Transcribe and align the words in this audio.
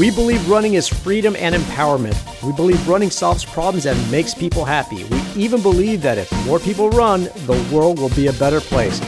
We 0.00 0.10
believe 0.10 0.48
running 0.48 0.74
is 0.74 0.88
freedom 0.88 1.36
and 1.36 1.54
empowerment. 1.54 2.16
We 2.42 2.54
believe 2.54 2.88
running 2.88 3.10
solves 3.10 3.44
problems 3.44 3.84
and 3.84 4.10
makes 4.10 4.32
people 4.32 4.64
happy. 4.64 5.04
We 5.04 5.20
even 5.36 5.60
believe 5.60 6.00
that 6.00 6.16
if 6.16 6.32
more 6.46 6.58
people 6.58 6.88
run, 6.88 7.24
the 7.44 7.68
world 7.70 7.98
will 7.98 8.08
be 8.08 8.28
a 8.28 8.32
better 8.32 8.62
place. 8.62 8.98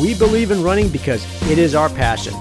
We 0.00 0.14
believe 0.14 0.52
in 0.52 0.62
running 0.62 0.88
because 0.88 1.26
it 1.50 1.58
is 1.58 1.74
our 1.74 1.88
passion. 1.88 2.32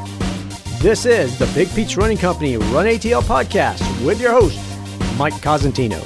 This 0.83 1.07
is 1.07 1.39
the 1.39 1.47
Big 1.55 1.67
Peach 1.73 1.97
Running 1.97 2.19
Company 2.19 2.57
Run 2.57 2.85
ATL 2.85 3.23
podcast 3.23 3.81
with 4.05 4.21
your 4.21 4.33
host, 4.33 4.59
Mike 5.17 5.41
Cosentino. 5.41 5.99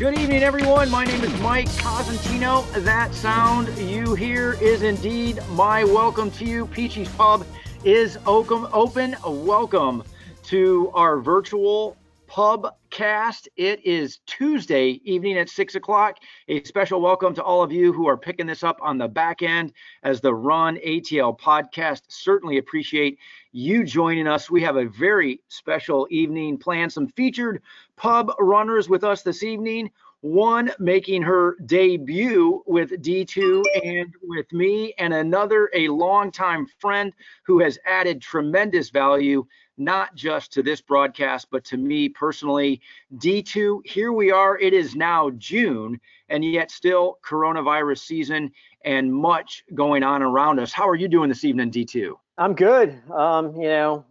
Good 0.00 0.18
evening, 0.18 0.42
everyone. 0.42 0.90
My 0.90 1.04
name 1.04 1.22
is 1.22 1.40
Mike 1.42 1.68
Cosentino. 1.68 2.68
That 2.82 3.14
sound 3.14 3.68
you 3.78 4.16
hear 4.16 4.54
is 4.54 4.82
indeed 4.82 5.40
my 5.50 5.84
welcome 5.84 6.32
to 6.32 6.44
you. 6.44 6.66
Peachy's 6.66 7.08
Pub 7.10 7.46
is 7.84 8.18
open. 8.26 9.14
Welcome 9.24 10.02
to 10.44 10.90
our 10.92 11.20
virtual 11.20 11.96
pub 12.26 12.74
cast. 12.90 13.48
It 13.56 13.84
is 13.84 14.18
Tuesday 14.26 15.00
evening 15.04 15.38
at 15.38 15.48
six 15.48 15.74
o'clock. 15.74 16.18
A 16.48 16.62
special 16.64 17.00
welcome 17.00 17.34
to 17.34 17.42
all 17.42 17.62
of 17.62 17.72
you 17.72 17.94
who 17.94 18.06
are 18.06 18.16
picking 18.16 18.46
this 18.46 18.62
up 18.62 18.78
on 18.82 18.98
the 18.98 19.08
back 19.08 19.40
end 19.40 19.72
as 20.02 20.20
the 20.20 20.34
Run 20.34 20.76
ATL 20.86 21.38
podcast. 21.38 22.02
Certainly 22.08 22.58
appreciate 22.58 23.18
you 23.52 23.84
joining 23.84 24.26
us. 24.26 24.50
We 24.50 24.60
have 24.62 24.76
a 24.76 24.84
very 24.84 25.40
special 25.48 26.06
evening 26.10 26.58
planned. 26.58 26.92
Some 26.92 27.08
featured 27.08 27.62
pub 27.96 28.30
runners 28.38 28.86
with 28.86 29.02
us 29.02 29.22
this 29.22 29.42
evening. 29.42 29.90
One 30.20 30.72
making 30.78 31.20
her 31.22 31.56
debut 31.66 32.62
with 32.66 33.02
D2 33.02 33.62
and 33.84 34.12
with 34.22 34.50
me, 34.52 34.94
and 34.98 35.12
another 35.12 35.70
a 35.74 35.88
longtime 35.88 36.66
friend 36.78 37.12
who 37.44 37.60
has 37.60 37.78
added 37.84 38.22
tremendous 38.22 38.88
value 38.88 39.44
not 39.76 40.14
just 40.14 40.52
to 40.52 40.62
this 40.62 40.80
broadcast, 40.80 41.48
but 41.50 41.64
to 41.64 41.76
me 41.76 42.08
personally. 42.08 42.80
D2, 43.16 43.86
here 43.86 44.12
we 44.12 44.30
are. 44.30 44.58
It 44.58 44.72
is 44.72 44.94
now 44.94 45.30
June, 45.30 46.00
and 46.28 46.44
yet 46.44 46.70
still 46.70 47.18
coronavirus 47.24 47.98
season 47.98 48.52
and 48.84 49.12
much 49.12 49.64
going 49.74 50.02
on 50.02 50.22
around 50.22 50.60
us. 50.60 50.72
How 50.72 50.88
are 50.88 50.94
you 50.94 51.08
doing 51.08 51.28
this 51.28 51.44
evening, 51.44 51.70
D2? 51.70 52.14
I'm 52.38 52.54
good. 52.54 53.00
Um, 53.12 53.54
you 53.56 53.68
know, 53.68 54.04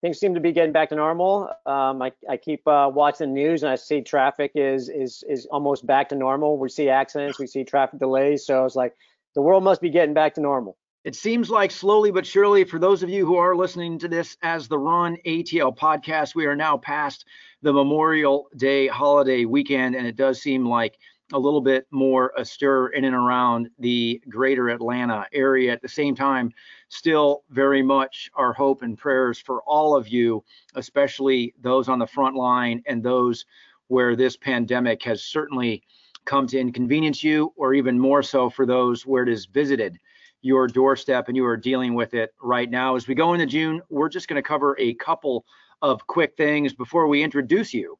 things 0.00 0.18
seem 0.18 0.34
to 0.34 0.40
be 0.40 0.52
getting 0.52 0.72
back 0.72 0.88
to 0.90 0.94
normal. 0.94 1.50
Um, 1.66 2.02
I, 2.02 2.12
I 2.28 2.36
keep 2.36 2.66
uh, 2.66 2.90
watching 2.92 3.34
the 3.34 3.40
news 3.40 3.62
and 3.62 3.70
I 3.70 3.76
see 3.76 4.00
traffic 4.02 4.52
is 4.54 4.88
is 4.88 5.24
is 5.28 5.46
almost 5.46 5.86
back 5.86 6.08
to 6.10 6.14
normal. 6.14 6.58
We 6.58 6.68
see 6.68 6.88
accidents, 6.88 7.38
we 7.38 7.46
see 7.46 7.64
traffic 7.64 7.98
delays. 7.98 8.46
So 8.46 8.64
it's 8.64 8.76
like 8.76 8.94
the 9.34 9.42
world 9.42 9.64
must 9.64 9.80
be 9.80 9.90
getting 9.90 10.14
back 10.14 10.34
to 10.34 10.40
normal. 10.40 10.76
It 11.02 11.16
seems 11.16 11.48
like 11.48 11.70
slowly 11.70 12.10
but 12.10 12.26
surely, 12.26 12.62
for 12.62 12.78
those 12.78 13.02
of 13.02 13.08
you 13.08 13.24
who 13.24 13.36
are 13.36 13.56
listening 13.56 13.98
to 14.00 14.08
this 14.08 14.36
as 14.42 14.68
the 14.68 14.78
Run 14.78 15.16
ATL 15.24 15.74
podcast, 15.74 16.34
we 16.34 16.44
are 16.44 16.54
now 16.54 16.76
past 16.76 17.24
the 17.62 17.72
Memorial 17.72 18.48
Day 18.56 18.86
holiday 18.86 19.46
weekend, 19.46 19.94
and 19.94 20.06
it 20.06 20.14
does 20.14 20.42
seem 20.42 20.66
like 20.66 20.98
a 21.32 21.38
little 21.38 21.62
bit 21.62 21.86
more 21.90 22.34
astir 22.36 22.88
in 22.88 23.06
and 23.06 23.14
around 23.16 23.70
the 23.78 24.20
greater 24.28 24.68
Atlanta 24.68 25.24
area. 25.32 25.72
At 25.72 25.80
the 25.80 25.88
same 25.88 26.14
time, 26.14 26.52
still 26.90 27.44
very 27.48 27.82
much 27.82 28.30
our 28.34 28.52
hope 28.52 28.82
and 28.82 28.98
prayers 28.98 29.38
for 29.38 29.62
all 29.62 29.96
of 29.96 30.06
you, 30.06 30.44
especially 30.74 31.54
those 31.62 31.88
on 31.88 31.98
the 31.98 32.06
front 32.06 32.36
line 32.36 32.82
and 32.86 33.02
those 33.02 33.46
where 33.88 34.14
this 34.14 34.36
pandemic 34.36 35.02
has 35.04 35.22
certainly 35.22 35.82
come 36.26 36.46
to 36.48 36.60
inconvenience 36.60 37.24
you, 37.24 37.54
or 37.56 37.72
even 37.72 37.98
more 37.98 38.22
so 38.22 38.50
for 38.50 38.66
those 38.66 39.06
where 39.06 39.22
it 39.22 39.30
has 39.30 39.46
visited 39.46 39.98
your 40.42 40.66
doorstep 40.66 41.28
and 41.28 41.36
you 41.36 41.44
are 41.46 41.56
dealing 41.56 41.94
with 41.94 42.14
it 42.14 42.34
right 42.42 42.70
now. 42.70 42.96
As 42.96 43.06
we 43.06 43.14
go 43.14 43.34
into 43.34 43.46
June, 43.46 43.82
we're 43.88 44.08
just 44.08 44.28
going 44.28 44.42
to 44.42 44.46
cover 44.46 44.76
a 44.78 44.94
couple 44.94 45.44
of 45.82 46.06
quick 46.06 46.36
things 46.36 46.72
before 46.74 47.08
we 47.08 47.22
introduce 47.22 47.72
you 47.72 47.98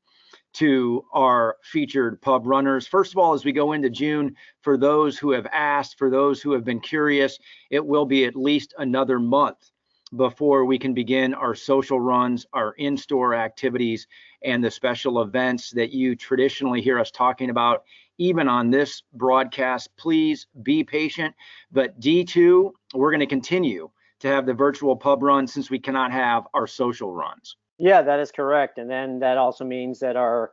to 0.53 1.05
our 1.13 1.57
featured 1.63 2.21
pub 2.21 2.47
runners. 2.47 2.87
First 2.87 3.13
of 3.13 3.19
all, 3.19 3.35
as 3.35 3.45
we 3.45 3.53
go 3.53 3.73
into 3.73 3.91
June, 3.91 4.35
for 4.63 4.77
those 4.77 5.19
who 5.19 5.31
have 5.31 5.47
asked, 5.53 5.97
for 5.97 6.11
those 6.11 6.43
who 6.43 6.53
have 6.53 6.65
been 6.65 6.81
curious, 6.81 7.39
it 7.71 7.85
will 7.85 8.05
be 8.05 8.25
at 8.25 8.35
least 8.35 8.75
another 8.79 9.19
month 9.19 9.71
before 10.17 10.65
we 10.65 10.77
can 10.79 10.93
begin 10.93 11.35
our 11.35 11.55
social 11.55 12.01
runs, 12.01 12.45
our 12.53 12.73
in 12.73 12.97
store 12.97 13.35
activities, 13.35 14.09
and 14.43 14.65
the 14.65 14.71
special 14.71 15.23
events 15.23 15.71
that 15.71 15.93
you 15.93 16.17
traditionally 16.17 16.81
hear 16.81 16.99
us 16.99 17.13
talking 17.13 17.51
about 17.51 17.85
even 18.21 18.49
on 18.49 18.71
this 18.71 19.03
broadcast. 19.15 19.89
Please 19.97 20.47
be 20.63 20.85
patient. 20.85 21.35
But 21.73 21.99
D2, 21.99 22.71
we're 22.95 23.11
going 23.11 23.21
to 23.21 23.27
continue 23.27 23.91
to 24.21 24.29
have 24.29 24.45
the 24.45 24.53
virtual 24.53 24.95
pub 24.95 25.23
run 25.23 25.47
since 25.47 25.71
we 25.71 25.79
cannot 25.79 26.13
have 26.13 26.47
our 26.53 26.67
social 26.67 27.13
runs. 27.13 27.57
Yeah, 27.79 28.03
that 28.03 28.21
is 28.21 28.31
correct. 28.31 28.77
And 28.77 28.91
then 28.91 29.21
that 29.21 29.39
also 29.39 29.65
means 29.65 29.99
that 30.01 30.17
our 30.17 30.53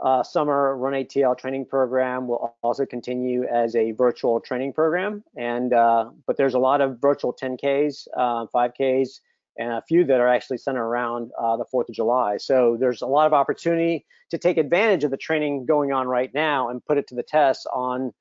uh, 0.00 0.24
summer 0.24 0.76
Run 0.76 0.94
ATL 0.94 1.38
training 1.38 1.66
program 1.66 2.26
will 2.26 2.56
also 2.64 2.84
continue 2.84 3.44
as 3.44 3.76
a 3.76 3.92
virtual 3.92 4.40
training 4.40 4.72
program. 4.72 5.22
And 5.36 5.72
uh, 5.72 6.10
but 6.26 6.36
there's 6.36 6.54
a 6.54 6.58
lot 6.58 6.80
of 6.80 7.00
virtual 7.00 7.32
10Ks, 7.32 8.08
uh, 8.16 8.46
5Ks, 8.52 9.20
and 9.56 9.70
a 9.72 9.82
few 9.86 10.04
that 10.04 10.20
are 10.20 10.28
actually 10.28 10.58
centered 10.58 10.84
around 10.84 11.30
uh, 11.40 11.56
the 11.56 11.64
4th 11.72 11.88
of 11.88 11.94
July. 11.94 12.36
So 12.38 12.76
there's 12.78 13.02
a 13.02 13.06
lot 13.06 13.26
of 13.26 13.32
opportunity 13.32 14.04
to 14.30 14.38
take 14.38 14.56
advantage 14.56 15.04
of 15.04 15.10
the 15.10 15.16
training 15.16 15.66
going 15.66 15.92
on 15.92 16.08
right 16.08 16.32
now 16.34 16.70
and 16.70 16.84
put 16.84 16.98
it 16.98 17.06
to 17.08 17.14
the 17.14 17.22
test 17.22 17.66
on 17.72 18.12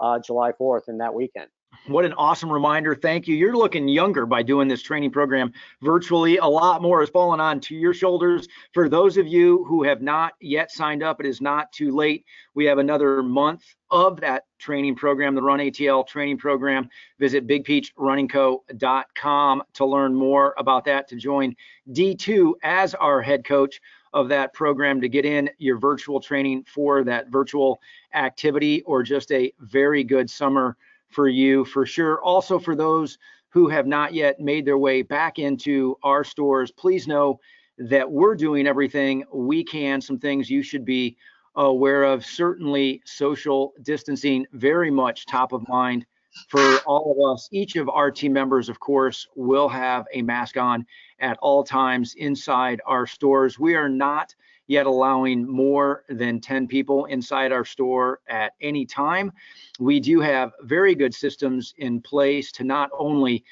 uh, 0.00 0.18
July 0.18 0.52
4th 0.52 0.88
and 0.88 1.00
that 1.00 1.14
weekend. 1.14 1.48
What 1.86 2.04
an 2.04 2.12
awesome 2.12 2.52
reminder. 2.52 2.94
Thank 2.94 3.26
you. 3.26 3.34
You're 3.34 3.56
looking 3.56 3.88
younger 3.88 4.26
by 4.26 4.42
doing 4.42 4.68
this 4.68 4.82
training 4.82 5.12
program 5.12 5.52
virtually. 5.80 6.36
A 6.36 6.46
lot 6.46 6.82
more 6.82 7.02
is 7.02 7.08
falling 7.10 7.40
on 7.40 7.58
to 7.60 7.74
your 7.74 7.94
shoulders. 7.94 8.46
For 8.72 8.88
those 8.88 9.16
of 9.16 9.26
you 9.26 9.64
who 9.64 9.82
have 9.82 10.00
not 10.02 10.34
yet 10.40 10.70
signed 10.70 11.02
up, 11.02 11.18
it 11.20 11.26
is 11.26 11.40
not 11.40 11.72
too 11.72 11.90
late. 11.90 12.24
We 12.54 12.66
have 12.66 12.78
another 12.78 13.22
month 13.22 13.64
of 13.90 14.20
that 14.20 14.44
training 14.58 14.96
program, 14.96 15.34
the 15.34 15.42
Run 15.42 15.58
ATL 15.58 16.06
training 16.06 16.36
program. 16.38 16.88
Visit 17.18 17.46
bigpeachrunningco.com 17.46 19.62
to 19.72 19.84
learn 19.84 20.14
more 20.14 20.54
about 20.58 20.84
that, 20.84 21.08
to 21.08 21.16
join 21.16 21.56
D2 21.90 22.52
as 22.62 22.94
our 22.94 23.22
head 23.22 23.44
coach 23.44 23.80
of 24.12 24.28
that 24.28 24.52
program 24.52 25.00
to 25.00 25.08
get 25.08 25.24
in 25.24 25.48
your 25.58 25.78
virtual 25.78 26.20
training 26.20 26.64
for 26.64 27.04
that 27.04 27.28
virtual 27.28 27.80
activity 28.14 28.82
or 28.82 29.02
just 29.02 29.32
a 29.32 29.52
very 29.60 30.04
good 30.04 30.28
summer 30.28 30.76
for 31.10 31.28
you 31.28 31.64
for 31.64 31.86
sure. 31.86 32.20
Also, 32.22 32.58
for 32.58 32.74
those 32.74 33.18
who 33.50 33.68
have 33.68 33.86
not 33.86 34.14
yet 34.14 34.40
made 34.40 34.64
their 34.64 34.78
way 34.78 35.02
back 35.02 35.38
into 35.38 35.96
our 36.02 36.24
stores, 36.24 36.70
please 36.70 37.06
know 37.06 37.40
that 37.78 38.10
we're 38.10 38.36
doing 38.36 38.66
everything 38.66 39.24
we 39.32 39.64
can, 39.64 40.00
some 40.00 40.18
things 40.18 40.50
you 40.50 40.62
should 40.62 40.84
be 40.84 41.16
aware 41.56 42.04
of. 42.04 42.24
Certainly, 42.24 43.02
social 43.04 43.72
distancing 43.82 44.46
very 44.52 44.90
much 44.90 45.26
top 45.26 45.52
of 45.52 45.66
mind 45.68 46.06
for 46.48 46.78
all 46.86 47.12
of 47.12 47.34
us. 47.34 47.48
Each 47.50 47.76
of 47.76 47.88
our 47.88 48.10
team 48.10 48.32
members, 48.32 48.68
of 48.68 48.78
course, 48.78 49.26
will 49.34 49.68
have 49.68 50.06
a 50.14 50.22
mask 50.22 50.56
on 50.56 50.86
at 51.18 51.38
all 51.42 51.64
times 51.64 52.14
inside 52.16 52.80
our 52.86 53.06
stores. 53.06 53.58
We 53.58 53.74
are 53.74 53.88
not 53.88 54.34
yet 54.70 54.86
allowing 54.86 55.44
more 55.50 56.04
than 56.08 56.40
10 56.40 56.68
people 56.68 57.06
inside 57.06 57.50
our 57.50 57.64
store 57.64 58.20
at 58.28 58.52
any 58.60 58.86
time. 58.86 59.32
We 59.80 59.98
do 59.98 60.20
have 60.20 60.52
very 60.62 60.94
good 60.94 61.12
systems 61.12 61.74
in 61.78 62.00
place 62.00 62.52
to 62.52 62.62
not 62.62 62.88
only 62.96 63.42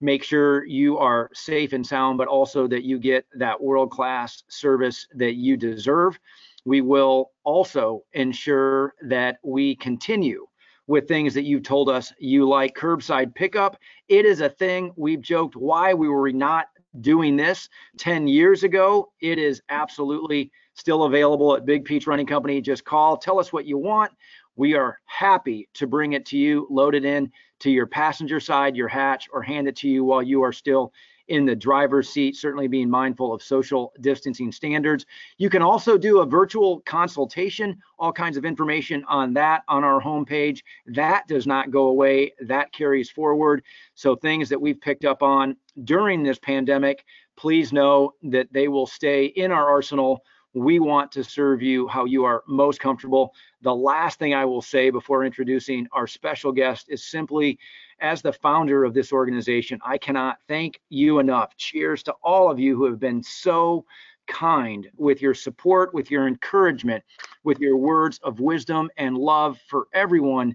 make 0.00 0.22
sure 0.22 0.64
you 0.64 0.96
are 0.96 1.28
safe 1.34 1.72
and 1.72 1.84
sound, 1.84 2.18
but 2.18 2.28
also 2.28 2.68
that 2.68 2.84
you 2.84 3.00
get 3.00 3.26
that 3.34 3.60
world 3.60 3.90
class 3.90 4.44
service 4.46 5.08
that 5.16 5.34
you 5.34 5.56
deserve. 5.56 6.16
We 6.64 6.82
will 6.82 7.32
also 7.42 8.04
ensure 8.12 8.94
that 9.02 9.38
we 9.42 9.74
continue 9.74 10.46
with 10.86 11.08
things 11.08 11.34
that 11.34 11.42
you've 11.42 11.64
told 11.64 11.88
us 11.88 12.12
you 12.20 12.48
like 12.48 12.76
curbside 12.76 13.34
pickup. 13.34 13.76
It 14.08 14.24
is 14.24 14.40
a 14.40 14.48
thing 14.48 14.92
we've 14.96 15.20
joked 15.20 15.56
why 15.56 15.94
we 15.94 16.08
were 16.08 16.30
not 16.30 16.66
doing 17.00 17.36
this 17.36 17.68
10 17.98 18.26
years 18.26 18.62
ago. 18.64 19.12
It 19.20 19.38
is 19.38 19.62
absolutely 19.68 20.50
still 20.74 21.04
available 21.04 21.54
at 21.54 21.66
Big 21.66 21.84
Peach 21.84 22.06
Running 22.06 22.26
Company. 22.26 22.60
Just 22.60 22.84
call, 22.84 23.16
tell 23.16 23.38
us 23.38 23.52
what 23.52 23.66
you 23.66 23.78
want. 23.78 24.12
We 24.56 24.74
are 24.74 24.98
happy 25.04 25.68
to 25.74 25.86
bring 25.86 26.12
it 26.14 26.26
to 26.26 26.38
you, 26.38 26.66
load 26.70 26.94
it 26.94 27.04
in 27.04 27.30
to 27.60 27.70
your 27.70 27.86
passenger 27.86 28.40
side, 28.40 28.76
your 28.76 28.88
hatch, 28.88 29.28
or 29.32 29.42
hand 29.42 29.68
it 29.68 29.76
to 29.76 29.88
you 29.88 30.04
while 30.04 30.22
you 30.22 30.42
are 30.42 30.52
still 30.52 30.92
in 31.30 31.46
the 31.46 31.54
driver's 31.54 32.08
seat, 32.08 32.36
certainly 32.36 32.66
being 32.66 32.90
mindful 32.90 33.32
of 33.32 33.42
social 33.42 33.92
distancing 34.00 34.50
standards. 34.50 35.06
You 35.38 35.48
can 35.48 35.62
also 35.62 35.96
do 35.96 36.20
a 36.20 36.26
virtual 36.26 36.80
consultation, 36.80 37.78
all 37.98 38.12
kinds 38.12 38.36
of 38.36 38.44
information 38.44 39.04
on 39.08 39.32
that 39.34 39.62
on 39.68 39.84
our 39.84 40.02
homepage. 40.02 40.62
That 40.86 41.26
does 41.28 41.46
not 41.46 41.70
go 41.70 41.86
away, 41.86 42.32
that 42.40 42.72
carries 42.72 43.10
forward. 43.10 43.62
So, 43.94 44.16
things 44.16 44.48
that 44.48 44.60
we've 44.60 44.80
picked 44.80 45.04
up 45.04 45.22
on 45.22 45.56
during 45.84 46.24
this 46.24 46.38
pandemic, 46.40 47.04
please 47.36 47.72
know 47.72 48.14
that 48.24 48.52
they 48.52 48.66
will 48.68 48.86
stay 48.86 49.26
in 49.26 49.52
our 49.52 49.68
arsenal 49.68 50.22
we 50.52 50.80
want 50.80 51.12
to 51.12 51.22
serve 51.22 51.62
you 51.62 51.86
how 51.86 52.04
you 52.04 52.24
are 52.24 52.42
most 52.48 52.80
comfortable. 52.80 53.32
The 53.62 53.74
last 53.74 54.18
thing 54.18 54.34
I 54.34 54.44
will 54.44 54.62
say 54.62 54.90
before 54.90 55.24
introducing 55.24 55.86
our 55.92 56.06
special 56.06 56.50
guest 56.50 56.86
is 56.88 57.08
simply 57.08 57.58
as 58.00 58.22
the 58.22 58.32
founder 58.32 58.84
of 58.84 58.94
this 58.94 59.12
organization, 59.12 59.80
I 59.84 59.98
cannot 59.98 60.38
thank 60.48 60.80
you 60.88 61.18
enough. 61.18 61.56
Cheers 61.56 62.02
to 62.04 62.14
all 62.22 62.50
of 62.50 62.58
you 62.58 62.76
who 62.76 62.86
have 62.86 62.98
been 62.98 63.22
so 63.22 63.84
kind 64.26 64.88
with 64.96 65.20
your 65.20 65.34
support, 65.34 65.92
with 65.92 66.10
your 66.10 66.28
encouragement, 66.28 67.02
with 67.44 67.58
your 67.58 67.76
words 67.76 68.18
of 68.22 68.40
wisdom 68.40 68.88
and 68.96 69.18
love 69.18 69.58
for 69.68 69.88
everyone 69.92 70.54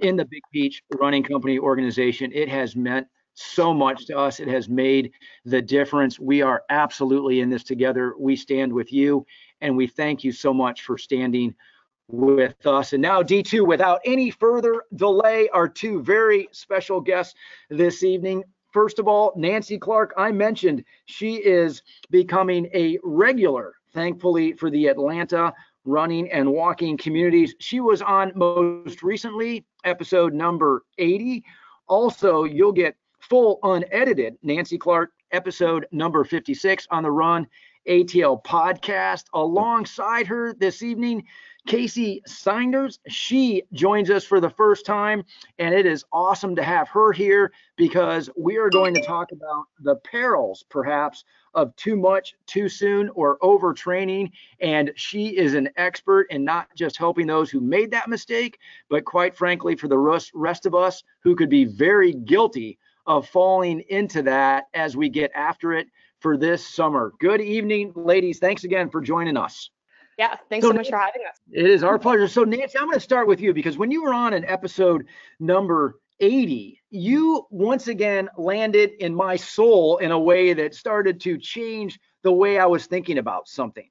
in 0.00 0.16
the 0.16 0.24
Big 0.24 0.42
Peach 0.52 0.82
Running 0.98 1.22
Company 1.22 1.58
organization. 1.58 2.32
It 2.32 2.48
has 2.48 2.74
meant 2.74 3.06
so 3.34 3.72
much 3.72 4.06
to 4.06 4.18
us. 4.18 4.40
It 4.40 4.48
has 4.48 4.68
made 4.68 5.12
the 5.44 5.62
difference. 5.62 6.18
We 6.18 6.42
are 6.42 6.62
absolutely 6.70 7.40
in 7.40 7.50
this 7.50 7.64
together. 7.64 8.14
We 8.18 8.36
stand 8.36 8.72
with 8.72 8.92
you, 8.92 9.26
and 9.60 9.76
we 9.76 9.86
thank 9.86 10.24
you 10.24 10.32
so 10.32 10.52
much 10.52 10.82
for 10.82 10.98
standing 10.98 11.54
with 12.12 12.66
us. 12.66 12.92
And 12.92 13.02
now, 13.02 13.22
D2, 13.22 13.66
without 13.66 14.00
any 14.04 14.30
further 14.30 14.84
delay, 14.96 15.48
our 15.50 15.68
two 15.68 16.02
very 16.02 16.48
special 16.52 17.00
guests 17.00 17.34
this 17.68 18.02
evening. 18.02 18.44
First 18.72 18.98
of 18.98 19.08
all, 19.08 19.32
Nancy 19.36 19.78
Clark, 19.78 20.14
I 20.16 20.30
mentioned 20.30 20.84
she 21.06 21.36
is 21.36 21.82
becoming 22.10 22.68
a 22.72 22.98
regular, 23.02 23.74
thankfully, 23.92 24.52
for 24.52 24.70
the 24.70 24.86
Atlanta 24.86 25.52
running 25.84 26.30
and 26.30 26.50
walking 26.50 26.96
communities. 26.96 27.54
She 27.58 27.80
was 27.80 28.02
on 28.02 28.32
most 28.34 29.02
recently, 29.02 29.64
episode 29.84 30.34
number 30.34 30.84
80. 30.98 31.42
Also, 31.88 32.44
you'll 32.44 32.72
get 32.72 32.96
full 33.18 33.58
unedited 33.62 34.36
Nancy 34.42 34.78
Clark 34.78 35.10
episode 35.32 35.86
number 35.92 36.24
56 36.24 36.86
on 36.90 37.02
the 37.02 37.10
Run 37.10 37.46
ATL 37.88 38.42
podcast. 38.44 39.24
Alongside 39.34 40.26
her 40.26 40.52
this 40.54 40.82
evening, 40.82 41.24
Kacy 41.68 42.22
Seynders. 42.26 42.98
She 43.08 43.62
joins 43.72 44.10
us 44.10 44.24
for 44.24 44.40
the 44.40 44.50
first 44.50 44.86
time, 44.86 45.24
and 45.58 45.74
it 45.74 45.86
is 45.86 46.04
awesome 46.12 46.56
to 46.56 46.62
have 46.62 46.88
her 46.88 47.12
here 47.12 47.52
because 47.76 48.30
we 48.36 48.56
are 48.56 48.70
going 48.70 48.94
to 48.94 49.02
talk 49.02 49.32
about 49.32 49.64
the 49.80 49.96
perils, 49.96 50.64
perhaps, 50.68 51.24
of 51.54 51.74
too 51.76 51.96
much, 51.96 52.34
too 52.46 52.68
soon, 52.68 53.08
or 53.10 53.38
overtraining. 53.38 54.30
And 54.60 54.92
she 54.96 55.36
is 55.36 55.54
an 55.54 55.68
expert 55.76 56.26
in 56.30 56.44
not 56.44 56.68
just 56.76 56.96
helping 56.96 57.26
those 57.26 57.50
who 57.50 57.60
made 57.60 57.90
that 57.90 58.08
mistake, 58.08 58.58
but 58.88 59.04
quite 59.04 59.36
frankly, 59.36 59.76
for 59.76 59.88
the 59.88 60.20
rest 60.34 60.66
of 60.66 60.74
us 60.74 61.02
who 61.20 61.34
could 61.34 61.50
be 61.50 61.64
very 61.64 62.12
guilty 62.12 62.78
of 63.06 63.28
falling 63.28 63.80
into 63.88 64.22
that 64.22 64.64
as 64.74 64.96
we 64.96 65.08
get 65.08 65.32
after 65.34 65.72
it 65.72 65.88
for 66.20 66.36
this 66.36 66.64
summer. 66.66 67.12
Good 67.18 67.40
evening, 67.40 67.92
ladies. 67.96 68.38
Thanks 68.38 68.64
again 68.64 68.90
for 68.90 69.00
joining 69.00 69.36
us. 69.36 69.70
Yeah, 70.20 70.36
thanks 70.50 70.66
so, 70.66 70.72
so 70.72 70.76
much 70.76 70.90
for 70.90 70.98
having 70.98 71.22
us. 71.26 71.38
It 71.50 71.64
is 71.64 71.82
our 71.82 71.98
pleasure. 71.98 72.28
So, 72.28 72.44
Nancy, 72.44 72.76
I'm 72.76 72.84
going 72.84 72.98
to 72.98 73.00
start 73.00 73.26
with 73.26 73.40
you 73.40 73.54
because 73.54 73.78
when 73.78 73.90
you 73.90 74.02
were 74.02 74.12
on 74.12 74.34
an 74.34 74.44
episode 74.44 75.06
number 75.38 75.98
80, 76.20 76.78
you 76.90 77.46
once 77.48 77.88
again 77.88 78.28
landed 78.36 78.90
in 79.00 79.14
my 79.14 79.36
soul 79.36 79.96
in 79.96 80.10
a 80.10 80.18
way 80.18 80.52
that 80.52 80.74
started 80.74 81.22
to 81.22 81.38
change 81.38 81.98
the 82.22 82.30
way 82.30 82.58
I 82.58 82.66
was 82.66 82.84
thinking 82.84 83.16
about 83.16 83.48
something 83.48 83.88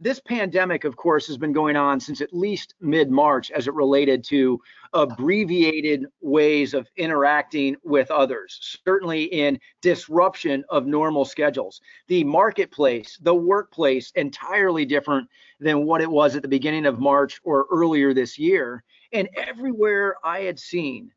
this 0.00 0.18
pandemic, 0.18 0.84
of 0.84 0.96
course, 0.96 1.26
has 1.26 1.36
been 1.36 1.52
going 1.52 1.76
on 1.76 2.00
since 2.00 2.22
at 2.22 2.32
least 2.32 2.74
mid 2.80 3.10
March 3.10 3.50
as 3.50 3.68
it 3.68 3.74
related 3.74 4.24
to 4.24 4.58
abbreviated 4.94 6.06
ways 6.22 6.72
of 6.72 6.88
interacting 6.96 7.76
with 7.84 8.10
others, 8.10 8.78
certainly 8.82 9.24
in 9.24 9.60
disruption 9.82 10.64
of 10.70 10.86
normal 10.86 11.26
schedules. 11.26 11.82
The 12.08 12.24
marketplace, 12.24 13.18
the 13.20 13.34
workplace, 13.34 14.10
entirely 14.16 14.86
different 14.86 15.28
than 15.60 15.84
what 15.84 16.00
it 16.00 16.10
was 16.10 16.34
at 16.34 16.40
the 16.40 16.48
beginning 16.48 16.86
of 16.86 16.98
March 16.98 17.38
or 17.44 17.66
earlier 17.70 18.14
this 18.14 18.38
year. 18.38 18.82
And 19.12 19.28
everywhere 19.36 20.16
I 20.24 20.40
had 20.40 20.58
seen 20.58 21.12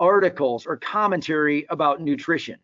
articles 0.00 0.66
or 0.66 0.76
commentary 0.76 1.66
about 1.70 2.00
nutrition, 2.00 2.58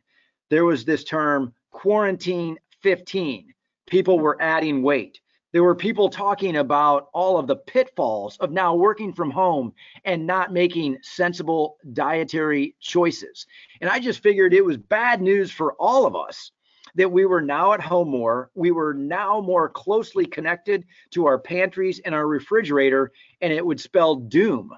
there 0.49 0.65
was 0.65 0.85
this 0.85 1.05
term 1.05 1.55
quarantine 1.71 2.59
15. 2.83 3.55
People 3.87 4.19
were 4.19 4.37
adding 4.41 4.83
weight 4.83 5.21
there 5.53 5.65
were 5.65 5.75
people 5.75 6.09
talking 6.09 6.57
about 6.57 7.09
all 7.13 7.37
of 7.37 7.47
the 7.47 7.57
pitfalls 7.57 8.37
of 8.39 8.53
now 8.53 8.75
working 8.75 9.13
from 9.13 9.31
home 9.31 9.73
and 10.05 10.27
not 10.27 10.53
making 10.53 10.99
sensible 11.03 11.77
dietary 11.93 12.77
choices. 12.81 13.47
And 13.81 13.91
I 13.91 13.99
just 13.99 14.23
figured 14.23 14.55
it 14.55 14.65
was 14.65 14.77
bad 14.77 15.21
news 15.21 15.51
for 15.51 15.75
all 15.75 16.07
of 16.07 16.15
us 16.15 16.53
that 16.95 17.11
we 17.11 17.25
were 17.25 17.41
now 17.43 17.73
at 17.73 17.81
home 17.81 18.09
more. 18.09 18.51
We 18.55 18.71
were 18.71 18.95
now 18.95 19.41
more 19.41 19.69
closely 19.69 20.25
connected 20.25 20.85
to 21.13 21.27
our 21.27 21.39
pantries 21.39 22.01
and 22.01 22.15
our 22.15 22.27
refrigerator, 22.27 23.13
and 23.41 23.53
it 23.53 23.65
would 23.65 23.81
spell 23.81 24.17
doom, 24.17 24.73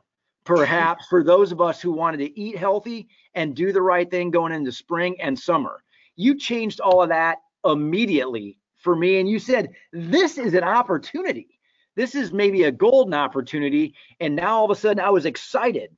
perhaps, 0.45 1.07
for 1.11 1.23
those 1.23 1.53
of 1.53 1.61
us 1.61 1.81
who 1.81 1.93
wanted 1.93 2.19
to 2.19 2.39
eat 2.39 2.57
healthy 2.57 3.09
and 3.35 3.55
do 3.55 3.73
the 3.73 3.83
right 3.83 4.11
thing 4.11 4.31
going 4.31 4.53
into 4.53 4.73
spring 4.73 5.21
and 5.21 5.39
summer. 5.39 5.83
You 6.17 6.37
changed 6.37 6.81
all 6.81 7.03
of 7.03 7.09
that 7.09 7.39
immediately 7.65 8.59
for 8.82 8.94
me. 8.96 9.19
And 9.19 9.29
you 9.29 9.38
said, 9.38 9.70
this 9.93 10.38
is 10.38 10.55
an 10.55 10.64
opportunity. 10.64 11.58
This 11.96 12.14
is 12.14 12.32
maybe 12.32 12.64
a 12.64 12.73
golden 12.73 13.14
opportunity. 13.14 13.94
And 14.20 14.37
now 14.37 14.58
all 14.58 14.64
of 14.64 14.70
a 14.70 14.81
sudden 14.81 15.02
I 15.02 15.11
was 15.11 15.25
excited 15.25 15.94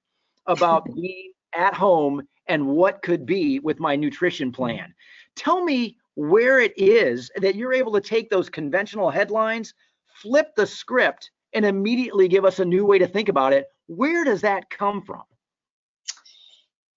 about 0.47 0.85
being 0.95 1.33
at 1.55 1.75
home 1.75 2.23
and 2.47 2.67
what 2.67 3.03
could 3.03 3.25
be 3.25 3.59
with 3.61 3.81
my 3.81 3.97
nutrition 3.97 4.53
plan. 4.53 4.95
Tell 5.37 5.65
me 5.65 5.97
where 6.15 6.61
it 6.61 6.73
is 6.77 7.31
that 7.37 7.57
you're 7.57 7.73
able 7.73 7.93
to 7.93 8.01
take 8.01 8.31
those 8.31 8.49
conventional 8.49 9.11
headlines, 9.11 9.75
flip 10.23 10.55
the 10.57 10.67
script, 10.67 11.31
and 11.53 11.65
immediately 11.65 12.29
give 12.29 12.45
us 12.45 12.59
a 12.59 12.65
new 12.65 12.85
way 12.85 12.99
to 12.99 13.07
think 13.07 13.29
about 13.29 13.53
it. 13.53 13.67
Where 13.87 14.25
does 14.25 14.43
that 14.43 14.71
come 14.71 15.03
from? 15.03 15.23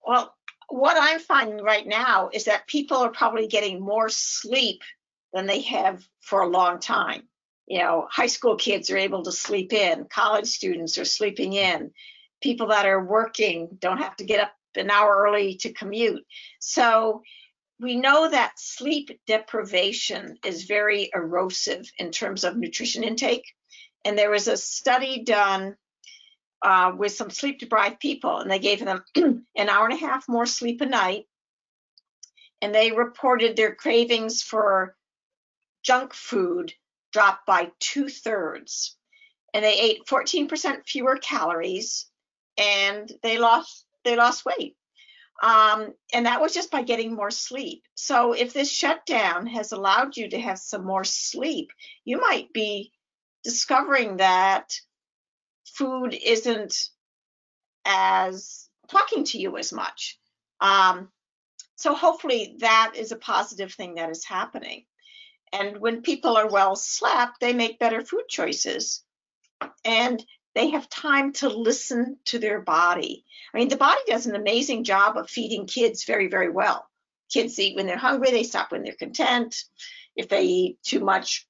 Well, 0.06 0.34
what 0.68 0.96
I'm 0.98 1.20
finding 1.20 1.62
right 1.62 1.86
now 1.86 2.30
is 2.32 2.44
that 2.44 2.66
people 2.66 2.98
are 2.98 3.10
probably 3.10 3.46
getting 3.46 3.80
more 3.80 4.08
sleep 4.08 4.82
than 5.32 5.46
they 5.46 5.62
have 5.62 6.02
for 6.20 6.42
a 6.42 6.48
long 6.48 6.78
time. 6.80 7.22
You 7.66 7.80
know, 7.80 8.08
high 8.10 8.28
school 8.28 8.56
kids 8.56 8.90
are 8.90 8.96
able 8.96 9.22
to 9.24 9.32
sleep 9.32 9.72
in, 9.72 10.06
college 10.06 10.46
students 10.46 10.96
are 10.96 11.04
sleeping 11.04 11.52
in, 11.52 11.90
people 12.42 12.68
that 12.68 12.86
are 12.86 13.04
working 13.04 13.68
don't 13.78 13.98
have 13.98 14.16
to 14.16 14.24
get 14.24 14.40
up 14.40 14.52
an 14.76 14.90
hour 14.90 15.24
early 15.26 15.56
to 15.56 15.72
commute. 15.72 16.24
So 16.60 17.22
we 17.80 17.96
know 17.96 18.28
that 18.28 18.58
sleep 18.58 19.20
deprivation 19.26 20.38
is 20.44 20.64
very 20.64 21.10
erosive 21.14 21.90
in 21.98 22.10
terms 22.10 22.44
of 22.44 22.56
nutrition 22.56 23.04
intake. 23.04 23.44
And 24.04 24.18
there 24.18 24.30
was 24.30 24.48
a 24.48 24.56
study 24.56 25.22
done 25.24 25.76
uh, 26.62 26.92
with 26.96 27.12
some 27.12 27.30
sleep 27.30 27.60
deprived 27.60 28.00
people, 28.00 28.38
and 28.38 28.50
they 28.50 28.58
gave 28.58 28.84
them 28.84 29.04
an 29.56 29.68
hour 29.68 29.84
and 29.86 29.94
a 29.94 30.06
half 30.06 30.28
more 30.28 30.46
sleep 30.46 30.80
a 30.80 30.86
night. 30.86 31.26
And 32.60 32.74
they 32.74 32.90
reported 32.90 33.56
their 33.56 33.74
cravings 33.74 34.42
for 34.42 34.96
junk 35.88 36.12
food 36.12 36.74
dropped 37.14 37.46
by 37.46 37.72
two 37.80 38.10
thirds. 38.10 38.94
And 39.54 39.64
they 39.64 39.80
ate 39.80 40.04
14% 40.06 40.86
fewer 40.86 41.16
calories 41.16 42.10
and 42.58 43.10
they 43.22 43.38
lost 43.38 43.86
they 44.04 44.14
lost 44.14 44.44
weight. 44.44 44.76
Um, 45.42 45.94
and 46.12 46.26
that 46.26 46.42
was 46.42 46.52
just 46.52 46.70
by 46.70 46.82
getting 46.82 47.14
more 47.14 47.30
sleep. 47.30 47.84
So 47.94 48.32
if 48.32 48.52
this 48.52 48.70
shutdown 48.70 49.46
has 49.46 49.72
allowed 49.72 50.16
you 50.16 50.28
to 50.28 50.40
have 50.40 50.58
some 50.58 50.84
more 50.84 51.04
sleep, 51.04 51.70
you 52.04 52.20
might 52.20 52.52
be 52.52 52.92
discovering 53.42 54.18
that 54.18 54.74
food 55.64 56.14
isn't 56.14 56.74
as 57.86 58.68
talking 58.90 59.24
to 59.24 59.38
you 59.38 59.56
as 59.56 59.72
much. 59.72 60.18
Um, 60.60 61.08
so 61.76 61.94
hopefully 61.94 62.56
that 62.58 62.92
is 62.96 63.12
a 63.12 63.16
positive 63.16 63.72
thing 63.72 63.94
that 63.94 64.10
is 64.10 64.24
happening. 64.24 64.84
And 65.52 65.78
when 65.78 66.02
people 66.02 66.36
are 66.36 66.48
well 66.48 66.76
slept, 66.76 67.40
they 67.40 67.52
make 67.52 67.78
better 67.78 68.02
food 68.02 68.24
choices. 68.28 69.02
And 69.84 70.24
they 70.54 70.70
have 70.70 70.88
time 70.88 71.32
to 71.34 71.48
listen 71.48 72.18
to 72.26 72.38
their 72.38 72.60
body. 72.60 73.24
I 73.54 73.58
mean, 73.58 73.68
the 73.68 73.76
body 73.76 74.00
does 74.06 74.26
an 74.26 74.34
amazing 74.34 74.84
job 74.84 75.16
of 75.16 75.30
feeding 75.30 75.66
kids 75.66 76.04
very, 76.04 76.28
very 76.28 76.50
well. 76.50 76.86
Kids 77.30 77.58
eat 77.58 77.76
when 77.76 77.86
they're 77.86 77.96
hungry, 77.96 78.30
they 78.30 78.42
stop 78.42 78.72
when 78.72 78.82
they're 78.82 78.94
content. 78.94 79.54
If 80.16 80.28
they 80.28 80.44
eat 80.44 80.78
too 80.82 81.00
much 81.00 81.46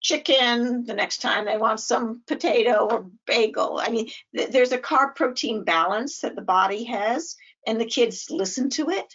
chicken, 0.00 0.84
the 0.84 0.94
next 0.94 1.18
time 1.18 1.44
they 1.44 1.58
want 1.58 1.80
some 1.80 2.22
potato 2.26 2.88
or 2.90 3.10
bagel. 3.26 3.78
I 3.82 3.90
mean, 3.90 4.10
th- 4.34 4.50
there's 4.50 4.72
a 4.72 4.78
carb 4.78 5.14
protein 5.14 5.64
balance 5.64 6.20
that 6.20 6.34
the 6.34 6.42
body 6.42 6.84
has, 6.84 7.36
and 7.66 7.80
the 7.80 7.84
kids 7.84 8.28
listen 8.30 8.70
to 8.70 8.90
it, 8.90 9.14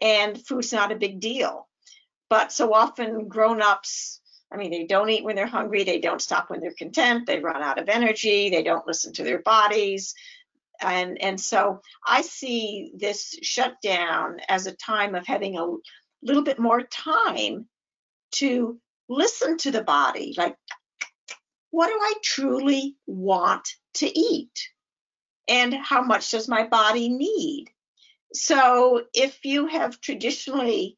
and 0.00 0.40
food's 0.46 0.72
not 0.72 0.92
a 0.92 0.96
big 0.96 1.20
deal. 1.20 1.68
But 2.30 2.52
so 2.52 2.72
often 2.72 3.28
grown-ups, 3.28 4.20
I 4.50 4.56
mean, 4.56 4.70
they 4.70 4.86
don't 4.86 5.10
eat 5.10 5.24
when 5.24 5.36
they're 5.36 5.46
hungry, 5.46 5.84
they 5.84 6.00
don't 6.00 6.22
stop 6.22 6.48
when 6.48 6.60
they're 6.60 6.72
content, 6.72 7.26
they 7.26 7.40
run 7.40 7.62
out 7.62 7.78
of 7.78 7.88
energy, 7.88 8.48
they 8.48 8.62
don't 8.62 8.86
listen 8.86 9.12
to 9.14 9.24
their 9.24 9.42
bodies. 9.42 10.14
And, 10.80 11.20
and 11.20 11.38
so 11.38 11.82
I 12.06 12.22
see 12.22 12.92
this 12.96 13.38
shutdown 13.42 14.38
as 14.48 14.66
a 14.66 14.72
time 14.72 15.14
of 15.14 15.26
having 15.26 15.58
a 15.58 15.76
little 16.22 16.42
bit 16.42 16.58
more 16.58 16.82
time 16.82 17.66
to 18.32 18.80
listen 19.08 19.58
to 19.58 19.72
the 19.72 19.84
body. 19.84 20.34
Like, 20.38 20.56
what 21.70 21.88
do 21.88 21.98
I 22.00 22.14
truly 22.22 22.96
want 23.06 23.68
to 23.94 24.18
eat? 24.18 24.70
And 25.48 25.74
how 25.74 26.02
much 26.02 26.30
does 26.30 26.48
my 26.48 26.66
body 26.66 27.08
need? 27.08 27.66
so 28.32 29.02
if 29.12 29.44
you 29.44 29.66
have 29.66 30.00
traditionally 30.00 30.96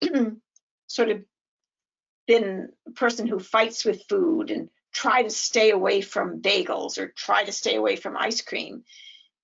sort 0.92 1.08
of 1.08 1.22
been 2.26 2.68
a 2.86 2.90
person 2.90 3.26
who 3.26 3.38
fights 3.38 3.84
with 3.84 4.04
food 4.08 4.50
and 4.50 4.68
try 4.92 5.22
to 5.22 5.30
stay 5.30 5.70
away 5.70 6.02
from 6.02 6.42
bagels 6.42 6.98
or 6.98 7.08
try 7.08 7.44
to 7.44 7.52
stay 7.52 7.76
away 7.76 7.96
from 7.96 8.16
ice 8.16 8.42
cream, 8.42 8.84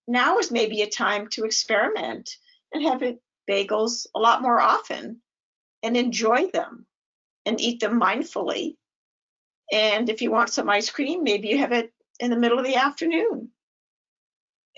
now 0.07 0.39
is 0.39 0.51
maybe 0.51 0.83
a 0.83 0.91
time 0.91 1.29
to 1.29 1.45
experiment 1.45 2.31
and 2.73 2.83
have 2.83 3.03
it 3.03 3.21
bagels 3.49 4.07
a 4.15 4.19
lot 4.19 4.43
more 4.43 4.61
often 4.61 5.23
and 5.83 5.97
enjoy 5.97 6.49
them 6.49 6.87
and 7.47 7.61
eat 7.61 7.81
them 7.81 7.99
mindfully. 7.99 8.77
And 9.73 10.11
if 10.11 10.21
you 10.21 10.31
want 10.31 10.51
some 10.51 10.69
ice 10.69 10.91
cream, 10.91 11.25
maybe 11.25 11.49
you 11.49 11.59
have 11.59 11.73
it 11.73 11.93
in 12.21 12.31
the 12.31 12.37
middle 12.37 12.59
of 12.59 12.67
the 12.67 12.77
afternoon 12.77 13.51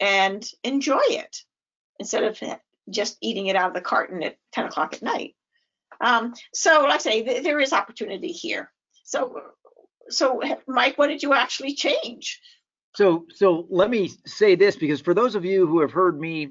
and 0.01 0.49
enjoy 0.63 1.03
it 1.03 1.43
instead 1.99 2.25
of 2.25 2.41
just 2.89 3.19
eating 3.21 3.49
it 3.49 3.57
out 3.57 3.69
of 3.69 3.75
the 3.75 3.81
carton 3.81 4.23
at 4.23 4.37
10 4.53 4.67
o'clock 4.67 4.95
at 4.95 5.03
night. 5.03 5.35
Um, 6.01 6.35
so 6.53 6.83
like 6.83 6.95
I 6.95 6.99
say, 6.99 7.23
th 7.23 7.43
there 7.43 7.61
is 7.61 7.73
opportunity 7.73 8.33
here. 8.33 8.71
So, 9.05 9.41
so 10.09 10.41
Mike, 10.67 10.97
what 10.99 11.09
did 11.09 11.23
you 11.23 11.35
actually 11.35 11.75
change? 11.75 12.41
So, 12.97 13.27
so 13.35 13.67
let 13.71 13.91
me 13.91 14.11
say 14.27 14.55
this 14.57 14.77
because 14.77 15.01
for 15.01 15.15
those 15.15 15.35
of 15.35 15.45
you 15.45 15.67
who 15.67 15.81
have 15.81 15.93
heard 15.93 16.19
me 16.19 16.51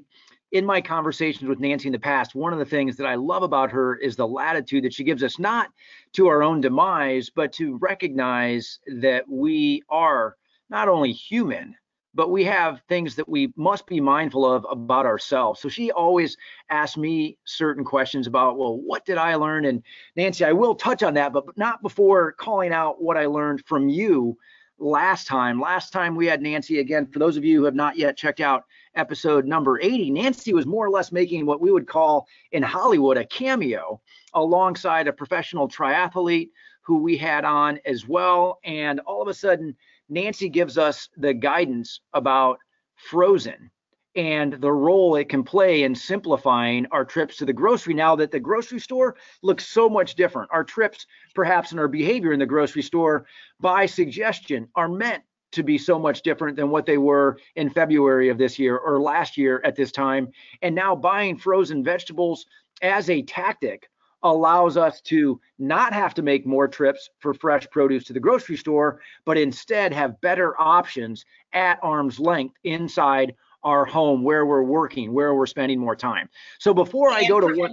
in 0.52 0.64
my 0.64 0.80
conversations 0.80 1.48
with 1.48 1.60
Nancy 1.60 1.88
in 1.88 1.92
the 1.92 1.98
past, 1.98 2.34
one 2.34 2.52
of 2.52 2.58
the 2.58 2.64
things 2.64 2.96
that 2.96 3.06
I 3.06 3.14
love 3.14 3.42
about 3.42 3.70
her 3.70 3.96
is 3.96 4.16
the 4.16 4.26
latitude 4.26 4.84
that 4.84 4.94
she 4.94 5.04
gives 5.04 5.22
us, 5.22 5.38
not 5.38 5.68
to 6.14 6.28
our 6.28 6.42
own 6.42 6.60
demise, 6.60 7.30
but 7.30 7.52
to 7.54 7.76
recognize 7.76 8.78
that 9.00 9.28
we 9.28 9.82
are 9.88 10.36
not 10.68 10.88
only 10.88 11.12
human, 11.12 11.76
but 12.14 12.30
we 12.30 12.44
have 12.44 12.82
things 12.88 13.14
that 13.16 13.28
we 13.28 13.52
must 13.56 13.86
be 13.86 14.00
mindful 14.00 14.44
of 14.44 14.66
about 14.70 15.06
ourselves. 15.06 15.60
So 15.60 15.68
she 15.68 15.90
always 15.92 16.36
asks 16.68 16.96
me 16.96 17.38
certain 17.44 17.84
questions 17.84 18.26
about, 18.26 18.58
well, 18.58 18.76
what 18.78 19.04
did 19.04 19.18
I 19.18 19.36
learn? 19.36 19.64
And 19.64 19.82
Nancy, 20.16 20.44
I 20.44 20.52
will 20.52 20.74
touch 20.74 21.02
on 21.02 21.14
that, 21.14 21.32
but 21.32 21.44
not 21.56 21.82
before 21.82 22.32
calling 22.32 22.72
out 22.72 23.02
what 23.02 23.16
I 23.16 23.26
learned 23.26 23.64
from 23.66 23.88
you 23.88 24.36
last 24.78 25.26
time. 25.26 25.60
Last 25.60 25.92
time 25.92 26.16
we 26.16 26.26
had 26.26 26.42
Nancy, 26.42 26.80
again, 26.80 27.06
for 27.06 27.18
those 27.18 27.36
of 27.36 27.44
you 27.44 27.58
who 27.58 27.64
have 27.64 27.74
not 27.74 27.96
yet 27.96 28.16
checked 28.16 28.40
out 28.40 28.64
episode 28.96 29.46
number 29.46 29.80
80, 29.80 30.10
Nancy 30.10 30.52
was 30.52 30.66
more 30.66 30.84
or 30.84 30.90
less 30.90 31.12
making 31.12 31.46
what 31.46 31.60
we 31.60 31.70
would 31.70 31.86
call 31.86 32.26
in 32.50 32.62
Hollywood 32.62 33.18
a 33.18 33.24
cameo 33.24 34.00
alongside 34.34 35.06
a 35.06 35.12
professional 35.12 35.68
triathlete 35.68 36.50
who 36.82 36.98
we 36.98 37.16
had 37.16 37.44
on 37.44 37.78
as 37.84 38.08
well. 38.08 38.58
And 38.64 38.98
all 39.00 39.22
of 39.22 39.28
a 39.28 39.34
sudden, 39.34 39.76
Nancy 40.10 40.48
gives 40.48 40.76
us 40.76 41.08
the 41.16 41.32
guidance 41.32 42.00
about 42.12 42.58
frozen 42.96 43.70
and 44.16 44.54
the 44.54 44.72
role 44.72 45.14
it 45.14 45.28
can 45.28 45.44
play 45.44 45.84
in 45.84 45.94
simplifying 45.94 46.84
our 46.90 47.04
trips 47.04 47.36
to 47.36 47.44
the 47.44 47.52
grocery 47.52 47.94
now 47.94 48.16
that 48.16 48.32
the 48.32 48.40
grocery 48.40 48.80
store 48.80 49.16
looks 49.42 49.66
so 49.66 49.88
much 49.88 50.16
different. 50.16 50.50
Our 50.52 50.64
trips, 50.64 51.06
perhaps, 51.34 51.70
and 51.70 51.78
our 51.78 51.88
behavior 51.88 52.32
in 52.32 52.40
the 52.40 52.46
grocery 52.46 52.82
store 52.82 53.26
by 53.60 53.86
suggestion 53.86 54.66
are 54.74 54.88
meant 54.88 55.22
to 55.52 55.62
be 55.62 55.78
so 55.78 55.98
much 55.98 56.22
different 56.22 56.56
than 56.56 56.70
what 56.70 56.86
they 56.86 56.98
were 56.98 57.38
in 57.54 57.70
February 57.70 58.28
of 58.28 58.38
this 58.38 58.58
year 58.58 58.76
or 58.76 59.00
last 59.00 59.36
year 59.36 59.60
at 59.64 59.76
this 59.76 59.92
time. 59.92 60.28
And 60.62 60.74
now 60.74 60.96
buying 60.96 61.36
frozen 61.36 61.84
vegetables 61.84 62.46
as 62.82 63.10
a 63.10 63.22
tactic 63.22 63.88
allows 64.22 64.76
us 64.76 65.00
to 65.00 65.40
not 65.58 65.92
have 65.92 66.14
to 66.14 66.22
make 66.22 66.46
more 66.46 66.68
trips 66.68 67.08
for 67.18 67.34
fresh 67.34 67.68
produce 67.70 68.04
to 68.04 68.12
the 68.12 68.20
grocery 68.20 68.56
store, 68.56 69.00
but 69.24 69.38
instead 69.38 69.92
have 69.92 70.20
better 70.20 70.60
options 70.60 71.24
at 71.52 71.78
arm's 71.82 72.20
length 72.20 72.56
inside 72.64 73.34
our 73.62 73.84
home 73.84 74.22
where 74.22 74.46
we're 74.46 74.62
working, 74.62 75.12
where 75.12 75.34
we're 75.34 75.46
spending 75.46 75.78
more 75.78 75.96
time. 75.96 76.28
So 76.58 76.72
before 76.74 77.08
and 77.08 77.24
I 77.24 77.28
go 77.28 77.40
to 77.40 77.58
work 77.58 77.72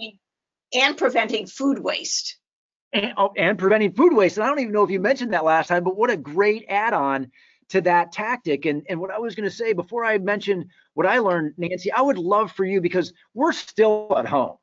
and 0.74 0.98
preventing 0.98 1.48
food 1.48 1.80
waste. 1.80 2.38
And, 2.94 3.14
oh, 3.18 3.34
and 3.38 3.58
preventing 3.58 3.94
food 3.94 4.14
waste. 4.14 4.38
And 4.38 4.46
I 4.46 4.50
don't 4.50 4.60
even 4.60 4.74
know 4.74 4.84
if 4.84 4.90
you 4.90 5.00
mentioned 5.00 5.34
that 5.34 5.44
last 5.44 5.68
time, 5.68 5.84
but 5.84 5.98
what 5.98 6.10
a 6.10 6.18
great 6.18 6.66
add-on 6.70 7.32
to 7.70 7.82
that 7.82 8.14
tactic. 8.14 8.66
And, 8.66 8.84
and 8.90 9.00
what 9.00 9.12
I 9.12 9.20
was 9.20 9.36
going 9.36 9.50
to 9.50 9.56
say 9.56 9.74
before 9.74 10.06
I 10.06 10.18
mentioned 10.18 10.68
what 10.94 11.06
I 11.06 11.20
learned, 11.20 11.54
Nancy, 11.58 11.92
I 11.92 12.02
would 12.02 12.18
love 12.18 12.52
for 12.54 12.64
you 12.64 12.80
because 12.80 13.14
we're 13.34 13.52
still 13.52 14.14
at 14.18 14.26
home 14.26 14.58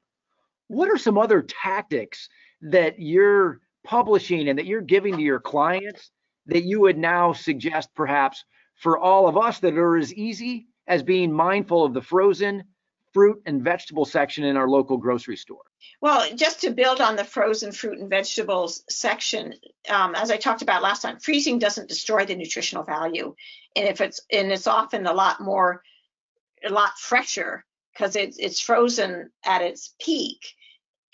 what 0.68 0.88
are 0.88 0.98
some 0.98 1.18
other 1.18 1.42
tactics 1.42 2.28
that 2.62 2.98
you're 2.98 3.60
publishing 3.84 4.48
and 4.48 4.58
that 4.58 4.66
you're 4.66 4.80
giving 4.80 5.16
to 5.16 5.22
your 5.22 5.40
clients 5.40 6.10
that 6.46 6.64
you 6.64 6.80
would 6.80 6.98
now 6.98 7.32
suggest 7.32 7.90
perhaps 7.94 8.44
for 8.76 8.98
all 8.98 9.28
of 9.28 9.36
us 9.36 9.60
that 9.60 9.74
are 9.74 9.96
as 9.96 10.12
easy 10.14 10.66
as 10.86 11.02
being 11.02 11.32
mindful 11.32 11.84
of 11.84 11.94
the 11.94 12.02
frozen 12.02 12.64
fruit 13.12 13.40
and 13.46 13.62
vegetable 13.62 14.04
section 14.04 14.44
in 14.44 14.56
our 14.56 14.68
local 14.68 14.96
grocery 14.96 15.36
store? 15.36 15.62
Well, 16.00 16.34
just 16.34 16.60
to 16.62 16.70
build 16.70 17.00
on 17.00 17.16
the 17.16 17.24
frozen 17.24 17.70
fruit 17.70 17.98
and 17.98 18.10
vegetables 18.10 18.82
section, 18.90 19.54
um, 19.88 20.14
as 20.14 20.30
I 20.30 20.36
talked 20.36 20.62
about 20.62 20.82
last 20.82 21.02
time, 21.02 21.20
freezing 21.20 21.58
doesn't 21.58 21.88
destroy 21.88 22.26
the 22.26 22.34
nutritional 22.34 22.82
value, 22.82 23.34
and 23.76 23.86
if 23.86 24.00
it's 24.00 24.20
and 24.30 24.50
it's 24.50 24.66
often 24.66 25.06
a 25.06 25.12
lot 25.12 25.40
more, 25.40 25.82
a 26.64 26.70
lot 26.70 26.98
fresher 26.98 27.64
because 27.94 28.16
it's 28.16 28.38
it's 28.38 28.60
frozen 28.60 29.30
at 29.44 29.62
its 29.62 29.94
peak. 30.00 30.40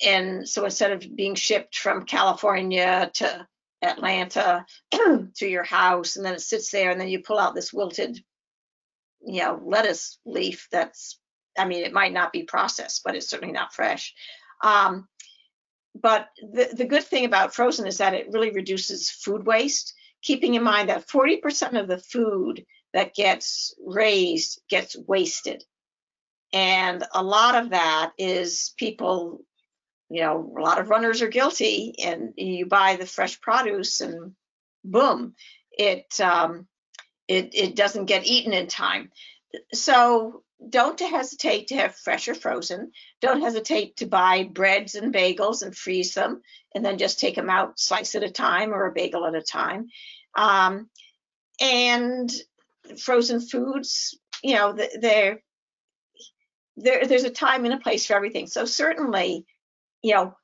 And 0.05 0.49
so 0.49 0.65
instead 0.65 0.93
of 0.93 1.15
being 1.15 1.35
shipped 1.35 1.77
from 1.77 2.07
California 2.07 3.11
to 3.15 3.47
Atlanta 3.83 4.65
to 5.37 5.47
your 5.47 5.65
house, 5.65 6.17
and 6.17 6.25
then 6.25 6.35
it 6.35 6.41
sits 6.41 6.71
there, 6.71 6.91
and 6.91 7.01
then 7.01 7.09
you 7.09 7.23
pull 7.23 7.39
out 7.39 7.55
this 7.55 7.73
wilted, 7.73 8.23
you 9.21 9.43
know, 9.43 9.61
lettuce 9.63 10.19
leaf 10.25 10.69
that's, 10.73 11.19
I 11.59 11.67
mean, 11.67 11.85
it 11.85 11.93
might 11.93 12.13
not 12.13 12.33
be 12.33 12.45
processed, 12.45 13.03
but 13.05 13.15
it's 13.15 13.29
certainly 13.29 13.53
not 13.53 13.75
fresh. 13.75 14.15
Um, 14.63 15.07
but 15.95 16.29
the, 16.41 16.71
the 16.73 16.87
good 16.87 17.05
thing 17.05 17.25
about 17.25 17.55
frozen 17.55 17.87
is 17.87 17.99
that 17.99 18.15
it 18.15 18.31
really 18.31 18.51
reduces 18.51 19.11
food 19.11 19.47
waste, 19.47 19.95
keeping 20.23 20.55
in 20.55 20.63
mind 20.63 20.89
that 20.89 21.09
40% 21.09 21.79
of 21.79 21.89
the 21.89 21.99
food 21.99 22.65
that 22.93 23.15
gets 23.15 23.75
raised 23.85 24.61
gets 24.69 24.97
wasted. 24.97 25.65
And 26.53 27.05
a 27.15 27.23
lot 27.23 27.55
of 27.55 27.71
that 27.71 28.13
is 28.19 28.75
people, 28.77 29.43
you 30.09 30.23
know, 30.23 30.53
a 30.59 30.61
lot 30.61 30.81
of 30.81 30.91
runners 30.91 31.23
are 31.23 31.29
guilty, 31.29 31.95
and 32.03 32.35
you 32.37 32.67
buy 32.67 32.97
the 32.97 33.07
fresh 33.07 33.41
produce, 33.41 34.01
and 34.01 34.35
boom, 34.85 35.35
it 35.71 36.21
um, 36.21 36.67
it 37.29 37.51
it 37.55 37.77
doesn't 37.77 38.07
get 38.07 38.27
eaten 38.27 38.53
in 38.53 38.67
time. 38.67 39.11
So 39.73 40.43
don't 40.69 41.01
hesitate 41.01 41.69
to 41.69 41.77
have 41.77 41.95
fresh 41.95 42.29
or 42.29 42.35
frozen. 42.35 42.93
Don't 43.21 43.41
hesitate 43.41 43.97
to 43.97 44.07
buy 44.07 44.45
breads 44.45 44.95
and 44.95 45.15
bagels 45.15 45.63
and 45.63 45.75
freeze 45.75 46.15
them, 46.15 46.43
and 46.75 46.85
then 46.85 46.99
just 46.99 47.21
take 47.21 47.37
them 47.37 47.49
out 47.49 47.79
slice 47.79 48.15
at 48.15 48.25
a 48.25 48.31
time 48.31 48.75
or 48.75 48.87
a 48.87 48.93
bagel 48.93 49.25
at 49.25 49.35
a 49.35 49.43
time. 49.43 49.87
Um, 50.37 50.91
and 51.61 52.31
frozen 52.99 53.41
foods, 53.41 54.19
you 54.43 54.55
know, 54.55 54.77
they're 55.01 55.43
there, 56.83 57.07
there's 57.07 57.25
a 57.25 57.31
time 57.31 57.65
and 57.65 57.75
a 57.75 57.79
place 57.79 58.07
for 58.07 58.15
everything. 58.15 58.47
So 58.47 58.65
certainly, 58.65 59.47
you 60.03 60.15
know, 60.15 60.35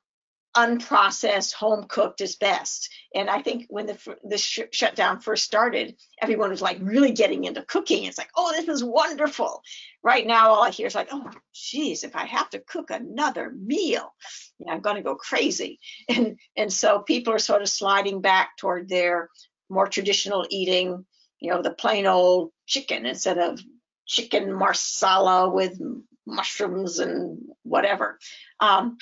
unprocessed, 0.55 1.53
home 1.53 1.85
cooked 1.87 2.19
is 2.19 2.35
best. 2.35 2.89
And 3.13 3.29
I 3.29 3.41
think 3.43 3.67
when 3.69 3.85
the 3.85 4.17
the 4.23 4.37
sh 4.39 4.61
shutdown 4.71 5.19
first 5.19 5.43
started, 5.43 5.95
everyone 6.19 6.49
was 6.49 6.63
like 6.63 6.79
really 6.81 7.11
getting 7.11 7.43
into 7.43 7.61
cooking. 7.61 8.05
It's 8.05 8.17
like, 8.17 8.31
oh, 8.35 8.51
this 8.53 8.67
is 8.67 8.83
wonderful. 8.83 9.61
Right 10.01 10.25
now, 10.25 10.49
all 10.49 10.63
I 10.63 10.71
hear 10.71 10.87
is 10.87 10.95
like, 10.95 11.09
oh, 11.11 11.29
geez, 11.53 12.03
if 12.03 12.15
I 12.15 12.25
have 12.25 12.49
to 12.51 12.59
cook 12.59 12.89
another 12.89 13.51
meal, 13.51 14.13
you 14.57 14.65
know, 14.65 14.73
I'm 14.73 14.81
going 14.81 14.95
to 14.95 15.03
go 15.03 15.15
crazy. 15.15 15.79
And 16.09 16.39
and 16.55 16.73
so 16.73 16.99
people 16.99 17.33
are 17.33 17.39
sort 17.39 17.61
of 17.61 17.69
sliding 17.69 18.21
back 18.21 18.57
toward 18.57 18.89
their 18.89 19.29
more 19.69 19.87
traditional 19.87 20.47
eating, 20.49 21.05
you 21.39 21.51
know, 21.51 21.61
the 21.61 21.71
plain 21.71 22.07
old 22.07 22.51
chicken 22.65 23.05
instead 23.05 23.37
of 23.37 23.61
chicken 24.07 24.53
marsala 24.53 25.49
with 25.49 25.77
mushrooms 26.27 26.99
and 26.99 27.39
whatever. 27.63 28.19
Um, 28.59 28.97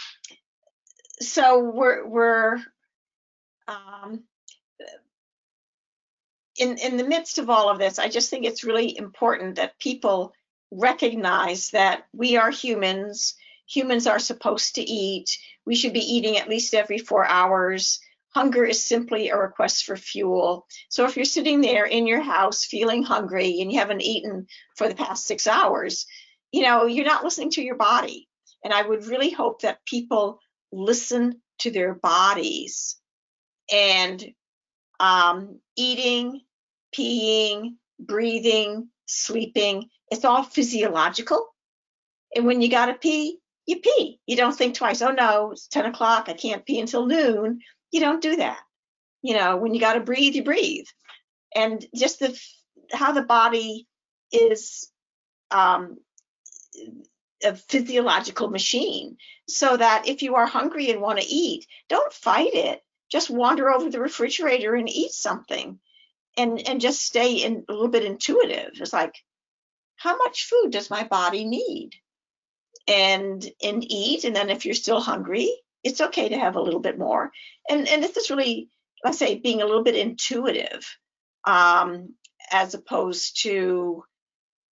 so 1.20 1.60
we're 1.60 2.08
we're 2.08 2.58
um, 3.68 4.24
in 6.58 6.78
in 6.78 6.98
the 6.98 7.04
midst 7.04 7.40
of 7.40 7.50
all 7.50 7.70
of 7.70 7.80
this. 7.80 8.00
I 8.00 8.08
just 8.08 8.30
think 8.30 8.46
it's 8.46 8.64
really 8.64 8.98
important 8.98 9.56
that 9.56 9.80
people 9.80 10.34
recognize 10.72 11.72
that 11.72 12.06
we 12.14 12.38
are 12.38 12.52
humans. 12.52 13.36
Humans 13.68 14.08
are 14.08 14.20
supposed 14.20 14.76
to 14.76 14.82
eat. 14.82 15.38
We 15.66 15.76
should 15.76 15.94
be 15.94 16.14
eating 16.16 16.38
at 16.38 16.50
least 16.50 16.74
every 16.74 17.00
four 17.00 17.26
hours. 17.26 18.00
Hunger 18.30 18.66
is 18.66 18.84
simply 18.84 19.30
a 19.30 19.38
request 19.38 19.86
for 19.86 19.96
fuel. 19.96 20.68
So 20.90 21.06
if 21.06 21.16
you're 21.16 21.26
sitting 21.26 21.62
there 21.62 21.86
in 21.86 22.06
your 22.06 22.22
house 22.22 22.66
feeling 22.66 23.02
hungry 23.02 23.62
and 23.62 23.72
you 23.72 23.80
haven't 23.80 24.02
eaten 24.02 24.48
for 24.76 24.90
the 24.90 24.96
past 24.96 25.26
six 25.26 25.48
hours, 25.48 26.06
you 26.52 26.64
know, 26.64 26.86
you're 26.86 27.06
not 27.06 27.24
listening 27.24 27.52
to 27.52 27.64
your 27.64 27.76
body. 27.76 28.28
And 28.64 28.74
I 28.74 28.82
would 28.82 29.06
really 29.06 29.30
hope 29.30 29.62
that 29.62 29.86
people 29.86 30.40
listen 30.72 31.42
to 31.60 31.72
their 31.72 31.94
bodies 31.94 32.98
and 33.72 34.24
um, 35.00 35.60
eating, 35.76 36.42
peeing, 36.96 37.76
breathing, 38.00 38.90
sleeping. 39.06 39.90
It's 40.10 40.26
all 40.26 40.44
physiological. 40.44 41.48
And 42.36 42.46
when 42.46 42.62
you 42.62 42.70
got 42.70 42.88
to 42.88 42.94
pee, 42.94 43.40
you 43.66 43.80
pee. 43.80 44.20
You 44.26 44.36
don't 44.36 44.56
think 44.56 44.76
twice. 44.76 45.02
Oh 45.02 45.12
no, 45.12 45.52
it's 45.52 45.68
10 45.68 45.86
o'clock. 45.86 46.26
I 46.28 46.34
can't 46.34 46.66
pee 46.66 46.80
until 46.80 47.06
noon. 47.06 47.60
You 47.92 48.00
don't 48.00 48.22
do 48.22 48.36
that. 48.38 48.60
You 49.22 49.36
know, 49.36 49.58
when 49.58 49.74
you 49.74 49.80
got 49.80 49.94
to 49.94 50.02
breathe, 50.02 50.36
you 50.36 50.44
breathe. 50.44 50.86
And 51.56 51.86
just 51.96 52.20
the 52.20 52.40
how 52.92 53.12
the 53.14 53.24
body 53.24 53.88
is 54.32 54.92
um, 55.50 55.98
a 57.44 57.56
physiological 57.56 58.50
machine 58.50 59.18
so 59.48 59.78
that 59.78 60.08
if 60.08 60.22
you 60.22 60.36
are 60.36 60.48
hungry 60.48 60.90
and 60.90 61.02
want 61.02 61.20
to 61.20 61.26
eat, 61.26 61.68
don't 61.90 62.14
fight 62.14 62.54
it. 62.54 62.82
Just 63.12 63.30
wander 63.30 63.70
over 63.70 63.90
the 63.90 64.00
refrigerator 64.00 64.74
and 64.74 64.90
eat 64.90 65.12
something 65.12 65.80
and 66.38 66.68
and 66.68 66.82
just 66.82 67.02
stay 67.02 67.36
in 67.36 67.66
a 67.68 67.72
little 67.72 67.88
bit 67.88 68.04
intuitive. 68.06 68.72
It's 68.76 68.94
like, 68.94 69.16
how 69.96 70.18
much 70.18 70.50
food 70.50 70.72
does 70.72 70.90
my 70.90 71.04
body 71.04 71.46
need? 71.46 71.92
And 72.88 73.44
and 73.64 73.84
eat. 73.84 74.24
And 74.24 74.36
then 74.36 74.50
if 74.50 74.66
you're 74.66 74.76
still 74.76 75.00
hungry, 75.00 75.52
it's 75.84 76.02
okay 76.02 76.30
to 76.30 76.38
have 76.38 76.56
a 76.56 76.62
little 76.62 76.80
bit 76.80 76.98
more. 76.98 77.32
And 77.70 77.88
and 77.88 78.04
this 78.04 78.18
is 78.18 78.30
really, 78.30 78.70
let's 79.04 79.18
say, 79.18 79.36
being 79.36 79.62
a 79.62 79.66
little 79.66 79.84
bit 79.84 79.96
intuitive, 79.96 80.98
um, 81.46 82.16
as 82.52 82.74
opposed 82.74 83.42
to 83.44 84.04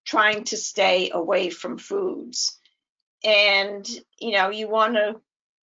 trying 0.06 0.44
to 0.46 0.58
stay 0.58 1.12
away 1.12 1.50
from 1.50 1.78
foods. 1.78 2.60
And 3.24 3.88
you 4.20 4.32
know, 4.32 4.50
you 4.50 4.68
want 4.68 4.96
to 4.96 5.22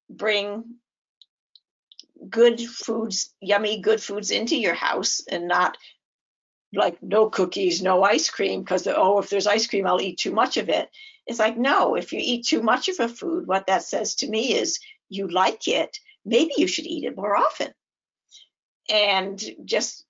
bring 0.08 0.76
good 2.28 2.60
foods, 2.60 3.32
yummy 3.40 3.80
good 3.80 4.02
foods 4.02 4.30
into 4.30 4.56
your 4.56 4.74
house 4.74 5.22
and 5.30 5.48
not 5.48 5.76
like 6.72 7.02
no 7.02 7.28
cookies, 7.28 7.82
no 7.82 8.02
ice 8.02 8.30
cream, 8.30 8.60
because 8.60 8.86
oh, 8.86 9.18
if 9.18 9.30
there's 9.30 9.46
ice 9.46 9.66
cream, 9.66 9.86
I'll 9.86 10.00
eat 10.00 10.18
too 10.18 10.32
much 10.32 10.56
of 10.56 10.68
it. 10.68 10.88
It's 11.26 11.38
like, 11.38 11.56
no, 11.56 11.96
if 11.96 12.12
you 12.12 12.20
eat 12.22 12.46
too 12.46 12.62
much 12.62 12.88
of 12.88 13.00
a 13.00 13.08
food, 13.08 13.46
what 13.46 13.66
that 13.66 13.82
says 13.82 14.16
to 14.16 14.28
me 14.28 14.54
is 14.54 14.78
you 15.08 15.28
like 15.28 15.68
it, 15.68 15.98
maybe 16.24 16.52
you 16.56 16.66
should 16.66 16.86
eat 16.86 17.04
it 17.04 17.16
more 17.16 17.36
often. 17.36 17.72
And 18.88 19.42
just, 19.64 20.04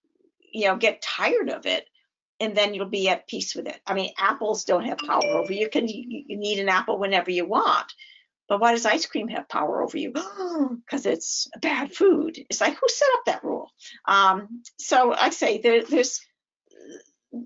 you 0.53 0.67
know, 0.67 0.77
get 0.77 1.03
tired 1.03 1.49
of 1.49 1.67
it 1.67 1.87
and 2.41 2.57
then 2.57 2.73
you'll 2.73 2.87
be 2.87 3.09
at 3.09 3.29
peace 3.29 3.55
with 3.55 3.67
it. 3.67 3.79
I 3.87 3.95
mean, 3.95 4.11
apples 4.17 4.65
don't 4.65 4.87
have 4.87 4.99
power 4.99 5.25
over 5.25 5.53
you. 5.53 5.61
You 5.61 5.69
can 5.69 5.87
you, 5.87 6.25
need 6.39 6.59
an 6.59 6.71
apple 6.71 6.99
whenever 6.99 7.31
you 7.31 7.45
want. 7.45 7.93
But 8.49 8.61
why 8.61 8.73
does 8.73 8.87
ice 8.87 9.07
cream 9.07 9.29
have 9.29 9.49
power 9.49 9.83
over 9.83 9.97
you? 9.97 10.13
Because 10.85 11.07
it's 11.07 11.49
bad 11.61 11.93
food. 11.93 12.39
It's 12.49 12.61
like 12.61 12.75
who 12.75 12.89
set 12.89 13.09
up 13.15 13.25
that 13.27 13.45
rule? 13.45 13.71
Um, 14.07 14.63
so 14.79 15.13
I 15.13 15.31
say 15.31 15.59
there, 15.59 15.85
there's 15.85 16.21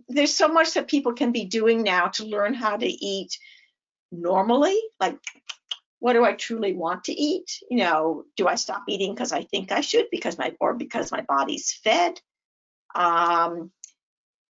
there's 0.09 0.35
so 0.35 0.49
much 0.49 0.75
that 0.75 0.89
people 0.89 1.13
can 1.13 1.33
be 1.33 1.45
doing 1.45 1.83
now 1.83 2.09
to 2.09 2.25
learn 2.25 2.55
how 2.55 2.77
to 2.77 2.87
eat 2.87 3.39
normally. 4.11 4.79
Like, 4.99 5.19
what 5.99 6.15
do 6.15 6.25
I 6.25 6.33
truly 6.33 6.75
want 6.75 7.05
to 7.05 7.13
eat? 7.13 7.61
You 7.71 7.79
know, 7.79 8.25
do 8.37 8.47
I 8.47 8.55
stop 8.55 8.85
eating 8.89 9.15
because 9.15 9.33
I 9.33 9.43
think 9.43 9.73
I 9.73 9.81
should 9.81 10.07
because 10.11 10.39
my 10.39 10.55
or 10.61 10.75
because 10.75 11.13
my 11.13 11.21
body's 11.21 11.73
fed? 11.73 12.21
Um, 12.95 13.71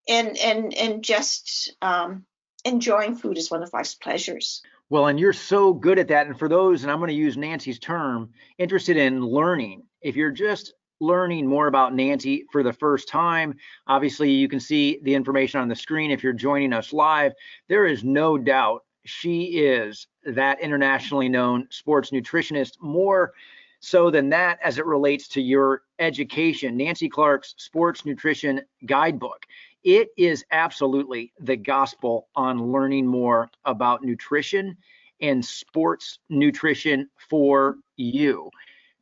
and 0.09 0.37
and 0.39 0.75
and 0.75 1.03
just 1.05 1.75
um, 1.83 2.25
enjoying 2.65 3.17
food 3.17 3.39
is 3.39 3.51
one 3.51 3.63
of 3.63 3.73
life's 3.73 3.95
pleasures. 3.95 4.63
Well, 4.91 5.07
and 5.07 5.19
you're 5.19 5.33
so 5.33 5.73
good 5.73 5.99
at 5.99 6.09
that. 6.09 6.27
And 6.27 6.39
for 6.39 6.49
those, 6.49 6.83
and 6.83 6.93
I'm 6.93 6.99
going 6.99 7.09
to 7.09 7.15
use 7.15 7.37
Nancy's 7.37 7.79
term, 7.79 8.31
interested 8.59 8.99
in 8.99 9.25
learning, 9.25 9.85
if 10.03 10.17
you're 10.17 10.31
just 10.31 10.75
learning 11.01 11.47
more 11.47 11.67
about 11.67 11.95
Nancy 11.95 12.45
for 12.53 12.63
the 12.63 12.73
first 12.73 13.09
time, 13.09 13.55
obviously 13.87 14.31
you 14.31 14.49
can 14.49 14.61
see 14.61 15.01
the 15.03 15.15
information 15.15 15.61
on 15.61 15.69
the 15.69 15.75
screen 15.75 16.11
if 16.11 16.23
you're 16.23 16.33
joining 16.35 16.73
us 16.73 16.93
live. 16.93 17.33
There 17.69 17.87
is 17.87 18.05
no 18.05 18.37
doubt 18.37 18.85
she 19.05 19.45
is 19.45 20.07
that 20.25 20.61
internationally 20.61 21.29
known 21.29 21.67
sports 21.71 22.11
nutritionist, 22.11 22.73
more 22.81 23.33
so 23.81 24.11
than 24.11 24.29
that 24.29 24.59
as 24.63 24.79
it 24.79 24.87
relates 24.87 25.27
to 25.29 25.43
your 25.43 25.83
education. 25.99 26.77
Nancy 26.77 27.09
Clark's 27.09 27.55
Sports 27.57 28.05
Nutrition 28.05 28.61
Guidebook. 28.87 29.45
It 29.85 30.11
is 30.17 30.45
absolutely 30.53 31.33
the 31.41 31.57
gospel 31.57 32.29
on 32.37 32.71
learning 32.71 33.07
more 33.07 33.51
about 33.65 34.05
nutrition 34.05 34.77
and 35.21 35.45
sports 35.45 36.19
nutrition 36.29 37.09
for 37.29 37.77
you. 37.97 38.51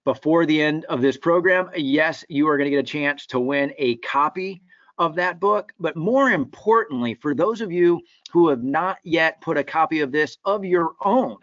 Before 0.05 0.47
the 0.47 0.63
end 0.63 0.87
of 0.87 1.03
this 1.03 1.19
program, 1.19 1.71
yes, 1.77 2.25
you 2.29 2.49
are 2.49 2.57
going 2.57 2.71
to 2.71 2.77
get 2.77 2.81
a 2.81 2.83
chance 2.83 3.27
to 3.27 3.41
win 3.41 3.73
a 3.77 3.97
copy 3.97 4.63
of 4.97 5.15
that 5.17 5.39
book. 5.39 5.73
But 5.79 5.97
more 5.97 6.31
importantly, 6.31 7.15
for 7.15 7.35
those 7.35 7.61
of 7.61 7.71
you 7.71 8.01
who 8.33 8.49
have 8.49 8.63
not 8.63 8.99
yet 9.05 9.41
put 9.43 9.59
a 9.59 9.65
copy 9.65 10.01
of 10.01 10.13
this 10.13 10.39
of 10.45 10.65
your 10.65 10.93
own 11.05 11.37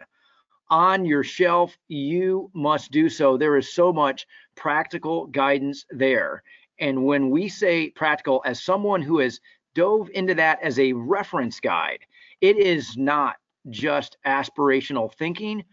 on 0.70 1.04
your 1.04 1.24
shelf, 1.24 1.76
you 1.86 2.50
must 2.54 2.90
do 2.90 3.08
so. 3.08 3.36
There 3.36 3.56
is 3.56 3.72
so 3.72 3.92
much 3.92 4.26
practical 4.56 5.26
guidance 5.26 5.84
there. 5.90 6.42
And 6.78 7.04
when 7.04 7.30
we 7.30 7.48
say 7.48 7.90
practical, 7.90 8.42
as 8.44 8.62
someone 8.62 9.02
who 9.02 9.18
has 9.18 9.40
dove 9.74 10.10
into 10.14 10.34
that 10.34 10.60
as 10.62 10.78
a 10.78 10.92
reference 10.92 11.60
guide, 11.60 12.00
it 12.40 12.56
is 12.56 12.96
not 12.96 13.36
just 13.70 14.16
aspirational 14.26 15.12
thinking 15.14 15.64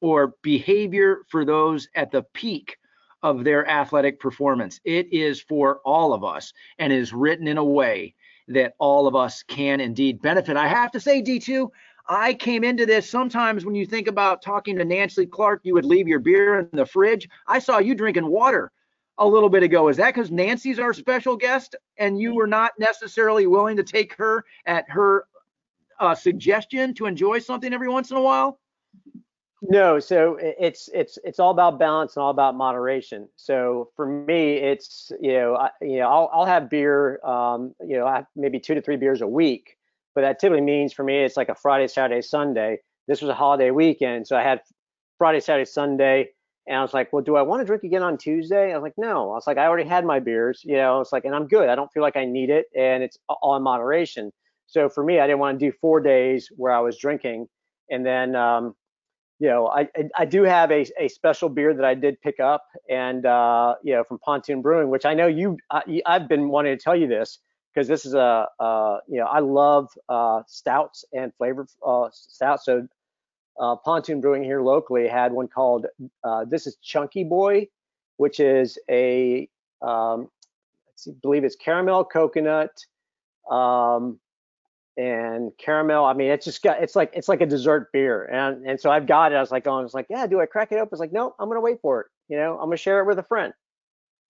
or 0.00 0.34
behavior 0.42 1.22
for 1.28 1.44
those 1.44 1.88
at 1.94 2.10
the 2.10 2.22
peak 2.34 2.76
of 3.22 3.44
their 3.44 3.68
athletic 3.68 4.18
performance. 4.18 4.80
It 4.84 5.12
is 5.12 5.40
for 5.42 5.80
all 5.84 6.14
of 6.14 6.24
us 6.24 6.52
and 6.78 6.92
is 6.92 7.12
written 7.12 7.48
in 7.48 7.58
a 7.58 7.64
way 7.64 8.14
that 8.48 8.74
all 8.78 9.06
of 9.06 9.14
us 9.14 9.42
can 9.42 9.80
indeed 9.80 10.22
benefit. 10.22 10.56
I 10.56 10.68
have 10.68 10.90
to 10.92 11.00
say, 11.00 11.22
D2, 11.22 11.68
I 12.08 12.34
came 12.34 12.64
into 12.64 12.86
this 12.86 13.08
sometimes 13.08 13.64
when 13.64 13.74
you 13.74 13.86
think 13.86 14.08
about 14.08 14.42
talking 14.42 14.76
to 14.76 14.84
Nancy 14.84 15.26
Clark, 15.26 15.60
you 15.64 15.74
would 15.74 15.84
leave 15.84 16.08
your 16.08 16.18
beer 16.18 16.58
in 16.58 16.68
the 16.72 16.86
fridge. 16.86 17.28
I 17.46 17.58
saw 17.58 17.78
you 17.78 17.94
drinking 17.94 18.26
water 18.26 18.72
a 19.20 19.26
little 19.26 19.50
bit 19.50 19.62
ago. 19.62 19.88
Is 19.88 19.98
that 19.98 20.14
because 20.14 20.30
Nancy's 20.30 20.78
our 20.78 20.92
special 20.92 21.36
guest 21.36 21.76
and 21.98 22.18
you 22.18 22.34
were 22.34 22.46
not 22.46 22.72
necessarily 22.78 23.46
willing 23.46 23.76
to 23.76 23.84
take 23.84 24.14
her 24.14 24.44
at 24.66 24.86
her 24.88 25.26
uh, 26.00 26.14
suggestion 26.14 26.94
to 26.94 27.06
enjoy 27.06 27.38
something 27.38 27.72
every 27.72 27.88
once 27.88 28.10
in 28.10 28.16
a 28.16 28.22
while? 28.22 28.58
No, 29.62 30.00
so 30.00 30.38
it's 30.40 30.88
it's 30.94 31.18
it's 31.22 31.38
all 31.38 31.50
about 31.50 31.78
balance 31.78 32.16
and 32.16 32.22
all 32.22 32.30
about 32.30 32.56
moderation. 32.56 33.28
So 33.36 33.90
for 33.94 34.06
me, 34.06 34.54
it's 34.54 35.12
you 35.20 35.34
know 35.34 35.54
I, 35.54 35.70
you 35.82 35.98
know 35.98 36.08
I'll 36.08 36.30
I'll 36.32 36.46
have 36.46 36.70
beer, 36.70 37.22
um, 37.22 37.74
you 37.86 37.98
know, 37.98 38.06
I 38.06 38.16
have 38.16 38.26
maybe 38.34 38.58
two 38.58 38.74
to 38.74 38.80
three 38.80 38.96
beers 38.96 39.20
a 39.20 39.26
week, 39.26 39.76
but 40.14 40.22
that 40.22 40.38
typically 40.38 40.62
means 40.62 40.94
for 40.94 41.04
me 41.04 41.18
it's 41.18 41.36
like 41.36 41.50
a 41.50 41.54
Friday, 41.54 41.88
Saturday, 41.88 42.22
Sunday. 42.22 42.78
This 43.06 43.20
was 43.20 43.28
a 43.28 43.34
holiday 43.34 43.70
weekend, 43.70 44.26
so 44.26 44.34
I 44.34 44.42
had 44.42 44.62
Friday, 45.18 45.40
Saturday, 45.40 45.66
Sunday 45.66 46.30
and 46.70 46.78
I 46.78 46.82
was 46.82 46.94
like, 46.94 47.12
well, 47.12 47.22
do 47.22 47.34
I 47.34 47.42
want 47.42 47.60
to 47.60 47.66
drink 47.66 47.82
again 47.82 48.04
on 48.04 48.16
Tuesday? 48.16 48.72
I 48.72 48.76
was 48.76 48.82
like, 48.84 48.94
no. 48.96 49.32
I 49.32 49.34
was 49.34 49.44
like, 49.44 49.58
I 49.58 49.66
already 49.66 49.88
had 49.88 50.04
my 50.04 50.20
beers, 50.20 50.62
you 50.64 50.76
know. 50.76 51.00
It's 51.00 51.12
like, 51.12 51.24
and 51.24 51.34
I'm 51.34 51.48
good. 51.48 51.68
I 51.68 51.74
don't 51.74 51.90
feel 51.92 52.04
like 52.04 52.16
I 52.16 52.24
need 52.24 52.48
it, 52.48 52.66
and 52.76 53.02
it's 53.02 53.18
all 53.28 53.56
in 53.56 53.62
moderation. 53.64 54.30
So 54.68 54.88
for 54.88 55.02
me, 55.02 55.18
I 55.18 55.26
didn't 55.26 55.40
want 55.40 55.58
to 55.58 55.66
do 55.66 55.76
four 55.80 56.00
days 56.00 56.48
where 56.56 56.72
I 56.72 56.78
was 56.78 56.96
drinking, 56.96 57.48
and 57.90 58.06
then, 58.06 58.36
um, 58.36 58.74
you 59.40 59.48
know, 59.48 59.66
I, 59.66 59.88
I 60.16 60.24
do 60.26 60.44
have 60.44 60.70
a, 60.70 60.86
a 60.96 61.08
special 61.08 61.48
beer 61.48 61.74
that 61.74 61.84
I 61.84 61.94
did 61.94 62.20
pick 62.20 62.38
up, 62.38 62.62
and 62.88 63.26
uh, 63.26 63.74
you 63.82 63.94
know, 63.94 64.04
from 64.04 64.20
Pontoon 64.20 64.62
Brewing, 64.62 64.90
which 64.90 65.04
I 65.04 65.12
know 65.12 65.26
you, 65.26 65.56
I, 65.72 66.00
I've 66.06 66.28
been 66.28 66.50
wanting 66.50 66.78
to 66.78 66.80
tell 66.80 66.94
you 66.94 67.08
this 67.08 67.40
because 67.74 67.88
this 67.88 68.06
is 68.06 68.14
a, 68.14 68.46
uh, 68.60 68.98
you 69.08 69.18
know, 69.18 69.26
I 69.26 69.40
love 69.40 69.88
uh, 70.08 70.42
stouts 70.46 71.04
and 71.12 71.32
flavored 71.36 71.68
uh, 71.84 72.10
stouts. 72.12 72.64
So 72.64 72.86
uh, 73.58 73.76
Pontoon 73.76 74.20
Brewing 74.20 74.44
here 74.44 74.62
locally 74.62 75.08
had 75.08 75.32
one 75.32 75.48
called 75.48 75.86
uh, 76.24 76.44
this 76.44 76.66
is 76.66 76.76
Chunky 76.82 77.24
Boy, 77.24 77.68
which 78.16 78.40
is 78.40 78.78
a 78.90 79.48
um, 79.82 80.28
believe 81.22 81.44
it's 81.44 81.56
caramel 81.56 82.04
coconut 82.04 82.84
um, 83.50 84.18
and 84.96 85.52
caramel. 85.58 86.04
I 86.04 86.12
mean, 86.14 86.30
it's 86.30 86.44
just 86.44 86.62
got 86.62 86.82
it's 86.82 86.96
like 86.96 87.12
it's 87.14 87.28
like 87.28 87.40
a 87.40 87.46
dessert 87.46 87.90
beer, 87.92 88.24
and 88.26 88.66
and 88.66 88.80
so 88.80 88.90
I've 88.90 89.06
got 89.06 89.32
it. 89.32 89.36
I 89.36 89.40
was 89.40 89.50
like, 89.50 89.66
oh, 89.66 89.78
I 89.78 89.82
was 89.82 89.94
like, 89.94 90.06
yeah, 90.10 90.26
do 90.26 90.40
I 90.40 90.46
crack 90.46 90.72
it 90.72 90.78
up? 90.78 90.88
It's 90.92 91.00
like, 91.00 91.12
no, 91.12 91.34
I'm 91.38 91.48
gonna 91.48 91.60
wait 91.60 91.80
for 91.80 92.00
it. 92.02 92.06
You 92.28 92.36
know, 92.36 92.54
I'm 92.54 92.66
gonna 92.66 92.76
share 92.76 93.00
it 93.00 93.06
with 93.06 93.18
a 93.18 93.24
friend. 93.24 93.52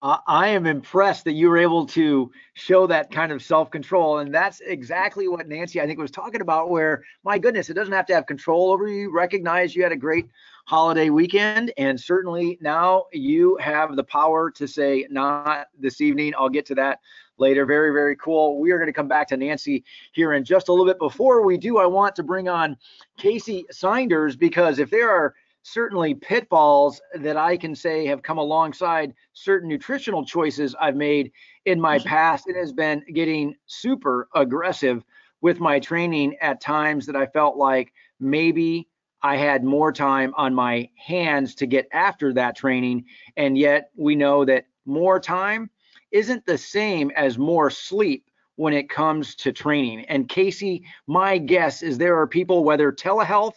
I 0.03 0.49
am 0.49 0.65
impressed 0.65 1.25
that 1.25 1.33
you 1.33 1.51
were 1.51 1.59
able 1.59 1.85
to 1.89 2.33
show 2.55 2.87
that 2.87 3.11
kind 3.11 3.33
of 3.33 3.43
self 3.43 3.71
control. 3.71 4.19
And 4.19 4.35
that's 4.35 4.61
exactly 4.61 5.29
what 5.29 5.47
Nancy, 5.47 5.79
I 5.81 5.87
think, 5.87 5.99
was 5.99 6.11
talking 6.11 6.41
about. 6.41 6.71
Where, 6.71 7.05
my 7.23 7.39
goodness, 7.39 7.69
it 7.69 7.75
doesn't 7.75 7.93
have 7.93 8.07
to 8.07 8.15
have 8.15 8.25
control 8.25 8.73
over 8.73 8.89
you. 8.89 9.13
Recognize 9.13 9.77
you 9.77 9.83
had 9.83 9.93
a 9.93 9.97
great 9.97 10.31
holiday 10.65 11.11
weekend. 11.11 11.73
And 11.77 12.01
certainly 12.01 12.57
now 12.63 13.07
you 13.13 13.59
have 13.61 13.95
the 13.95 14.05
power 14.05 14.51
to 14.53 14.67
say, 14.67 15.07
not 15.11 15.67
this 15.79 16.01
evening. 16.01 16.33
I'll 16.39 16.49
get 16.49 16.65
to 16.67 16.75
that 16.77 17.01
later. 17.37 17.67
Very, 17.67 17.93
very 17.93 18.17
cool. 18.17 18.59
We 18.59 18.71
are 18.71 18.79
going 18.79 18.87
to 18.87 18.93
come 18.95 19.09
back 19.09 19.29
to 19.29 19.37
Nancy 19.37 19.85
here 20.13 20.33
in 20.33 20.45
just 20.45 20.69
a 20.69 20.73
little 20.73 20.87
bit. 20.87 20.99
Before 20.99 21.45
we 21.45 21.59
do, 21.59 21.79
I 21.79 21.87
want 21.87 22.17
to 22.17 22.23
bring 22.23 22.49
on 22.49 22.77
Kacy 23.19 23.65
Seynders 23.73 24.39
because 24.39 24.79
if 24.79 24.91
there 24.91 25.11
are 25.11 25.35
certainly 25.63 26.15
pitfalls 26.15 27.01
that 27.15 27.37
I 27.37 27.57
can 27.57 27.75
say 27.75 28.07
have 28.07 28.23
come 28.23 28.39
alongside 28.39 29.15
certain 29.33 29.69
nutritional 29.69 30.25
choices 30.25 30.75
I've 30.81 30.97
made 30.97 31.33
in 31.67 31.81
my 31.81 31.99
mm-hmm. 31.99 32.09
past. 32.09 32.49
It 32.49 32.57
has 32.57 32.73
been 32.73 33.03
getting 33.13 33.55
super 33.67 34.29
aggressive 34.35 35.05
with 35.41 35.61
my 35.61 35.81
training 35.81 36.37
at 36.41 36.61
times 36.61 37.07
that 37.07 37.17
I 37.17 37.27
felt 37.27 37.57
like 37.57 37.93
maybe 38.19 38.89
I 39.23 39.37
had 39.37 39.65
more 39.65 39.93
time 39.93 40.33
on 40.37 40.55
my 40.55 40.89
hands 40.97 41.55
to 41.57 41.67
get 41.67 41.89
after 41.93 42.33
that 42.35 42.57
training. 42.57 43.05
And 43.37 43.57
yet 43.57 43.91
we 43.97 44.15
know 44.15 44.45
that 44.47 44.67
more 44.87 45.21
time 45.21 45.71
isn't 46.11 46.47
the 46.47 46.59
same 46.59 47.11
as 47.15 47.39
more 47.39 47.71
sleep 47.71 48.25
when 48.57 48.73
it 48.73 48.91
comes 48.91 49.35
to 49.37 49.53
training. 49.53 50.05
And 50.07 50.29
Kacy, 50.29 50.83
my 51.07 51.39
guess 51.39 51.83
is 51.83 51.97
there 51.97 52.19
are 52.19 52.27
people, 52.27 52.65
whether 52.65 52.93
telehealth, 52.93 53.55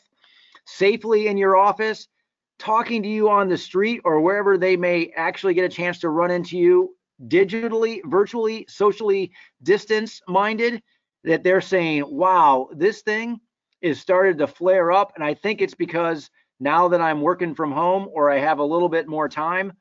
safely 0.65 1.27
in 1.27 1.37
your 1.37 1.57
office, 1.57 2.07
talking 2.59 3.03
to 3.03 3.09
you 3.09 3.29
on 3.29 3.49
the 3.49 3.57
street, 3.57 4.01
or 4.05 4.21
wherever 4.21 4.57
they 4.57 4.77
may 4.77 5.11
actually 5.15 5.53
get 5.53 5.65
a 5.65 5.69
chance 5.69 5.99
to 5.99 6.09
run 6.09 6.31
into 6.31 6.57
you 6.57 6.95
digitally, 7.27 7.99
virtually, 8.05 8.65
socially 8.69 9.31
distance 9.61 10.21
minded, 10.27 10.81
that 11.23 11.43
they're 11.43 11.61
saying, 11.61 12.03
wow, 12.07 12.69
this 12.73 13.01
thing 13.01 13.39
is 13.81 13.99
started 13.99 14.37
to 14.37 14.47
flare 14.47 14.91
up. 14.91 15.13
And 15.15 15.23
I 15.23 15.33
think 15.33 15.61
it's 15.61 15.75
because 15.75 16.29
now 16.59 16.87
that 16.89 17.01
I'm 17.01 17.21
working 17.21 17.55
from 17.55 17.71
home 17.71 18.07
or 18.13 18.31
I 18.31 18.39
have 18.39 18.59
a 18.59 18.63
little 18.63 18.89
bit 18.89 19.07
more 19.07 19.27
time, 19.29 19.73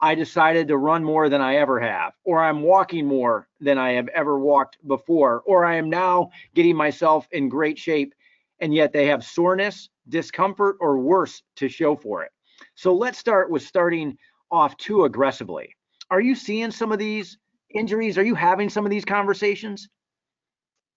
I 0.00 0.14
decided 0.14 0.68
to 0.68 0.78
run 0.78 1.04
more 1.04 1.28
than 1.28 1.40
I 1.40 1.56
ever 1.56 1.78
have, 1.78 2.14
or 2.24 2.42
I'm 2.42 2.62
walking 2.62 3.06
more 3.06 3.48
than 3.60 3.76
I 3.76 3.92
have 3.92 4.08
ever 4.08 4.38
walked 4.38 4.78
before, 4.86 5.42
or 5.44 5.64
I 5.64 5.76
am 5.76 5.90
now 5.90 6.30
getting 6.54 6.74
myself 6.74 7.28
in 7.32 7.48
great 7.48 7.78
shape, 7.78 8.14
and 8.60 8.74
yet 8.74 8.92
they 8.92 9.06
have 9.06 9.24
soreness, 9.24 9.88
discomfort, 10.08 10.76
or 10.80 10.98
worse 10.98 11.42
to 11.56 11.68
show 11.68 11.96
for 11.96 12.22
it. 12.22 12.30
So 12.74 12.94
let's 12.94 13.18
start 13.18 13.50
with 13.50 13.62
starting 13.62 14.16
off 14.50 14.76
too 14.76 15.04
aggressively. 15.04 15.74
Are 16.10 16.20
you 16.20 16.34
seeing 16.34 16.70
some 16.70 16.92
of 16.92 16.98
these 16.98 17.38
injuries? 17.74 18.18
Are 18.18 18.24
you 18.24 18.34
having 18.34 18.68
some 18.68 18.84
of 18.84 18.90
these 18.90 19.04
conversations? 19.04 19.88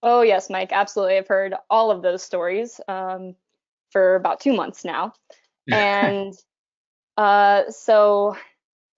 Oh, 0.02 0.21
yes, 0.21 0.49
Mike, 0.49 0.71
absolutely. 0.73 1.17
I've 1.17 1.28
heard 1.28 1.56
all 1.69 1.89
of 1.91 2.02
those 2.02 2.23
stories 2.23 2.82
um, 2.88 3.36
for 3.91 4.15
about 4.15 4.39
two 4.39 4.54
months 4.54 4.84
now. 4.84 5.13
And 5.71 6.34
uh, 7.15 7.69
so 7.69 8.36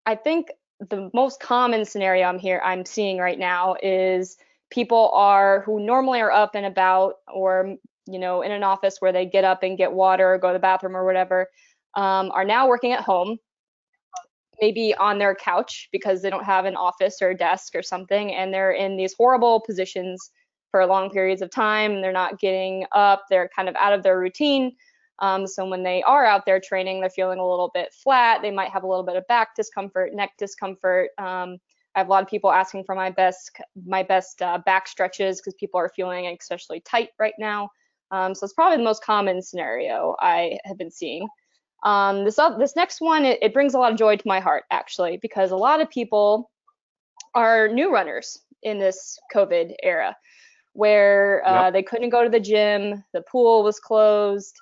I 0.05 0.15
think 0.15 0.47
the 0.79 1.11
most 1.13 1.39
common 1.39 1.85
scenario 1.85 2.27
I'm 2.27 2.39
here 2.39 2.59
I'm 2.65 2.85
seeing 2.85 3.19
right 3.19 3.37
now 3.37 3.75
is 3.83 4.37
people 4.71 5.11
are 5.13 5.61
who 5.61 5.79
normally 5.79 6.21
are 6.21 6.31
up 6.31 6.55
and 6.55 6.65
about 6.65 7.17
or 7.27 7.77
you 8.07 8.19
know 8.19 8.41
in 8.41 8.51
an 8.51 8.63
office 8.63 8.97
where 8.99 9.11
they 9.11 9.25
get 9.25 9.43
up 9.43 9.63
and 9.63 9.77
get 9.77 9.91
water 9.91 10.33
or 10.33 10.37
go 10.37 10.49
to 10.49 10.53
the 10.53 10.59
bathroom 10.59 10.95
or 10.95 11.05
whatever 11.05 11.47
um, 11.95 12.31
are 12.31 12.45
now 12.45 12.67
working 12.67 12.91
at 12.91 13.01
home 13.01 13.37
maybe 14.61 14.95
on 14.95 15.17
their 15.17 15.35
couch 15.35 15.89
because 15.91 16.21
they 16.21 16.29
don't 16.29 16.45
have 16.45 16.65
an 16.65 16.75
office 16.75 17.17
or 17.21 17.29
a 17.31 17.37
desk 17.37 17.75
or 17.75 17.83
something 17.83 18.33
and 18.33 18.53
they're 18.53 18.71
in 18.71 18.95
these 18.95 19.13
horrible 19.17 19.61
positions 19.65 20.31
for 20.71 20.85
long 20.85 21.09
periods 21.09 21.41
of 21.41 21.49
time 21.49 22.01
they're 22.01 22.11
not 22.11 22.39
getting 22.39 22.85
up 22.93 23.23
they're 23.29 23.49
kind 23.55 23.67
of 23.67 23.75
out 23.75 23.93
of 23.93 24.03
their 24.03 24.19
routine 24.19 24.71
um, 25.19 25.47
so 25.47 25.67
when 25.67 25.83
they 25.83 26.03
are 26.03 26.25
out 26.25 26.45
there 26.45 26.59
training, 26.59 26.99
they're 26.99 27.09
feeling 27.09 27.39
a 27.39 27.47
little 27.47 27.71
bit 27.73 27.93
flat. 27.93 28.41
They 28.41 28.51
might 28.51 28.71
have 28.71 28.83
a 28.83 28.87
little 28.87 29.05
bit 29.05 29.15
of 29.15 29.25
back 29.27 29.55
discomfort, 29.55 30.13
neck 30.13 30.31
discomfort. 30.37 31.11
Um, 31.17 31.57
I 31.95 31.99
have 31.99 32.07
a 32.07 32.11
lot 32.11 32.23
of 32.23 32.29
people 32.29 32.51
asking 32.51 32.83
for 32.83 32.95
my 32.95 33.09
best 33.09 33.51
my 33.85 34.03
best 34.03 34.41
uh, 34.41 34.57
back 34.65 34.87
stretches 34.87 35.39
because 35.39 35.53
people 35.53 35.79
are 35.79 35.89
feeling 35.95 36.27
especially 36.39 36.81
tight 36.81 37.09
right 37.17 37.33
now. 37.39 37.69
Um, 38.11 38.35
so 38.35 38.43
it's 38.45 38.53
probably 38.53 38.77
the 38.77 38.83
most 38.83 39.03
common 39.03 39.41
scenario 39.41 40.15
I 40.19 40.57
have 40.65 40.77
been 40.77 40.91
seeing. 40.91 41.27
Um, 41.83 42.23
this 42.23 42.39
uh, 42.39 42.57
this 42.57 42.75
next 42.75 43.01
one 43.01 43.25
it, 43.25 43.39
it 43.41 43.53
brings 43.53 43.73
a 43.73 43.79
lot 43.79 43.91
of 43.91 43.97
joy 43.97 44.15
to 44.15 44.27
my 44.27 44.39
heart 44.39 44.63
actually 44.71 45.17
because 45.21 45.51
a 45.51 45.57
lot 45.57 45.81
of 45.81 45.89
people 45.89 46.49
are 47.35 47.67
new 47.67 47.91
runners 47.91 48.39
in 48.63 48.79
this 48.79 49.19
COVID 49.33 49.75
era 49.83 50.15
where 50.73 51.47
uh, 51.47 51.65
yep. 51.65 51.73
they 51.73 51.83
couldn't 51.83 52.09
go 52.09 52.23
to 52.23 52.29
the 52.29 52.39
gym, 52.39 53.03
the 53.13 53.21
pool 53.21 53.63
was 53.63 53.79
closed, 53.79 54.59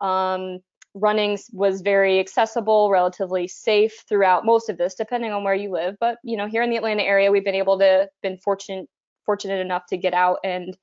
um, 0.00 0.58
running 0.94 1.38
was 1.52 1.82
very 1.82 2.18
accessible, 2.18 2.90
relatively 2.90 3.46
safe 3.46 4.04
throughout 4.08 4.44
most 4.44 4.68
of 4.68 4.76
this, 4.76 4.94
depending 4.94 5.30
on 5.30 5.44
where 5.44 5.54
you 5.54 5.70
live. 5.70 5.96
But 6.00 6.18
you 6.24 6.36
know, 6.36 6.48
here 6.48 6.62
in 6.62 6.70
the 6.70 6.76
Atlanta 6.76 7.02
area, 7.02 7.30
we've 7.30 7.44
been 7.44 7.54
able 7.54 7.78
to 7.78 8.08
been 8.22 8.38
fortunate 8.38 8.88
fortunate 9.24 9.60
enough 9.60 9.86
to 9.86 9.96
get 9.96 10.14
out 10.14 10.38
and 10.42 10.76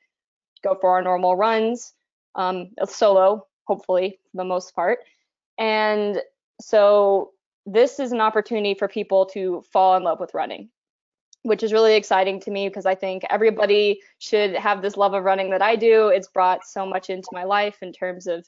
go 0.63 0.77
for 0.79 0.91
our 0.91 1.01
normal 1.01 1.35
runs, 1.35 1.93
um, 2.35 2.69
solo, 2.85 3.47
hopefully 3.65 4.19
for 4.31 4.37
the 4.37 4.45
most 4.45 4.75
part. 4.75 4.99
And 5.57 6.21
so 6.61 7.31
this 7.65 7.99
is 7.99 8.11
an 8.11 8.21
opportunity 8.21 8.73
for 8.73 8.87
people 8.87 9.25
to 9.27 9.63
fall 9.71 9.95
in 9.95 10.03
love 10.03 10.19
with 10.19 10.33
running, 10.33 10.69
which 11.43 11.63
is 11.63 11.73
really 11.73 11.95
exciting 11.95 12.39
to 12.41 12.51
me 12.51 12.67
because 12.67 12.85
I 12.85 12.95
think 12.95 13.23
everybody 13.29 14.01
should 14.17 14.55
have 14.55 14.81
this 14.81 14.97
love 14.97 15.13
of 15.13 15.23
running 15.23 15.51
that 15.51 15.61
I 15.61 15.75
do. 15.75 16.07
It's 16.07 16.27
brought 16.27 16.65
so 16.65 16.85
much 16.85 17.09
into 17.09 17.29
my 17.31 17.43
life 17.43 17.77
in 17.81 17.93
terms 17.93 18.27
of 18.27 18.47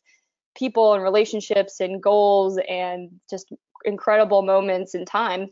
people 0.55 0.93
and 0.93 1.03
relationships 1.03 1.79
and 1.79 2.01
goals 2.01 2.59
and 2.67 3.09
just 3.29 3.51
incredible 3.85 4.41
moments 4.41 4.95
in 4.95 5.05
time. 5.05 5.49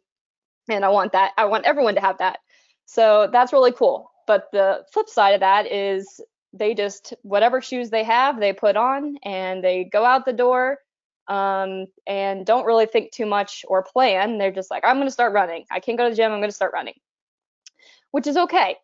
And 0.69 0.85
I 0.85 0.89
want 0.89 1.13
that. 1.13 1.31
I 1.37 1.45
want 1.45 1.65
everyone 1.65 1.95
to 1.95 2.01
have 2.01 2.17
that. 2.19 2.39
So 2.85 3.29
that's 3.31 3.53
really 3.53 3.71
cool. 3.71 4.11
But 4.27 4.47
the 4.51 4.85
flip 4.93 5.09
side 5.09 5.33
of 5.33 5.39
that 5.39 5.71
is 5.71 6.21
they 6.53 6.73
just 6.73 7.13
whatever 7.21 7.61
shoes 7.61 7.89
they 7.89 8.03
have, 8.03 8.39
they 8.39 8.53
put 8.53 8.75
on 8.75 9.17
and 9.23 9.63
they 9.63 9.83
go 9.83 10.03
out 10.05 10.25
the 10.25 10.33
door 10.33 10.79
um, 11.27 11.85
and 12.07 12.45
don't 12.45 12.65
really 12.65 12.87
think 12.87 13.11
too 13.11 13.25
much 13.25 13.63
or 13.67 13.83
plan. 13.83 14.37
They're 14.37 14.51
just 14.51 14.71
like, 14.71 14.83
I'm 14.85 14.95
going 14.95 15.07
to 15.07 15.11
start 15.11 15.33
running. 15.33 15.65
I 15.69 15.79
can't 15.79 15.97
go 15.97 16.05
to 16.05 16.09
the 16.09 16.15
gym. 16.15 16.31
I'm 16.31 16.39
going 16.39 16.49
to 16.49 16.55
start 16.55 16.73
running, 16.73 16.95
which 18.11 18.27
is 18.27 18.37
okay. 18.37 18.77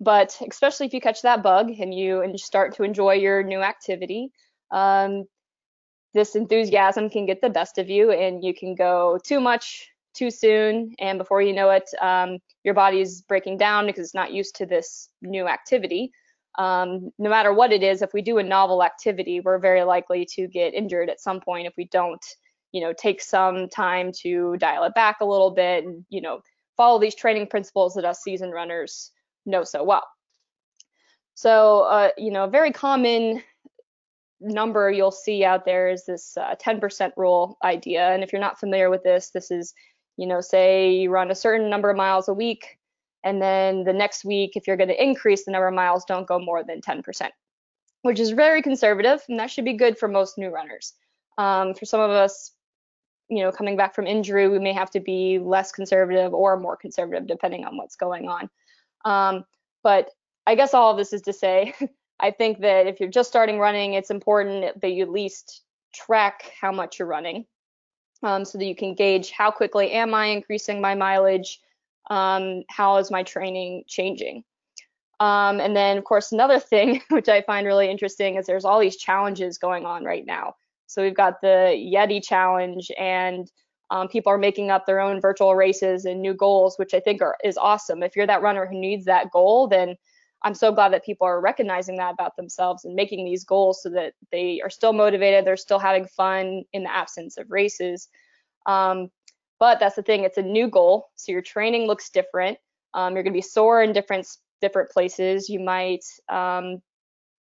But 0.00 0.40
especially 0.48 0.86
if 0.86 0.94
you 0.94 1.00
catch 1.00 1.22
that 1.22 1.42
bug 1.42 1.70
and 1.70 1.92
you 1.92 2.22
and 2.22 2.32
you 2.32 2.38
start 2.38 2.76
to 2.76 2.84
enjoy 2.84 3.14
your 3.14 3.42
new 3.42 3.60
activity, 3.60 4.30
um, 4.70 5.24
this 6.14 6.34
enthusiasm 6.34 7.10
can 7.10 7.26
get 7.26 7.40
the 7.40 7.50
best 7.50 7.78
of 7.78 7.90
you 7.90 8.10
and 8.10 8.42
you 8.42 8.54
can 8.54 8.74
go 8.74 9.18
too 9.24 9.40
much 9.40 9.90
too 10.12 10.30
soon 10.30 10.94
and 10.98 11.18
before 11.18 11.40
you 11.40 11.52
know 11.52 11.70
it 11.70 11.88
um, 12.00 12.38
your 12.64 12.74
is 12.92 13.22
breaking 13.22 13.56
down 13.56 13.86
because 13.86 14.06
it's 14.06 14.14
not 14.14 14.32
used 14.32 14.56
to 14.56 14.66
this 14.66 15.08
new 15.22 15.46
activity 15.46 16.10
um, 16.58 17.10
no 17.18 17.30
matter 17.30 17.52
what 17.52 17.72
it 17.72 17.82
is 17.82 18.02
if 18.02 18.12
we 18.12 18.22
do 18.22 18.38
a 18.38 18.42
novel 18.42 18.82
activity 18.82 19.40
we're 19.40 19.58
very 19.58 19.82
likely 19.82 20.24
to 20.24 20.46
get 20.48 20.74
injured 20.74 21.08
at 21.08 21.20
some 21.20 21.40
point 21.40 21.66
if 21.66 21.74
we 21.76 21.84
don't 21.86 22.24
you 22.72 22.80
know 22.80 22.92
take 22.92 23.20
some 23.20 23.68
time 23.68 24.10
to 24.12 24.56
dial 24.58 24.84
it 24.84 24.94
back 24.94 25.20
a 25.20 25.24
little 25.24 25.50
bit 25.50 25.84
and 25.84 26.04
you 26.08 26.20
know 26.20 26.40
follow 26.76 26.98
these 26.98 27.14
training 27.14 27.46
principles 27.46 27.94
that 27.94 28.04
us 28.04 28.22
seasoned 28.22 28.52
runners 28.52 29.10
know 29.46 29.64
so 29.64 29.84
well 29.84 30.06
so 31.34 31.82
uh, 31.82 32.10
you 32.18 32.30
know 32.30 32.44
a 32.44 32.50
very 32.50 32.72
common 32.72 33.42
number 34.40 34.90
you'll 34.90 35.10
see 35.10 35.44
out 35.44 35.64
there 35.64 35.88
is 35.88 36.06
this 36.06 36.36
10% 36.38 37.00
uh, 37.00 37.10
rule 37.16 37.58
idea. 37.62 38.10
And 38.10 38.22
if 38.22 38.32
you're 38.32 38.40
not 38.40 38.58
familiar 38.58 38.90
with 38.90 39.02
this, 39.02 39.30
this 39.30 39.50
is, 39.50 39.74
you 40.16 40.26
know, 40.26 40.40
say 40.40 40.92
you 40.92 41.10
run 41.10 41.30
a 41.30 41.34
certain 41.34 41.68
number 41.68 41.90
of 41.90 41.96
miles 41.96 42.28
a 42.28 42.34
week, 42.34 42.78
and 43.24 43.40
then 43.40 43.84
the 43.84 43.92
next 43.92 44.24
week, 44.24 44.52
if 44.56 44.66
you're 44.66 44.76
going 44.76 44.88
to 44.88 45.02
increase 45.02 45.44
the 45.44 45.50
number 45.50 45.68
of 45.68 45.74
miles, 45.74 46.04
don't 46.04 46.26
go 46.26 46.38
more 46.38 46.64
than 46.64 46.80
10%, 46.80 47.30
which 48.02 48.20
is 48.20 48.30
very 48.30 48.62
conservative, 48.62 49.22
and 49.28 49.38
that 49.38 49.50
should 49.50 49.64
be 49.64 49.74
good 49.74 49.98
for 49.98 50.08
most 50.08 50.38
new 50.38 50.48
runners. 50.48 50.94
Um, 51.38 51.74
for 51.74 51.84
some 51.84 52.00
of 52.00 52.10
us, 52.10 52.52
you 53.28 53.42
know, 53.42 53.52
coming 53.52 53.76
back 53.76 53.94
from 53.94 54.06
injury, 54.06 54.48
we 54.48 54.58
may 54.58 54.72
have 54.72 54.90
to 54.90 55.00
be 55.00 55.38
less 55.38 55.70
conservative 55.70 56.34
or 56.34 56.58
more 56.58 56.76
conservative 56.76 57.26
depending 57.26 57.64
on 57.64 57.76
what's 57.76 57.96
going 57.96 58.28
on. 58.28 58.50
Um, 59.04 59.44
but 59.82 60.10
I 60.46 60.54
guess 60.54 60.74
all 60.74 60.90
of 60.90 60.96
this 60.96 61.12
is 61.12 61.22
to 61.22 61.32
say 61.32 61.74
I 62.20 62.30
think 62.30 62.60
that 62.60 62.86
if 62.86 63.00
you're 63.00 63.08
just 63.08 63.28
starting 63.28 63.58
running, 63.58 63.94
it's 63.94 64.10
important 64.10 64.80
that 64.80 64.92
you 64.92 65.02
at 65.02 65.10
least 65.10 65.62
track 65.94 66.52
how 66.60 66.72
much 66.72 66.98
you're 66.98 67.08
running 67.08 67.46
um, 68.22 68.44
so 68.44 68.58
that 68.58 68.64
you 68.66 68.76
can 68.76 68.94
gauge 68.94 69.30
how 69.30 69.50
quickly 69.50 69.92
am 69.92 70.14
I 70.14 70.26
increasing 70.26 70.80
my 70.80 70.94
mileage, 70.94 71.60
um, 72.08 72.62
how 72.68 72.96
is 72.96 73.10
my 73.10 73.22
training 73.22 73.84
changing. 73.86 74.44
Um, 75.20 75.60
and 75.60 75.76
then, 75.76 75.98
of 75.98 76.04
course, 76.04 76.32
another 76.32 76.58
thing 76.72 77.02
which 77.10 77.28
I 77.28 77.42
find 77.42 77.66
really 77.66 77.90
interesting 77.90 78.36
is 78.36 78.46
there's 78.46 78.64
all 78.64 78.80
these 78.80 78.96
challenges 78.96 79.58
going 79.58 79.84
on 79.86 80.04
right 80.04 80.24
now. 80.24 80.54
So 80.86 81.02
we've 81.02 81.14
got 81.14 81.40
the 81.40 81.76
Yeti 81.76 82.20
challenge, 82.24 82.90
and 82.98 83.48
um, 83.90 84.08
people 84.08 84.32
are 84.32 84.38
making 84.38 84.70
up 84.70 84.86
their 84.86 85.00
own 85.00 85.20
virtual 85.20 85.54
races 85.54 86.04
and 86.04 86.20
new 86.20 86.34
goals, 86.34 86.76
which 86.78 86.94
I 86.94 87.00
think 87.00 87.22
are, 87.22 87.36
is 87.44 87.56
awesome. 87.56 88.02
If 88.02 88.16
you're 88.16 88.26
that 88.26 88.42
runner 88.42 88.66
who 88.66 88.78
needs 88.78 89.04
that 89.04 89.30
goal, 89.30 89.68
then 89.68 89.96
I'm 90.42 90.54
so 90.54 90.72
glad 90.72 90.92
that 90.92 91.04
people 91.04 91.26
are 91.26 91.40
recognizing 91.40 91.96
that 91.96 92.14
about 92.14 92.36
themselves 92.36 92.84
and 92.84 92.94
making 92.94 93.24
these 93.24 93.44
goals 93.44 93.82
so 93.82 93.90
that 93.90 94.14
they 94.32 94.60
are 94.62 94.70
still 94.70 94.92
motivated, 94.92 95.44
they're 95.44 95.56
still 95.56 95.78
having 95.78 96.06
fun 96.06 96.64
in 96.72 96.84
the 96.84 96.92
absence 96.92 97.36
of 97.36 97.50
races. 97.50 98.08
Um, 98.66 99.10
but 99.60 99.78
that's 99.78 99.94
the 99.94 100.02
thing, 100.02 100.24
it's 100.24 100.38
a 100.38 100.42
new 100.42 100.68
goal, 100.68 101.10
so 101.14 101.30
your 101.30 101.42
training 101.42 101.86
looks 101.86 102.10
different. 102.10 102.58
Um, 102.94 103.14
you're 103.14 103.22
going 103.22 103.32
to 103.32 103.38
be 103.38 103.42
sore 103.42 103.82
in 103.82 103.92
different 103.92 104.26
different 104.60 104.90
places. 104.90 105.48
You 105.48 105.60
might 105.60 106.04
um, 106.28 106.82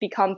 become 0.00 0.36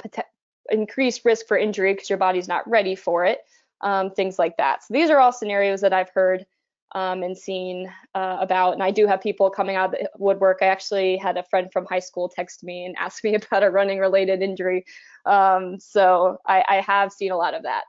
increased 0.70 1.24
risk 1.24 1.46
for 1.46 1.57
injury 1.57 1.92
because 1.92 2.09
your 2.11 2.18
body's 2.18 2.48
not 2.48 2.68
ready 2.68 2.94
for 2.94 3.24
it. 3.24 3.40
Um, 3.83 4.11
things 4.11 4.38
like 4.38 4.57
that. 4.57 4.83
So 4.83 4.94
these 4.94 5.11
are 5.11 5.18
all 5.18 5.33
scenarios 5.33 5.83
that 5.83 5.92
I've 5.92 6.09
heard 6.11 6.46
um, 6.94 7.22
and 7.22 7.37
seen 7.37 7.92
uh, 8.14 8.38
about. 8.40 8.72
And 8.72 8.83
I 8.83 8.90
do 8.90 9.07
have 9.07 9.20
people 9.20 9.50
coming 9.50 9.76
out 9.76 9.87
of 9.87 10.00
the 10.00 10.09
woodwork. 10.16 10.59
I 10.62 10.66
actually 10.66 11.18
had 11.18 11.37
a 11.37 11.42
friend 11.42 11.68
from 11.72 11.85
high 11.85 11.98
school 11.98 12.29
text 12.29 12.64
me 12.64 12.87
and 12.87 12.96
ask 12.98 13.22
me 13.22 13.35
about 13.35 13.62
a 13.62 13.70
running 13.70 13.98
related 13.98 14.40
injury. 14.40 14.85
Um, 15.26 15.79
so 15.79 16.38
I, 16.46 16.64
I 16.68 16.81
have 16.81 17.12
seen 17.12 17.33
a 17.33 17.37
lot 17.37 17.55
of 17.55 17.64
that. 17.64 17.85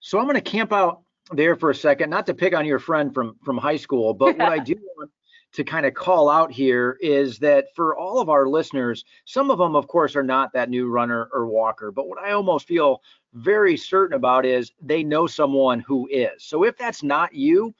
So 0.00 0.18
I'm 0.18 0.24
going 0.24 0.36
to 0.36 0.40
camp 0.40 0.72
out 0.72 1.02
there 1.32 1.56
for 1.56 1.70
a 1.70 1.74
second, 1.74 2.10
not 2.10 2.26
to 2.26 2.34
pick 2.34 2.54
on 2.54 2.66
your 2.66 2.78
friend 2.78 3.14
from 3.14 3.36
from 3.44 3.58
high 3.58 3.76
school, 3.76 4.14
but 4.14 4.36
what 4.38 4.48
I 4.48 4.58
do 4.64 4.74
want 4.96 5.10
to 5.52 5.64
kind 5.64 5.84
of 5.84 5.94
call 5.94 6.28
out 6.30 6.52
here 6.52 6.96
is 7.00 7.38
that 7.38 7.66
for 7.74 7.96
all 7.96 8.20
of 8.20 8.28
our 8.28 8.46
listeners, 8.48 9.04
some 9.24 9.50
of 9.50 9.58
them, 9.58 9.74
of 9.74 9.88
course, 9.88 10.14
are 10.14 10.22
not 10.22 10.52
that 10.52 10.70
new 10.70 10.88
runner 10.88 11.28
or 11.32 11.46
walker, 11.46 11.90
but 11.90 12.08
what 12.08 12.20
I 12.20 12.32
almost 12.32 12.66
feel 12.66 13.02
very 13.34 13.76
certain 13.76 14.16
about 14.16 14.46
is 14.46 14.72
they 14.80 15.02
know 15.02 15.26
someone 15.26 15.80
who 15.80 16.08
is. 16.10 16.44
So 16.44 16.64
if 16.64 16.76
that's 16.76 17.02
not 17.02 17.34
you, 17.34 17.74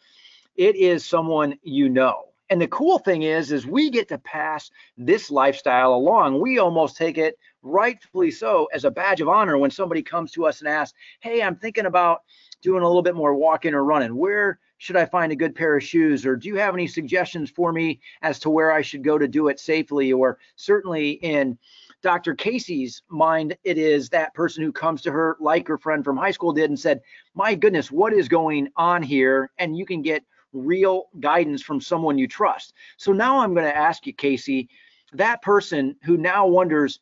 it 0.56 0.76
is 0.76 1.04
someone 1.04 1.58
you 1.62 1.88
know. 1.88 2.26
And 2.50 2.60
the 2.60 2.68
cool 2.68 2.98
thing 2.98 3.22
is, 3.22 3.52
is 3.52 3.64
we 3.64 3.90
get 3.90 4.08
to 4.08 4.18
pass 4.18 4.72
this 4.98 5.30
lifestyle 5.30 5.94
along. 5.94 6.40
We 6.40 6.58
almost 6.58 6.96
take 6.96 7.16
it 7.16 7.38
rightfully 7.62 8.32
so 8.32 8.68
as 8.72 8.84
a 8.84 8.90
badge 8.90 9.20
of 9.20 9.28
honor 9.28 9.56
when 9.56 9.70
somebody 9.70 10.02
comes 10.02 10.32
to 10.32 10.46
us 10.46 10.60
and 10.60 10.68
asks, 10.68 10.98
"Hey, 11.20 11.42
I'm 11.42 11.54
thinking 11.54 11.86
about 11.86 12.22
doing 12.62 12.82
a 12.82 12.86
little 12.86 13.02
bit 13.02 13.14
more 13.14 13.34
walking 13.34 13.74
or 13.74 13.84
running. 13.84 14.16
Where 14.16 14.58
should 14.78 14.96
I 14.96 15.04
find 15.04 15.30
a 15.30 15.36
good 15.36 15.54
pair 15.54 15.76
of 15.76 15.82
shoes? 15.82 16.24
Or 16.24 16.36
do 16.36 16.48
you 16.48 16.56
have 16.56 16.74
any 16.74 16.86
suggestions 16.86 17.50
for 17.50 17.72
me 17.72 18.00
as 18.22 18.38
to 18.40 18.50
where 18.50 18.72
I 18.72 18.82
should 18.82 19.04
go 19.04 19.18
to 19.18 19.28
do 19.28 19.48
it 19.48 19.60
safely? 19.60 20.12
Or 20.12 20.38
certainly 20.56 21.12
in 21.12 21.58
Dr. 22.02 22.34
Kacy's 22.34 23.02
mind, 23.08 23.56
it 23.62 23.76
is 23.76 24.08
that 24.08 24.32
person 24.32 24.64
who 24.64 24.72
comes 24.72 25.02
to 25.02 25.12
her, 25.12 25.36
like 25.38 25.68
her 25.68 25.76
friend 25.76 26.04
from 26.04 26.16
high 26.16 26.30
school 26.30 26.52
did, 26.52 26.70
and 26.70 26.80
said, 26.80 27.02
My 27.34 27.54
goodness, 27.54 27.90
what 27.90 28.12
is 28.14 28.28
going 28.28 28.68
on 28.76 29.02
here? 29.02 29.50
And 29.58 29.76
you 29.76 29.84
can 29.84 30.00
get 30.00 30.24
real 30.52 31.10
guidance 31.20 31.62
from 31.62 31.80
someone 31.80 32.18
you 32.18 32.26
trust. 32.26 32.72
So 32.96 33.12
now 33.12 33.38
I'm 33.38 33.54
going 33.54 33.66
to 33.66 33.76
ask 33.76 34.06
you, 34.06 34.14
Kacy, 34.14 34.68
that 35.12 35.42
person 35.42 35.96
who 36.04 36.16
now 36.16 36.46
wonders, 36.46 37.00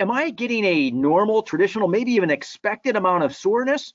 Am 0.00 0.10
I 0.12 0.30
getting 0.30 0.64
a 0.64 0.92
normal, 0.92 1.42
traditional, 1.42 1.88
maybe 1.88 2.12
even 2.12 2.30
expected 2.30 2.94
amount 2.94 3.24
of 3.24 3.34
soreness? 3.34 3.92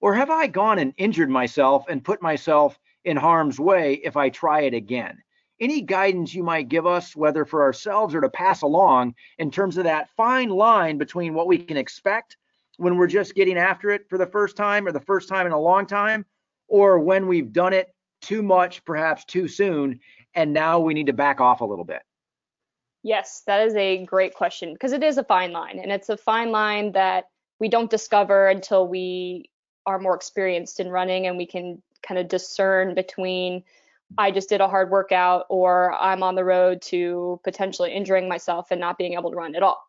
Or 0.00 0.14
have 0.14 0.30
I 0.30 0.46
gone 0.46 0.78
and 0.78 0.94
injured 0.96 1.30
myself 1.30 1.84
and 1.88 2.04
put 2.04 2.22
myself 2.22 2.78
in 3.04 3.16
harm's 3.16 3.60
way 3.60 4.00
if 4.02 4.16
I 4.16 4.30
try 4.30 4.62
it 4.62 4.74
again? 4.74 5.22
Any 5.60 5.82
guidance 5.82 6.34
you 6.34 6.42
might 6.42 6.70
give 6.70 6.86
us, 6.86 7.14
whether 7.14 7.44
for 7.44 7.62
ourselves 7.62 8.14
or 8.14 8.22
to 8.22 8.30
pass 8.30 8.62
along, 8.62 9.14
in 9.38 9.50
terms 9.50 9.76
of 9.76 9.84
that 9.84 10.08
fine 10.16 10.48
line 10.48 10.96
between 10.96 11.34
what 11.34 11.46
we 11.46 11.58
can 11.58 11.76
expect 11.76 12.38
when 12.78 12.96
we're 12.96 13.06
just 13.06 13.34
getting 13.34 13.58
after 13.58 13.90
it 13.90 14.08
for 14.08 14.16
the 14.16 14.26
first 14.26 14.56
time 14.56 14.86
or 14.86 14.92
the 14.92 15.00
first 15.00 15.28
time 15.28 15.44
in 15.44 15.52
a 15.52 15.60
long 15.60 15.84
time, 15.84 16.24
or 16.66 16.98
when 16.98 17.26
we've 17.26 17.52
done 17.52 17.74
it 17.74 17.94
too 18.22 18.42
much, 18.42 18.82
perhaps 18.86 19.26
too 19.26 19.46
soon, 19.46 20.00
and 20.34 20.54
now 20.54 20.80
we 20.80 20.94
need 20.94 21.08
to 21.08 21.12
back 21.12 21.42
off 21.42 21.60
a 21.60 21.64
little 21.64 21.84
bit? 21.84 22.00
Yes, 23.02 23.42
that 23.46 23.66
is 23.66 23.74
a 23.76 24.04
great 24.06 24.34
question 24.34 24.72
because 24.72 24.92
it 24.92 25.02
is 25.02 25.18
a 25.18 25.24
fine 25.24 25.52
line, 25.52 25.78
and 25.78 25.92
it's 25.92 26.08
a 26.08 26.16
fine 26.16 26.52
line 26.52 26.92
that 26.92 27.24
we 27.58 27.68
don't 27.68 27.90
discover 27.90 28.48
until 28.48 28.88
we 28.88 29.50
are 29.86 29.98
more 29.98 30.14
experienced 30.14 30.80
in 30.80 30.88
running 30.88 31.26
and 31.26 31.36
we 31.36 31.46
can 31.46 31.82
kind 32.02 32.18
of 32.18 32.28
discern 32.28 32.94
between 32.94 33.62
I 34.18 34.30
just 34.30 34.48
did 34.48 34.60
a 34.60 34.68
hard 34.68 34.90
workout 34.90 35.46
or 35.48 35.92
I'm 35.94 36.22
on 36.22 36.34
the 36.34 36.44
road 36.44 36.82
to 36.82 37.40
potentially 37.44 37.92
injuring 37.92 38.28
myself 38.28 38.68
and 38.70 38.80
not 38.80 38.98
being 38.98 39.14
able 39.14 39.30
to 39.30 39.36
run 39.36 39.54
at 39.54 39.62
all. 39.62 39.80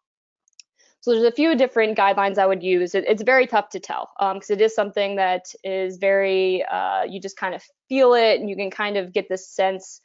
So 1.01 1.11
there's 1.11 1.23
a 1.23 1.31
few 1.31 1.55
different 1.55 1.97
guidelines 1.97 2.37
I 2.37 2.45
would 2.45 2.61
use. 2.61 2.93
It, 2.93 3.05
it's 3.07 3.23
very 3.23 3.47
tough 3.47 3.69
to 3.69 3.79
tell 3.79 4.11
because 4.19 4.51
um, 4.51 4.57
it 4.57 4.61
is 4.61 4.75
something 4.75 5.15
that 5.15 5.45
is 5.63 5.97
very, 5.97 6.63
uh, 6.63 7.03
you 7.09 7.19
just 7.19 7.37
kind 7.37 7.55
of 7.55 7.63
feel 7.89 8.13
it 8.13 8.39
and 8.39 8.47
you 8.47 8.55
can 8.55 8.69
kind 8.69 8.97
of 8.97 9.11
get 9.11 9.27
this 9.27 9.49
sense, 9.49 9.99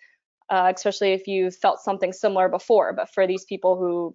uh, 0.48 0.72
especially 0.74 1.12
if 1.12 1.26
you've 1.26 1.54
felt 1.54 1.80
something 1.80 2.14
similar 2.14 2.48
before. 2.48 2.94
But 2.94 3.12
for 3.12 3.26
these 3.26 3.44
people 3.44 3.76
who 3.76 4.14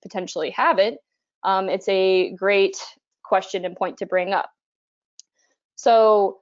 potentially 0.00 0.50
have 0.50 0.78
it, 0.78 0.96
um, 1.44 1.68
it's 1.68 1.88
a 1.88 2.32
great 2.32 2.78
question 3.22 3.66
and 3.66 3.76
point 3.76 3.98
to 3.98 4.06
bring 4.06 4.32
up. 4.32 4.50
So 5.82 6.38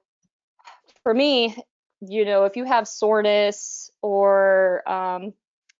for 1.01 1.15
me, 1.15 1.55
you 1.99 2.25
know, 2.25 2.45
if 2.45 2.55
you 2.55 2.63
have 2.63 2.87
soreness 2.87 3.89
or 4.03 4.87
um, 4.87 5.33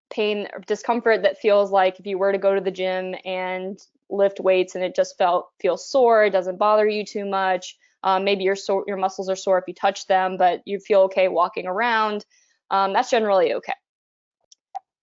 pain 0.09 0.47
or 0.51 0.61
discomfort 0.61 1.21
that 1.21 1.37
feels 1.37 1.69
like 1.69 1.99
if 1.99 2.07
you 2.07 2.17
were 2.17 2.31
to 2.31 2.39
go 2.39 2.55
to 2.55 2.61
the 2.61 2.71
gym 2.71 3.13
and 3.23 3.79
lift 4.09 4.39
weights 4.39 4.73
and 4.73 4.83
it 4.83 4.95
just 4.95 5.15
felt 5.15 5.49
feels 5.61 5.87
sore, 5.87 6.25
it 6.25 6.31
doesn't 6.31 6.57
bother 6.57 6.87
you 6.87 7.05
too 7.05 7.23
much. 7.23 7.77
Um, 8.03 8.23
maybe 8.23 8.43
your 8.43 8.55
your 8.87 8.97
muscles 8.97 9.29
are 9.29 9.35
sore 9.35 9.59
if 9.59 9.65
you 9.67 9.75
touch 9.75 10.07
them, 10.07 10.37
but 10.37 10.63
you 10.65 10.79
feel 10.79 11.01
okay 11.01 11.27
walking 11.27 11.67
around. 11.67 12.25
Um, 12.71 12.93
that's 12.93 13.11
generally 13.11 13.53
okay. 13.53 13.75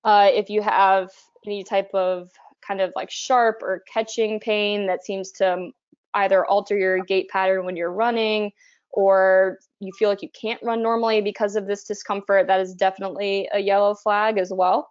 Uh, 0.02 0.30
if 0.32 0.50
you 0.50 0.62
have 0.62 1.10
any 1.46 1.62
type 1.62 1.90
of 1.94 2.28
kind 2.66 2.80
of 2.80 2.92
like 2.96 3.12
sharp 3.12 3.58
or 3.62 3.84
catching 3.92 4.40
pain 4.40 4.88
that 4.88 5.04
seems 5.04 5.30
to 5.30 5.70
either 6.14 6.46
alter 6.46 6.76
your 6.76 7.02
gait 7.04 7.28
pattern 7.28 7.64
when 7.64 7.76
you're 7.76 7.92
running 7.92 8.52
or 8.92 9.58
you 9.80 9.92
feel 9.98 10.08
like 10.08 10.22
you 10.22 10.30
can't 10.40 10.62
run 10.62 10.82
normally 10.82 11.20
because 11.20 11.56
of 11.56 11.66
this 11.66 11.84
discomfort, 11.84 12.46
that 12.46 12.60
is 12.60 12.74
definitely 12.74 13.48
a 13.52 13.60
yellow 13.60 13.94
flag 13.94 14.38
as 14.38 14.52
well. 14.52 14.90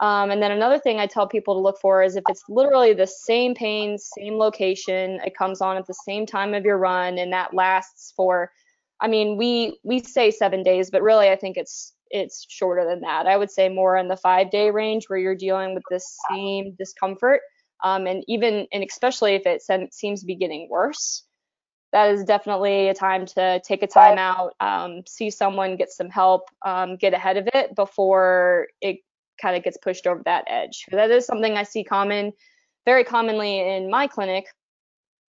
Um, 0.00 0.30
and 0.30 0.40
then 0.40 0.52
another 0.52 0.78
thing 0.78 0.98
I 0.98 1.06
tell 1.06 1.26
people 1.26 1.54
to 1.54 1.60
look 1.60 1.78
for 1.80 2.02
is 2.02 2.14
if 2.14 2.22
it's 2.28 2.44
literally 2.48 2.94
the 2.94 3.06
same 3.06 3.54
pain, 3.54 3.98
same 3.98 4.34
location, 4.34 5.20
it 5.24 5.36
comes 5.36 5.60
on 5.60 5.76
at 5.76 5.86
the 5.86 5.94
same 5.94 6.24
time 6.24 6.54
of 6.54 6.64
your 6.64 6.78
run, 6.78 7.18
and 7.18 7.32
that 7.32 7.52
lasts 7.52 8.12
for, 8.16 8.52
I 9.00 9.08
mean, 9.08 9.36
we 9.36 9.78
we 9.82 10.00
say 10.00 10.30
seven 10.30 10.62
days, 10.62 10.90
but 10.90 11.02
really 11.02 11.30
I 11.30 11.36
think 11.36 11.56
it's 11.56 11.94
it's 12.10 12.46
shorter 12.48 12.86
than 12.88 13.00
that. 13.00 13.26
I 13.26 13.36
would 13.36 13.50
say 13.50 13.68
more 13.68 13.96
in 13.96 14.08
the 14.08 14.16
five 14.16 14.50
day 14.50 14.70
range 14.70 15.08
where 15.08 15.18
you're 15.18 15.34
dealing 15.34 15.74
with 15.74 15.84
this 15.90 16.16
same 16.30 16.74
discomfort. 16.78 17.40
Um, 17.82 18.06
and 18.06 18.24
even 18.28 18.66
and 18.72 18.84
especially 18.84 19.34
if 19.34 19.42
it 19.46 19.62
seems 19.92 20.20
to 20.20 20.26
be 20.26 20.34
getting 20.34 20.68
worse, 20.68 21.24
that 21.92 22.10
is 22.10 22.24
definitely 22.24 22.88
a 22.88 22.94
time 22.94 23.24
to 23.26 23.60
take 23.64 23.82
a 23.82 23.86
time 23.86 24.18
out, 24.18 24.54
um, 24.60 25.02
see 25.06 25.30
someone, 25.30 25.76
get 25.76 25.90
some 25.90 26.10
help, 26.10 26.42
um, 26.64 26.96
get 26.96 27.14
ahead 27.14 27.36
of 27.36 27.48
it 27.54 27.74
before 27.74 28.68
it 28.80 28.98
kind 29.40 29.56
of 29.56 29.62
gets 29.62 29.78
pushed 29.78 30.06
over 30.06 30.22
that 30.24 30.44
edge. 30.48 30.84
That 30.90 31.10
is 31.10 31.24
something 31.24 31.56
I 31.56 31.62
see 31.62 31.84
common, 31.84 32.32
very 32.84 33.04
commonly 33.04 33.60
in 33.60 33.90
my 33.90 34.06
clinic, 34.06 34.46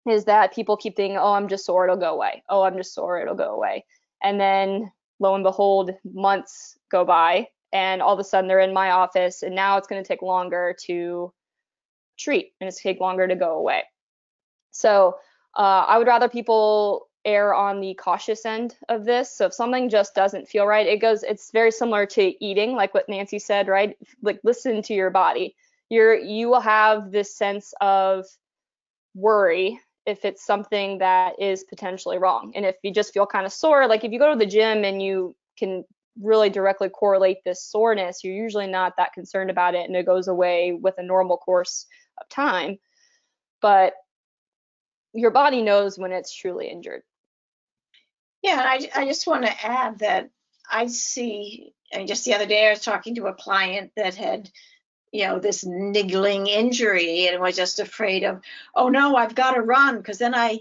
is 0.09 0.25
that 0.25 0.55
people 0.55 0.77
keep 0.77 0.97
thinking, 0.97 1.19
oh, 1.19 1.35
I'm 1.35 1.49
just 1.49 1.67
sore, 1.67 1.85
it'll 1.85 1.97
go 1.97 2.15
away. 2.15 2.43
Oh, 2.49 2.63
I'm 2.63 2.77
just 2.77 2.95
sore, 2.95 3.21
it'll 3.21 3.35
go 3.35 3.55
away. 3.55 3.85
And 4.23 4.41
then 4.41 4.91
lo 5.21 5.35
and 5.35 5.45
behold, 5.45 5.93
months 6.05 6.77
go 6.91 7.05
by, 7.05 7.49
and 7.73 8.01
all 8.01 8.15
of 8.15 8.19
a 8.19 8.25
sudden 8.25 8.49
they're 8.49 8.61
in 8.61 8.73
my 8.73 8.91
office, 8.91 9.43
and 9.43 9.55
now 9.55 9.77
it's 9.77 9.87
going 9.87 10.03
to 10.03 10.09
take 10.09 10.23
longer 10.23 10.75
to 10.87 11.33
treat 12.19 12.53
and 12.61 12.69
it's 12.69 12.81
take 12.81 13.01
longer 13.01 13.27
to 13.27 13.37
go 13.37 13.57
away. 13.57 13.85
So 14.71 15.17
uh, 15.57 15.85
I 15.89 15.99
would 15.99 16.07
rather 16.07 16.29
people 16.29 17.09
err 17.25 17.55
on 17.55 17.81
the 17.81 17.95
cautious 17.95 18.47
end 18.47 18.77
of 18.89 19.05
this. 19.05 19.37
So 19.37 19.47
if 19.47 19.55
something 19.55 19.89
just 19.89 20.15
doesn't 20.15 20.49
feel 20.49 20.67
right, 20.67 20.87
it 20.87 21.01
goes. 21.01 21.23
It's 21.23 21.51
very 21.51 21.71
similar 21.71 22.07
to 22.07 22.45
eating, 22.45 22.73
like 22.73 22.95
what 22.95 23.09
Nancy 23.09 23.39
said, 23.39 23.69
right? 23.69 23.97
Like 24.23 24.41
listen 24.45 24.83
to 24.83 24.95
your 24.95 25.11
body. 25.11 25.55
You're 25.91 26.15
you 26.15 26.49
will 26.49 26.61
have 26.61 27.11
this 27.11 27.37
sense 27.37 27.75
of 27.81 28.27
worry 29.15 29.81
if 30.07 30.25
it's 30.25 30.45
something 30.45 30.99
that 30.99 31.35
is 31.39 31.65
potentially 31.65 32.19
wrong. 32.19 32.53
And 32.55 32.65
if 32.65 32.77
you 32.83 32.93
just 32.93 33.13
feel 33.13 33.27
kind 33.27 33.45
of 33.45 33.53
sore, 33.53 33.87
like 33.87 34.05
if 34.05 34.13
you 34.13 34.19
go 34.19 34.33
to 34.33 34.39
the 34.39 34.47
gym 34.47 34.85
and 34.85 35.03
you 35.03 35.37
can 35.59 35.85
really 36.23 36.51
directly 36.51 36.89
correlate 36.89 37.45
this 37.45 37.63
soreness, 37.63 38.25
you're 38.25 38.35
usually 38.35 38.67
not 38.67 38.95
that 38.97 39.13
concerned 39.13 39.51
about 39.51 39.75
it 39.75 39.87
and 39.87 39.97
it 39.97 40.07
goes 40.07 40.29
away 40.29 40.73
with 40.73 40.95
a 40.99 41.03
normal 41.03 41.37
course 41.37 41.87
of 42.21 42.29
time. 42.29 42.79
But 43.61 43.95
your 45.13 45.31
body 45.31 45.63
knows 45.63 45.99
when 45.99 46.13
it's 46.13 46.35
truly 46.35 46.69
injured. 46.69 47.03
Yeah, 48.43 48.63
I, 48.65 48.89
I 48.95 49.05
just 49.07 49.27
want 49.27 49.45
to 49.45 49.67
add 49.67 49.99
that 49.99 50.31
I 50.71 50.87
see, 50.87 51.75
and 51.93 52.07
just 52.07 52.25
the 52.25 52.35
other 52.35 52.47
day 52.47 52.67
I 52.67 52.71
was 52.71 52.81
talking 52.81 53.17
to 53.17 53.27
a 53.27 53.35
client 53.35 53.93
that 53.97 54.15
had, 54.15 54.51
you 55.11 55.27
know, 55.27 55.39
this 55.39 55.65
niggling 55.65 56.47
injury 56.47 57.27
and 57.27 57.41
was 57.41 57.57
just 57.57 57.81
afraid 57.81 58.25
of, 58.25 58.43
oh 58.77 58.89
no, 58.91 59.17
I've 59.17 59.35
got 59.35 59.55
to 59.55 59.63
run 59.63 59.97
because 59.97 60.19
then 60.19 60.35
I, 60.35 60.61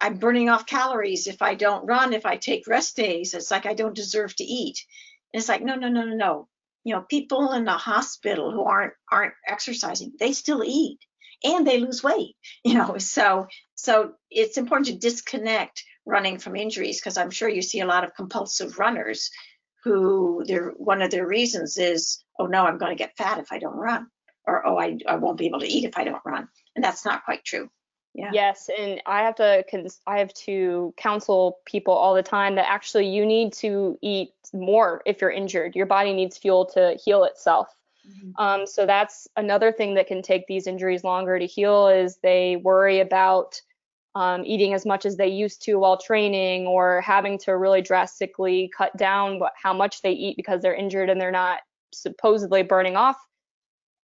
I'm 0.00 0.16
burning 0.16 0.48
off 0.48 0.66
calories 0.66 1.26
if 1.26 1.42
I 1.42 1.56
don't 1.56 1.86
run, 1.86 2.14
if 2.14 2.24
I 2.24 2.36
take 2.36 2.66
rest 2.66 2.96
days. 2.96 3.34
It's 3.34 3.50
like 3.50 3.66
I 3.66 3.74
don't 3.74 3.94
deserve 3.94 4.34
to 4.36 4.44
eat. 4.44 4.86
And 5.32 5.40
it's 5.40 5.48
like, 5.48 5.62
no, 5.62 5.74
no, 5.74 5.88
no, 5.88 6.04
no, 6.04 6.14
no. 6.14 6.48
You 6.84 6.94
know, 6.94 7.02
people 7.02 7.52
in 7.52 7.64
the 7.64 7.72
hospital 7.72 8.50
who 8.50 8.64
aren't 8.64 8.94
aren't 9.10 9.34
exercising, 9.46 10.12
they 10.18 10.32
still 10.32 10.62
eat 10.64 10.98
and 11.44 11.66
they 11.66 11.78
lose 11.78 12.02
weight. 12.02 12.36
You 12.64 12.74
know, 12.74 12.98
so 12.98 13.46
so 13.74 14.12
it's 14.30 14.58
important 14.58 14.86
to 14.86 15.08
disconnect 15.08 15.84
running 16.06 16.38
from 16.38 16.56
injuries 16.56 17.00
because 17.00 17.16
I'm 17.16 17.30
sure 17.30 17.48
you 17.48 17.62
see 17.62 17.80
a 17.80 17.86
lot 17.86 18.04
of 18.04 18.14
compulsive 18.14 18.78
runners 18.78 19.30
who 19.84 20.42
their 20.46 20.70
one 20.70 21.02
of 21.02 21.10
their 21.10 21.26
reasons 21.26 21.78
is, 21.78 22.22
oh 22.38 22.46
no, 22.46 22.64
I'm 22.64 22.78
going 22.78 22.92
to 22.96 23.02
get 23.02 23.16
fat 23.16 23.38
if 23.38 23.52
I 23.52 23.58
don't 23.58 23.76
run, 23.76 24.08
or 24.46 24.66
oh 24.66 24.78
I, 24.78 24.98
I 25.08 25.16
won't 25.16 25.38
be 25.38 25.46
able 25.46 25.60
to 25.60 25.68
eat 25.68 25.84
if 25.84 25.96
I 25.96 26.04
don't 26.04 26.22
run, 26.24 26.48
and 26.76 26.84
that's 26.84 27.04
not 27.04 27.24
quite 27.24 27.44
true. 27.44 27.70
Yeah. 28.14 28.30
Yes, 28.32 28.68
and 28.76 29.00
I 29.06 29.22
have 29.22 29.36
to 29.36 29.64
cons- 29.70 30.00
I 30.06 30.18
have 30.18 30.34
to 30.34 30.92
counsel 30.96 31.58
people 31.64 31.94
all 31.94 32.14
the 32.14 32.22
time 32.24 32.56
that 32.56 32.68
actually 32.68 33.08
you 33.08 33.24
need 33.24 33.52
to 33.54 33.98
eat 34.02 34.32
more 34.52 35.00
if 35.06 35.20
you're 35.20 35.30
injured. 35.30 35.76
Your 35.76 35.86
body 35.86 36.12
needs 36.12 36.36
fuel 36.36 36.66
to 36.74 36.98
heal 37.04 37.24
itself. 37.24 37.68
Mhm. 38.08 38.32
Um, 38.36 38.66
so 38.66 38.84
that's 38.84 39.28
another 39.36 39.70
thing 39.70 39.94
that 39.94 40.08
can 40.08 40.22
take 40.22 40.46
these 40.46 40.66
injuries 40.66 41.04
longer 41.04 41.38
to 41.38 41.46
heal 41.46 41.88
is 41.88 42.16
they 42.16 42.56
worry 42.56 42.98
about 43.00 43.60
um, 44.16 44.44
eating 44.44 44.74
as 44.74 44.84
much 44.84 45.06
as 45.06 45.16
they 45.16 45.28
used 45.28 45.62
to 45.62 45.76
while 45.78 45.96
training 45.96 46.66
or 46.66 47.00
having 47.02 47.38
to 47.38 47.56
really 47.56 47.80
drastically 47.80 48.68
cut 48.76 48.96
down 48.96 49.38
what, 49.38 49.52
how 49.62 49.72
much 49.72 50.02
they 50.02 50.10
eat 50.10 50.36
because 50.36 50.62
they're 50.62 50.74
injured 50.74 51.10
and 51.10 51.20
they're 51.20 51.30
not 51.30 51.60
supposedly 51.92 52.64
burning 52.64 52.96
off 52.96 53.16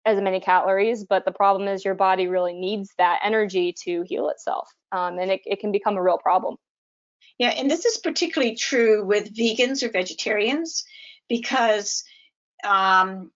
as 0.09 0.21
many 0.21 0.41
calories. 0.41 1.05
But 1.05 1.25
the 1.25 1.33
problem 1.33 1.69
is 1.69 1.85
your 1.85 1.95
body 1.95 2.27
really 2.27 2.55
needs 2.55 2.93
that 2.99 3.21
energy 3.23 3.75
to 3.85 4.03
heal 4.07 4.29
itself. 4.31 4.69
Um, 4.93 5.19
and 5.19 5.31
it, 5.31 5.43
it 5.45 5.61
can 5.61 5.73
become 5.73 5.97
a 5.97 6.03
real 6.03 6.19
problem. 6.19 6.57
Yeah, 7.39 7.51
and 7.51 7.71
this 7.71 7.85
is 7.85 7.99
particularly 7.99 8.57
true 8.57 9.05
with 9.05 9.35
vegans 9.35 9.83
or 9.83 9.91
vegetarians 9.91 10.85
because 11.29 12.05
um, 12.65 13.31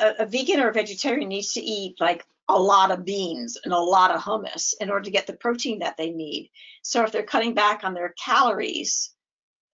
a, 0.00 0.14
a 0.20 0.26
vegan 0.26 0.60
or 0.60 0.68
a 0.68 0.72
vegetarian 0.72 1.28
needs 1.28 1.54
to 1.54 1.60
eat 1.60 1.96
like 2.00 2.24
a 2.48 2.58
lot 2.58 2.90
of 2.90 3.04
beans 3.04 3.58
and 3.64 3.72
a 3.72 3.78
lot 3.78 4.10
of 4.10 4.20
hummus 4.20 4.74
in 4.80 4.90
order 4.90 5.04
to 5.04 5.10
get 5.10 5.26
the 5.26 5.32
protein 5.32 5.80
that 5.80 5.96
they 5.96 6.10
need. 6.10 6.50
So 6.82 7.02
if 7.02 7.12
they're 7.12 7.22
cutting 7.22 7.54
back 7.54 7.82
on 7.82 7.94
their 7.94 8.14
calories 8.22 9.10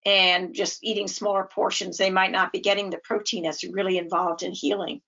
and 0.07 0.55
just 0.55 0.83
eating 0.83 1.09
smaller 1.09 1.45
portions, 1.45 1.99
they 1.99 2.11
might 2.11 2.31
not 2.31 2.53
be 2.53 2.61
getting 2.61 2.89
the 2.89 2.99
protein 2.99 3.43
that's 3.43 3.65
really 3.65 3.99
involved 3.99 4.43
in 4.43 4.53
healing. 4.53 5.01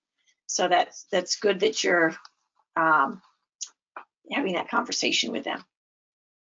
So 0.51 0.67
that's 0.67 1.05
that's 1.09 1.37
good 1.37 1.61
that 1.61 1.81
you're 1.81 2.13
um, 2.75 3.21
having 4.29 4.53
that 4.53 4.69
conversation 4.69 5.31
with 5.31 5.45
them. 5.45 5.63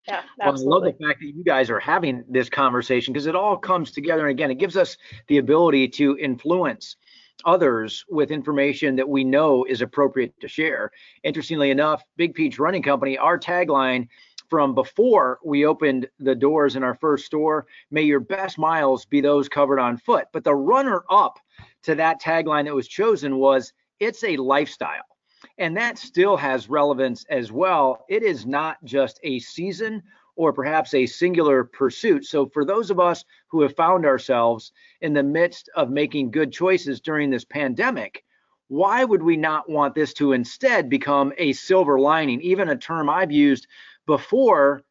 Yeah, 0.08 0.22
Well, 0.38 0.48
I 0.48 0.56
love 0.56 0.82
the 0.82 1.06
fact 1.06 1.20
that 1.20 1.32
you 1.32 1.44
guys 1.44 1.70
are 1.70 1.78
having 1.78 2.24
this 2.28 2.48
conversation 2.48 3.12
because 3.12 3.26
it 3.26 3.36
all 3.36 3.56
comes 3.56 3.92
together. 3.92 4.22
And 4.22 4.30
again, 4.30 4.50
it 4.50 4.58
gives 4.58 4.76
us 4.76 4.96
the 5.28 5.38
ability 5.38 5.88
to 5.88 6.18
influence 6.18 6.96
others 7.44 8.04
with 8.08 8.32
information 8.32 8.96
that 8.96 9.08
we 9.08 9.22
know 9.22 9.64
is 9.64 9.80
appropriate 9.80 10.34
to 10.40 10.48
share. 10.48 10.90
Interestingly 11.22 11.70
enough, 11.70 12.02
Big 12.16 12.34
Peach 12.34 12.58
Running 12.58 12.82
Company, 12.82 13.16
our 13.16 13.38
tagline 13.38 14.08
from 14.48 14.74
before 14.74 15.38
we 15.44 15.66
opened 15.66 16.08
the 16.18 16.34
doors 16.34 16.74
in 16.74 16.82
our 16.82 16.94
first 16.94 17.26
store, 17.26 17.66
may 17.92 18.02
your 18.02 18.18
best 18.18 18.58
miles 18.58 19.04
be 19.04 19.20
those 19.20 19.48
covered 19.48 19.78
on 19.78 19.98
foot. 19.98 20.26
But 20.32 20.42
the 20.42 20.54
runner 20.54 21.04
up 21.08 21.38
to 21.84 21.94
that 21.94 22.20
tagline 22.20 22.64
that 22.64 22.74
was 22.74 22.88
chosen 22.88 23.36
was 23.36 23.72
it's 24.00 24.24
a 24.24 24.36
lifestyle. 24.38 25.04
And 25.58 25.76
that 25.76 25.98
still 25.98 26.36
has 26.36 26.68
relevance 26.68 27.24
as 27.30 27.52
well. 27.52 28.04
It 28.08 28.22
is 28.22 28.44
not 28.44 28.82
just 28.84 29.20
a 29.22 29.38
season 29.38 30.02
or 30.36 30.52
perhaps 30.52 30.94
a 30.94 31.06
singular 31.06 31.64
pursuit. 31.64 32.24
So, 32.24 32.46
for 32.46 32.64
those 32.64 32.90
of 32.90 32.98
us 32.98 33.24
who 33.48 33.60
have 33.62 33.76
found 33.76 34.06
ourselves 34.06 34.72
in 35.00 35.12
the 35.12 35.22
midst 35.22 35.68
of 35.76 35.90
making 35.90 36.30
good 36.30 36.52
choices 36.52 37.00
during 37.00 37.30
this 37.30 37.44
pandemic, 37.44 38.24
why 38.68 39.04
would 39.04 39.22
we 39.22 39.36
not 39.36 39.68
want 39.68 39.94
this 39.94 40.14
to 40.14 40.32
instead 40.32 40.88
become 40.88 41.32
a 41.38 41.52
silver 41.52 41.98
lining, 41.98 42.40
even 42.40 42.68
a 42.68 42.76
term 42.76 43.10
I've 43.10 43.32
used 43.32 43.66
before, 44.06 44.82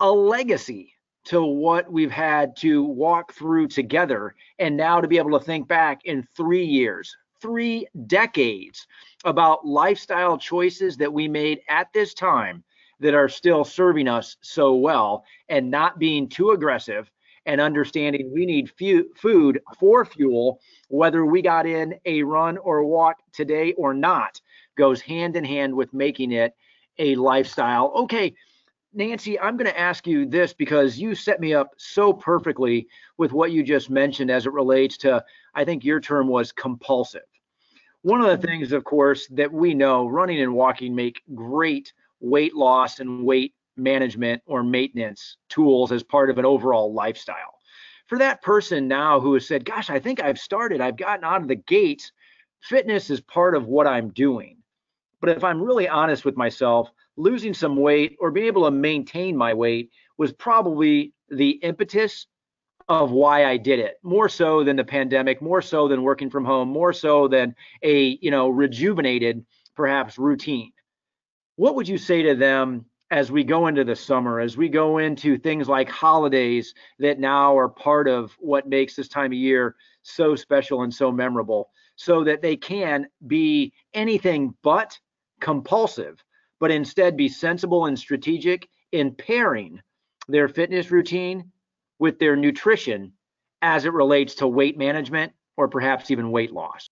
a 0.00 0.10
legacy 0.10 0.94
to 1.26 1.42
what 1.42 1.90
we've 1.90 2.10
had 2.10 2.56
to 2.56 2.82
walk 2.82 3.32
through 3.32 3.68
together, 3.68 4.34
and 4.58 4.76
now 4.76 5.00
to 5.00 5.08
be 5.08 5.18
able 5.18 5.38
to 5.38 5.44
think 5.44 5.68
back 5.68 6.00
in 6.04 6.26
three 6.36 6.64
years, 6.64 7.16
three 7.40 7.86
decades 8.06 8.86
about 9.24 9.66
lifestyle 9.66 10.38
choices 10.38 10.96
that 10.96 11.12
we 11.12 11.28
made 11.28 11.60
at 11.68 11.92
this 11.92 12.14
time 12.14 12.62
that 13.00 13.14
are 13.14 13.28
still 13.28 13.64
serving 13.64 14.08
us 14.08 14.36
so 14.40 14.74
well 14.74 15.24
and 15.48 15.70
not 15.70 15.98
being 15.98 16.28
too 16.28 16.50
aggressive 16.50 17.10
and 17.46 17.60
understanding 17.60 18.30
we 18.32 18.44
need 18.44 18.70
fu- 18.78 19.08
food 19.14 19.60
for 19.78 20.04
fuel, 20.04 20.60
whether 20.88 21.24
we 21.24 21.40
got 21.40 21.66
in 21.66 21.94
a 22.04 22.22
run 22.22 22.58
or 22.58 22.84
walk 22.84 23.16
today 23.32 23.72
or 23.72 23.94
not, 23.94 24.40
goes 24.76 25.00
hand 25.00 25.34
in 25.34 25.44
hand 25.44 25.74
with 25.74 25.92
making 25.94 26.32
it 26.32 26.54
a 26.98 27.14
lifestyle. 27.14 27.92
Okay, 27.94 28.34
Nancy, 28.94 29.38
I'm 29.38 29.56
going 29.56 29.70
to 29.70 29.78
ask 29.78 30.06
you 30.06 30.24
this 30.24 30.54
because 30.54 30.98
you 30.98 31.14
set 31.14 31.40
me 31.40 31.52
up 31.52 31.72
so 31.76 32.12
perfectly 32.12 32.88
with 33.18 33.32
what 33.32 33.52
you 33.52 33.62
just 33.62 33.90
mentioned 33.90 34.30
as 34.30 34.46
it 34.46 34.52
relates 34.52 34.96
to, 34.98 35.22
I 35.54 35.64
think 35.64 35.84
your 35.84 36.00
term 36.00 36.26
was 36.26 36.52
compulsive. 36.52 37.22
One 38.02 38.22
of 38.22 38.28
the 38.28 38.46
things, 38.46 38.72
of 38.72 38.84
course, 38.84 39.26
that 39.28 39.52
we 39.52 39.74
know 39.74 40.08
running 40.08 40.40
and 40.40 40.54
walking 40.54 40.94
make 40.94 41.22
great 41.34 41.92
weight 42.20 42.54
loss 42.54 43.00
and 43.00 43.24
weight 43.24 43.54
management 43.76 44.42
or 44.46 44.62
maintenance 44.62 45.36
tools 45.48 45.92
as 45.92 46.02
part 46.02 46.30
of 46.30 46.38
an 46.38 46.46
overall 46.46 46.92
lifestyle. 46.92 47.58
For 48.06 48.18
that 48.18 48.40
person 48.40 48.88
now 48.88 49.20
who 49.20 49.34
has 49.34 49.46
said, 49.46 49.66
Gosh, 49.66 49.90
I 49.90 49.98
think 49.98 50.22
I've 50.22 50.38
started, 50.38 50.80
I've 50.80 50.96
gotten 50.96 51.24
out 51.24 51.42
of 51.42 51.48
the 51.48 51.56
gates, 51.56 52.10
fitness 52.60 53.10
is 53.10 53.20
part 53.20 53.54
of 53.54 53.66
what 53.66 53.86
I'm 53.86 54.08
doing. 54.10 54.56
But 55.20 55.30
if 55.30 55.44
I'm 55.44 55.60
really 55.60 55.88
honest 55.88 56.24
with 56.24 56.36
myself, 56.36 56.90
losing 57.18 57.52
some 57.52 57.76
weight 57.76 58.16
or 58.20 58.30
being 58.30 58.46
able 58.46 58.64
to 58.64 58.70
maintain 58.70 59.36
my 59.36 59.52
weight 59.52 59.90
was 60.16 60.32
probably 60.32 61.12
the 61.28 61.50
impetus 61.50 62.26
of 62.88 63.10
why 63.10 63.44
I 63.44 63.58
did 63.58 63.80
it, 63.80 63.96
more 64.02 64.30
so 64.30 64.64
than 64.64 64.76
the 64.76 64.84
pandemic, 64.84 65.42
more 65.42 65.60
so 65.60 65.88
than 65.88 66.02
working 66.02 66.30
from 66.30 66.44
home, 66.44 66.68
more 66.68 66.94
so 66.94 67.28
than 67.28 67.54
a, 67.82 68.18
you 68.22 68.30
know, 68.30 68.48
rejuvenated 68.48 69.44
perhaps 69.74 70.16
routine. 70.16 70.72
What 71.56 71.74
would 71.74 71.88
you 71.88 71.98
say 71.98 72.22
to 72.22 72.34
them 72.34 72.86
as 73.10 73.30
we 73.30 73.44
go 73.44 73.66
into 73.66 73.84
the 73.84 73.96
summer, 73.96 74.40
as 74.40 74.56
we 74.56 74.68
go 74.68 74.98
into 74.98 75.36
things 75.36 75.68
like 75.68 75.88
holidays 75.88 76.72
that 76.98 77.18
now 77.18 77.56
are 77.58 77.68
part 77.68 78.08
of 78.08 78.32
what 78.38 78.68
makes 78.68 78.94
this 78.94 79.08
time 79.08 79.32
of 79.32 79.38
year 79.38 79.76
so 80.02 80.36
special 80.36 80.82
and 80.82 80.94
so 80.94 81.10
memorable, 81.10 81.70
so 81.96 82.24
that 82.24 82.42
they 82.42 82.56
can 82.56 83.06
be 83.26 83.72
anything 83.92 84.54
but 84.62 84.98
compulsive, 85.40 86.22
but 86.60 86.70
instead 86.70 87.16
be 87.16 87.28
sensible 87.28 87.86
and 87.86 87.98
strategic 87.98 88.68
in 88.92 89.14
pairing 89.14 89.80
their 90.28 90.48
fitness 90.48 90.90
routine 90.90 91.50
with 91.98 92.18
their 92.18 92.36
nutrition 92.36 93.12
as 93.62 93.84
it 93.84 93.92
relates 93.92 94.36
to 94.36 94.46
weight 94.46 94.78
management 94.78 95.32
or 95.56 95.68
perhaps 95.68 96.10
even 96.10 96.30
weight 96.30 96.52
loss? 96.52 96.88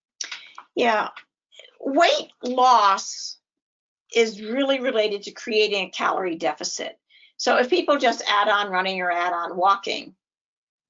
Yeah, 0.75 1.09
weight 1.81 2.31
loss 2.43 3.39
is 4.15 4.41
really 4.41 4.81
related 4.81 5.23
to 5.25 5.31
creating 5.31 5.87
a 5.87 5.91
calorie 5.91 6.37
deficit. 6.37 6.99
So 7.37 7.57
if 7.59 7.71
people 7.71 7.99
just 7.99 8.23
add 8.29 8.49
on 8.49 8.71
running 8.71 9.01
or 9.01 9.11
add 9.11 9.33
on 9.33 9.57
walking, 9.57 10.15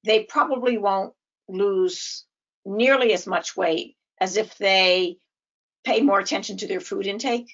they 0.04 0.24
probably 0.24 0.78
won't 0.78 1.12
lose 1.48 2.24
nearly 2.64 3.12
as 3.12 3.26
much 3.26 3.56
weight 3.56 3.96
as 4.20 4.36
if 4.36 4.56
they 4.58 5.18
pay 5.84 6.00
more 6.00 6.18
attention 6.18 6.56
to 6.58 6.66
their 6.66 6.80
food 6.80 7.06
intake. 7.06 7.52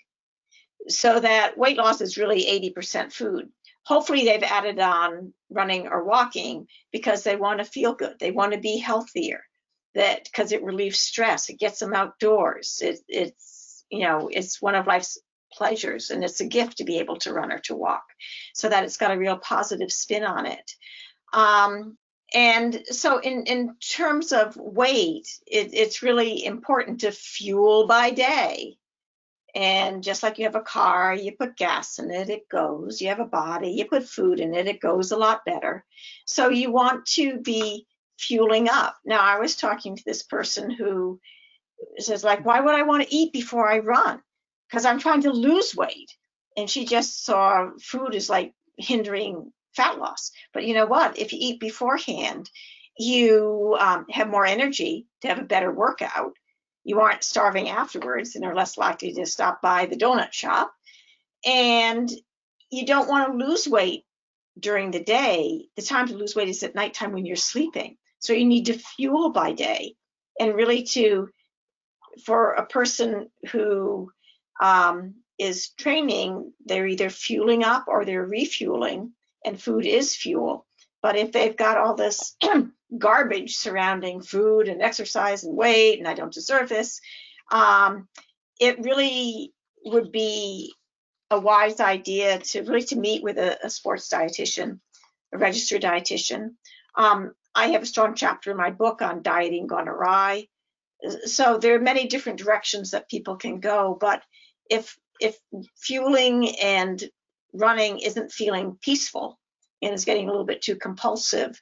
So 0.88 1.21
that 1.21 1.57
weight 1.57 1.77
loss 1.77 2.01
is 2.01 2.18
really 2.18 2.73
80% 2.77 3.12
food. 3.12 3.49
Hopefully, 3.85 4.25
they've 4.25 4.42
added 4.42 4.79
on 4.79 5.33
running 5.51 5.88
or 5.88 6.05
walking 6.05 6.68
because 6.92 7.25
they 7.25 7.37
want 7.37 7.59
to 7.59 7.64
feel 7.64 7.95
good. 7.95 8.18
They 8.18 8.31
want 8.31 8.53
to 8.53 8.61
be 8.61 8.79
healthier. 8.79 9.42
That 9.95 10.25
because 10.25 10.53
it 10.53 10.62
relieves 10.62 10.99
stress, 10.99 11.51
it 11.51 11.59
gets 11.59 11.81
them 11.81 11.92
outdoors. 11.92 12.81
It, 12.83 13.01
it's 13.09 13.85
you 13.92 14.01
know 14.01 14.29
it's 14.33 14.61
one 14.61 14.75
of 14.75 14.87
life's 14.87 15.18
pleasures 15.53 16.11
and 16.11 16.25
it's 16.25 16.40
a 16.40 16.47
gift 16.47 16.79
to 16.79 16.85
be 16.85 16.99
able 16.99 17.16
to 17.16 17.33
run 17.33 17.53
or 17.53 17.59
to 17.61 17.77
walk 17.77 18.05
so 18.55 18.68
that 18.68 18.85
it's 18.85 18.97
got 18.97 19.12
a 19.12 19.18
real 19.18 19.37
positive 19.37 19.92
spin 19.92 20.25
on 20.25 20.47
it 20.47 20.73
um, 21.33 21.97
and 22.35 22.83
so 22.90 23.18
in 23.18 23.45
in 23.45 23.77
terms 23.77 24.33
of 24.33 24.57
weight 24.57 25.29
it, 25.47 25.75
it's 25.75 26.03
really 26.03 26.45
important 26.45 27.01
to 27.01 27.12
fuel 27.12 27.87
by 27.87 28.11
day 28.11 28.77
and 29.55 30.03
just 30.03 30.23
like 30.23 30.38
you 30.38 30.45
have 30.45 30.55
a 30.55 30.61
car 30.61 31.15
you 31.15 31.33
put 31.33 31.57
gas 31.57 31.99
in 31.99 32.11
it 32.11 32.31
it 32.31 32.49
goes 32.49 33.01
you 33.01 33.09
have 33.09 33.21
a 33.21 33.25
body 33.25 33.71
you 33.71 33.85
put 33.85 34.09
food 34.09 34.41
in 34.41 34.55
it 34.55 34.67
it 34.67 34.81
goes 34.81 35.12
a 35.12 35.17
lot 35.17 35.45
better 35.45 35.85
so 36.25 36.49
you 36.49 36.73
want 36.73 37.05
to 37.07 37.38
be 37.41 37.87
fueling 38.19 38.69
up 38.69 38.97
now 39.05 39.21
i 39.21 39.38
was 39.38 39.57
talking 39.57 39.97
to 39.97 40.03
this 40.07 40.23
person 40.23 40.71
who 40.71 41.21
says 41.99 42.23
like 42.23 42.45
why 42.45 42.61
would 42.61 42.75
i 42.75 42.83
want 42.83 43.03
to 43.03 43.15
eat 43.15 43.33
before 43.33 43.69
i 43.69 43.79
run 43.79 44.21
because 44.73 44.87
I'm 44.87 44.98
trying 44.98 45.23
to 45.23 45.33
lose 45.33 45.77
weight. 45.77 46.17
And 46.57 46.69
she 46.69 46.87
just 46.87 47.25
saw 47.25 47.71
food 47.81 48.15
as 48.15 48.31
like 48.31 48.55
hindering 48.79 49.53
fat 49.77 49.98
loss. 49.98 50.33
But 50.55 50.65
you 50.65 50.73
know 50.75 50.87
what? 50.87 51.19
If 51.19 51.33
you 51.33 51.38
eat 51.40 51.61
beforehand, 51.61 52.50
you 52.98 53.77
um, 53.79 54.07
have 54.11 54.29
more 54.29 54.46
energy 54.46 55.07
to 55.21 55.29
have 55.29 55.38
a 55.38 55.44
better 55.44 55.71
workout. 55.71 56.33
You 56.85 57.00
aren't 57.00 57.24
starving 57.24 57.68
afterwards 57.68 58.35
and 58.35 58.44
are 58.44 58.54
less 58.54 58.76
likely 58.76 59.12
to 59.14 59.26
stop 59.26 59.62
by 59.62 59.87
the 59.87 59.96
donut 59.96 60.33
shop. 60.33 60.72
And 61.44 62.10
you 62.70 62.87
don't 62.87 63.08
want 63.08 63.33
to 63.33 63.44
lose 63.44 63.68
weight 63.68 64.04
during 64.58 64.90
the 64.90 65.02
day. 65.02 65.66
The 65.76 65.83
time 65.83 66.08
to 66.08 66.16
lose 66.16 66.35
weight 66.35 66.48
is 66.48 66.62
at 66.62 66.74
nighttime 66.74 67.12
when 67.12 67.26
you're 67.26 67.37
sleeping. 67.37 67.96
So 68.18 68.33
you 68.33 68.44
need 68.44 68.66
to 68.66 68.78
fuel 68.78 69.30
by 69.30 69.52
day 69.52 69.94
and 70.38 70.54
really 70.54 70.85
to, 70.85 71.28
for 72.24 72.52
a 72.52 72.66
person 72.66 73.30
who 73.50 74.10
um, 74.60 75.14
is 75.38 75.70
training, 75.70 76.52
they're 76.64 76.87
either 76.87 77.10
fueling 77.10 77.64
up 77.64 77.85
or 77.88 78.04
they're 78.04 78.24
refueling, 78.24 79.12
and 79.44 79.60
food 79.60 79.87
is 79.87 80.14
fuel. 80.14 80.66
But 81.02 81.16
if 81.16 81.33
they've 81.33 81.56
got 81.56 81.78
all 81.78 81.94
this 81.94 82.37
garbage 82.99 83.57
surrounding 83.57 84.21
food 84.23 84.69
and 84.69 84.83
exercise 84.83 85.45
and 85.45 85.57
weight, 85.57 85.99
and 85.99 86.09
I 86.09 86.15
don't 86.15 86.33
deserve 86.33 86.69
this, 86.69 87.01
um, 87.51 88.09
it 88.61 88.81
really 88.81 89.53
would 89.85 90.13
be 90.13 90.75
a 91.31 91.40
wise 91.40 91.81
idea 91.81 92.38
to 92.38 92.63
really 92.63 92.83
to 92.85 92.97
meet 92.97 93.23
with 93.23 93.38
a, 93.38 93.59
a 93.65 93.71
sports 93.71 94.09
dietitian, 94.09 94.81
a 95.33 95.38
registered 95.38 95.83
dietitian. 95.83 96.51
Um, 96.95 97.33
I 97.55 97.69
have 97.69 97.83
a 97.83 97.87
strong 97.87 98.15
chapter 98.15 98.51
in 98.51 98.57
my 98.57 98.71
book 98.71 99.03
on 99.03 99.23
dieting 99.23 99.67
gone 99.67 99.88
awry. 99.88 100.49
So 101.25 101.59
there 101.59 101.75
are 101.75 101.81
many 101.81 102.07
different 102.07 102.38
directions 102.38 102.93
that 102.93 103.09
people 103.09 103.37
can 103.37 103.61
go, 103.61 103.97
but 103.99 104.23
if 104.71 104.97
if 105.21 105.38
fueling 105.77 106.59
and 106.59 107.03
running 107.53 107.99
isn't 107.99 108.33
feeling 108.33 108.79
peaceful 108.81 109.38
and 109.81 109.95
is 109.95 110.05
getting 110.05 110.29
a 110.29 110.31
little 110.31 110.47
bit 110.47 110.63
too 110.63 110.77
compulsive, 110.77 111.61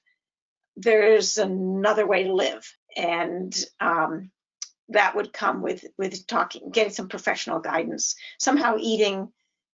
there's 0.76 1.38
another 1.38 2.06
way 2.06 2.24
to 2.24 2.34
live, 2.34 2.70
and 2.96 3.54
um, 3.80 4.30
that 4.90 5.14
would 5.16 5.32
come 5.32 5.62
with 5.62 5.84
with 5.98 6.26
talking, 6.26 6.70
getting 6.70 6.92
some 6.92 7.08
professional 7.08 7.60
guidance. 7.60 8.16
Somehow 8.38 8.76
eating, 8.78 9.32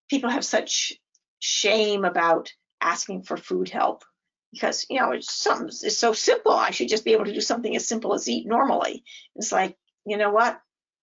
people 0.08 0.30
have 0.30 0.44
such 0.44 0.92
shame 1.38 2.04
about 2.04 2.52
asking 2.80 3.22
for 3.22 3.36
food 3.36 3.68
help 3.68 4.04
because 4.52 4.86
you 4.88 5.00
know 5.00 5.12
it's 5.12 5.32
something 5.32 5.68
it's 5.68 5.98
so 5.98 6.12
simple. 6.12 6.52
I 6.52 6.70
should 6.70 6.88
just 6.88 7.04
be 7.04 7.12
able 7.12 7.26
to 7.26 7.34
do 7.34 7.40
something 7.40 7.74
as 7.76 7.86
simple 7.86 8.14
as 8.14 8.28
eat 8.28 8.46
normally. 8.46 9.04
It's 9.34 9.52
like 9.52 9.76
you 10.04 10.16
know 10.16 10.30
what? 10.30 10.60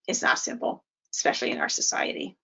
It's 0.07 0.21
not 0.21 0.39
simple, 0.39 0.83
especially 1.13 1.51
in 1.51 1.59
our 1.59 1.69
society. 1.69 2.37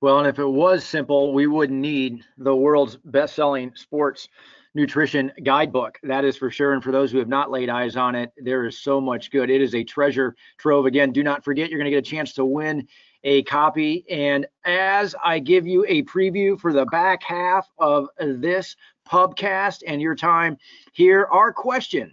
Well, 0.00 0.18
and 0.18 0.26
if 0.26 0.40
it 0.40 0.48
was 0.48 0.84
simple, 0.84 1.32
we 1.32 1.46
wouldn't 1.46 1.78
need 1.78 2.24
the 2.36 2.54
world's 2.54 2.96
best-selling 3.04 3.76
sports 3.76 4.28
nutrition 4.74 5.32
guidebook. 5.42 5.98
That 6.02 6.24
is 6.24 6.36
for 6.36 6.50
sure. 6.50 6.72
And 6.72 6.82
for 6.82 6.92
those 6.92 7.12
who 7.12 7.18
have 7.18 7.28
not 7.28 7.50
laid 7.50 7.68
eyes 7.68 7.96
on 7.96 8.14
it, 8.14 8.32
there 8.36 8.66
is 8.66 8.78
so 8.78 9.00
much 9.00 9.30
good. 9.30 9.50
It 9.50 9.60
is 9.60 9.74
a 9.74 9.84
treasure 9.84 10.34
trove. 10.58 10.86
Again, 10.86 11.12
do 11.12 11.22
not 11.22 11.44
forget, 11.44 11.70
you're 11.70 11.78
going 11.78 11.90
to 11.90 11.96
get 11.96 12.06
a 12.06 12.10
chance 12.10 12.32
to 12.34 12.44
win 12.44 12.88
a 13.24 13.42
copy. 13.42 14.04
And 14.10 14.46
as 14.64 15.14
I 15.22 15.38
give 15.38 15.66
you 15.66 15.84
a 15.88 16.02
preview 16.02 16.58
for 16.58 16.72
the 16.72 16.86
back 16.86 17.22
half 17.22 17.68
of 17.78 18.08
this 18.18 18.76
pubcast 19.08 19.82
and 19.86 20.00
your 20.00 20.14
time 20.14 20.56
here, 20.92 21.28
our 21.30 21.52
question 21.52 22.12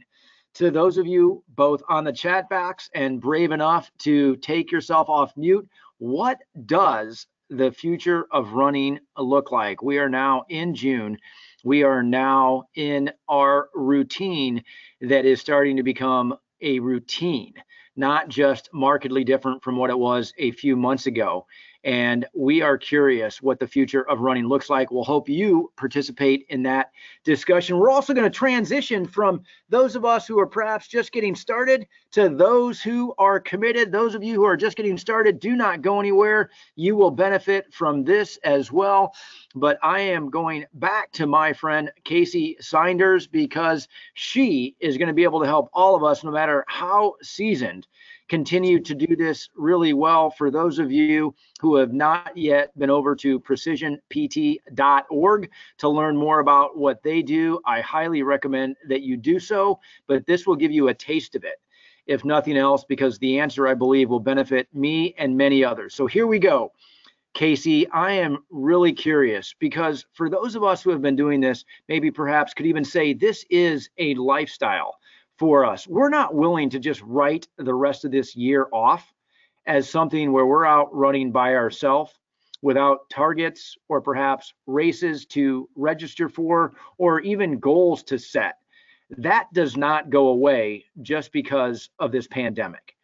to 0.55 0.71
those 0.71 0.97
of 0.97 1.07
you 1.07 1.43
both 1.55 1.81
on 1.89 2.03
the 2.03 2.11
chat 2.11 2.49
box 2.49 2.89
and 2.93 3.21
brave 3.21 3.51
enough 3.51 3.91
to 3.99 4.35
take 4.37 4.71
yourself 4.71 5.07
off 5.07 5.31
mute, 5.37 5.67
what 5.99 6.39
does 6.65 7.27
the 7.49 7.71
future 7.71 8.27
of 8.31 8.53
running 8.53 8.99
look 9.17 9.51
like? 9.51 9.81
We 9.81 9.97
are 9.97 10.09
now 10.09 10.45
in 10.49 10.75
June 10.75 11.17
we 11.63 11.83
are 11.83 12.03
now 12.03 12.63
in 12.75 13.11
our 13.27 13.69
routine 13.73 14.63
that 15.01 15.25
is 15.25 15.41
starting 15.41 15.77
to 15.77 15.83
become 15.83 16.35
a 16.61 16.79
routine, 16.79 17.53
not 17.95 18.29
just 18.29 18.69
markedly 18.73 19.23
different 19.23 19.63
from 19.63 19.77
what 19.77 19.89
it 19.89 19.97
was 19.97 20.33
a 20.37 20.51
few 20.51 20.75
months 20.75 21.05
ago 21.05 21.45
and 21.83 22.25
we 22.33 22.61
are 22.61 22.77
curious 22.77 23.41
what 23.41 23.59
the 23.59 23.67
future 23.67 24.07
of 24.09 24.19
running 24.19 24.47
looks 24.47 24.69
like. 24.69 24.91
We'll 24.91 25.03
hope 25.03 25.29
you 25.29 25.71
participate 25.77 26.45
in 26.49 26.63
that 26.63 26.91
discussion. 27.23 27.77
We're 27.77 27.89
also 27.89 28.13
going 28.13 28.29
to 28.29 28.37
transition 28.37 29.05
from 29.05 29.41
those 29.69 29.95
of 29.95 30.03
us 30.03 30.27
who 30.27 30.39
are 30.39 30.47
perhaps 30.47 30.87
just 30.87 31.11
getting 31.11 31.35
started 31.35 31.87
to 32.11 32.29
those 32.29 32.81
who 32.81 33.13
are 33.17 33.39
committed. 33.39 33.91
Those 33.91 34.13
of 34.13 34.23
you 34.23 34.35
who 34.35 34.43
are 34.43 34.57
just 34.57 34.75
getting 34.75 34.97
started, 34.97 35.39
do 35.39 35.55
not 35.55 35.81
go 35.81 35.99
anywhere. 35.99 36.49
You 36.75 36.95
will 36.95 37.11
benefit 37.11 37.73
from 37.73 38.03
this 38.03 38.37
as 38.43 38.71
well. 38.71 39.13
But 39.55 39.79
I 39.81 40.01
am 40.01 40.29
going 40.29 40.65
back 40.73 41.11
to 41.13 41.27
my 41.27 41.53
friend 41.53 41.91
Kacy 42.03 42.59
Seynders 42.61 43.29
because 43.29 43.87
she 44.15 44.75
is 44.79 44.97
going 44.97 45.07
to 45.07 45.13
be 45.13 45.23
able 45.23 45.39
to 45.39 45.47
help 45.47 45.69
all 45.73 45.95
of 45.95 46.03
us, 46.03 46.23
no 46.23 46.31
matter 46.31 46.65
how 46.67 47.15
seasoned 47.21 47.87
continue 48.29 48.79
to 48.79 48.95
do 48.95 49.15
this 49.15 49.49
really 49.55 49.93
well. 49.93 50.29
For 50.29 50.51
those 50.51 50.79
of 50.79 50.91
you 50.91 51.33
who 51.59 51.75
have 51.75 51.91
not 51.91 52.37
yet 52.37 52.77
been 52.77 52.91
over 52.91 53.15
to 53.17 53.39
precisionpt.org 53.39 55.51
to 55.79 55.89
learn 55.89 56.15
more 56.15 56.39
about 56.39 56.77
what 56.77 57.03
they 57.03 57.21
do, 57.21 57.59
I 57.65 57.81
highly 57.81 58.23
recommend 58.23 58.77
that 58.87 59.01
you 59.01 59.17
do 59.17 59.39
so. 59.39 59.79
But 60.07 60.25
this 60.27 60.47
will 60.47 60.55
give 60.55 60.71
you 60.71 60.87
a 60.87 60.93
taste 60.93 61.35
of 61.35 61.43
it, 61.43 61.59
if 62.05 62.23
nothing 62.23 62.55
else, 62.55 62.85
because 62.87 63.17
the 63.17 63.39
answer, 63.39 63.67
I 63.67 63.73
believe, 63.73 64.09
will 64.09 64.19
benefit 64.19 64.67
me 64.73 65.15
and 65.17 65.35
many 65.35 65.65
others. 65.65 65.95
So 65.95 66.05
here 66.05 66.27
we 66.27 66.39
go. 66.39 66.71
Kacy, 67.35 67.85
I 67.91 68.13
am 68.13 68.39
really 68.49 68.91
curious 68.91 69.55
because 69.59 70.05
for 70.13 70.29
those 70.29 70.55
of 70.55 70.63
us 70.63 70.81
who 70.81 70.89
have 70.89 71.01
been 71.01 71.15
doing 71.15 71.39
this, 71.39 71.63
maybe 71.87 72.11
perhaps 72.11 72.53
could 72.53 72.65
even 72.65 72.83
say 72.83 73.13
this 73.13 73.45
is 73.49 73.89
a 73.97 74.15
lifestyle 74.15 74.98
for 75.39 75.65
us. 75.65 75.87
We're 75.87 76.09
not 76.09 76.35
willing 76.35 76.69
to 76.71 76.79
just 76.79 77.01
write 77.01 77.47
the 77.57 77.73
rest 77.73 78.03
of 78.03 78.11
this 78.11 78.35
year 78.35 78.67
off 78.73 79.11
as 79.65 79.89
something 79.89 80.31
where 80.31 80.45
we're 80.45 80.65
out 80.65 80.93
running 80.93 81.31
by 81.31 81.55
ourselves 81.55 82.13
without 82.61 83.09
targets 83.09 83.77
or 83.87 84.01
perhaps 84.01 84.53
races 84.67 85.25
to 85.27 85.69
register 85.75 86.27
for 86.27 86.73
or 86.97 87.21
even 87.21 87.57
goals 87.59 88.03
to 88.03 88.19
set. 88.19 88.55
That 89.17 89.47
does 89.53 89.77
not 89.77 90.09
go 90.09 90.27
away 90.27 90.85
just 91.01 91.31
because 91.31 91.89
of 91.99 92.11
this 92.11 92.27
pandemic. 92.27 92.95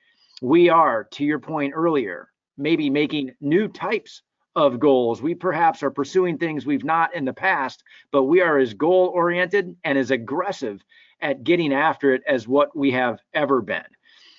We 0.42 0.70
are, 0.70 1.06
to 1.12 1.24
your 1.24 1.40
point 1.40 1.74
earlier, 1.74 2.30
maybe 2.58 2.90
making 2.90 3.32
new 3.40 3.70
types 3.70 4.22
of 4.56 4.80
goals. 4.80 5.22
We 5.22 5.36
perhaps 5.36 5.84
are 5.84 5.92
pursuing 5.92 6.38
things 6.38 6.66
we've 6.66 6.84
not 6.84 7.16
in 7.16 7.26
the 7.26 7.34
past, 7.34 7.84
but 8.12 8.24
we 8.24 8.42
are 8.42 8.58
as 8.58 8.74
goal 8.74 9.12
oriented 9.14 9.76
and 9.84 9.98
as 9.98 10.12
aggressive 10.12 10.84
at 11.26 11.44
getting 11.44 11.74
after 11.74 12.14
it 12.14 12.22
as 12.28 12.48
what 12.48 12.78
we 12.78 12.92
have 12.92 13.20
ever 13.34 13.60
been. 13.60 13.84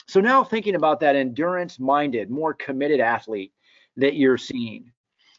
So 0.07 0.20
now 0.20 0.45
thinking 0.45 0.76
about 0.76 1.01
that 1.01 1.16
endurance 1.16 1.80
minded, 1.80 2.30
more 2.30 2.55
committed 2.55 3.01
athlete 3.01 3.53
that 3.97 4.14
you're 4.14 4.39
seeing, 4.39 4.93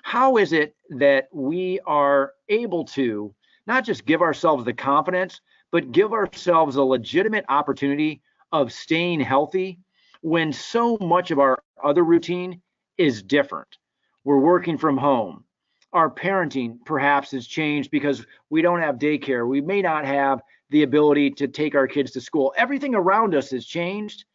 how 0.04 0.36
is 0.36 0.52
it 0.52 0.76
that 0.89 1.30
we 1.32 1.80
are 1.88 2.34
able 2.50 2.84
to 2.84 3.34
not 3.66 3.86
just 3.86 4.06
give 4.06 4.22
ourselves 4.22 4.66
the 4.66 4.74
confidence, 4.74 5.39
but 5.72 5.93
give 5.93 6.12
ourselves 6.12 6.76
a 6.76 6.84
legitimate 6.84 7.45
opportunity 7.48 8.22
of 8.52 8.74
staying 8.74 9.22
healthy 9.22 9.80
when 10.20 10.52
so 10.52 10.98
much 11.00 11.32
of 11.32 11.39
our 11.39 11.64
other 11.82 12.04
routine 12.04 12.62
is 12.98 13.24
different? 13.24 13.78
We're 14.26 14.39
working 14.39 14.78
from 14.78 14.98
home. 14.98 15.45
Our 15.93 16.10
parenting 16.10 16.80
perhaps 16.86 17.32
has 17.32 17.48
changed 17.48 17.89
because 17.89 18.26
we 18.50 18.62
don't 18.62 18.82
have 18.82 18.98
daycare. 18.98 19.48
We 19.48 19.62
may 19.62 19.82
not 19.82 20.04
have 20.04 20.41
the 20.70 20.84
ability 20.84 21.32
to 21.32 21.47
take 21.47 21.76
our 21.76 21.88
kids 21.88 22.11
to 22.11 22.22
school. 22.22 22.53
Everything 22.57 22.95
around 22.95 23.36
us 23.36 23.51
has 23.51 23.65
changed, 23.65 24.26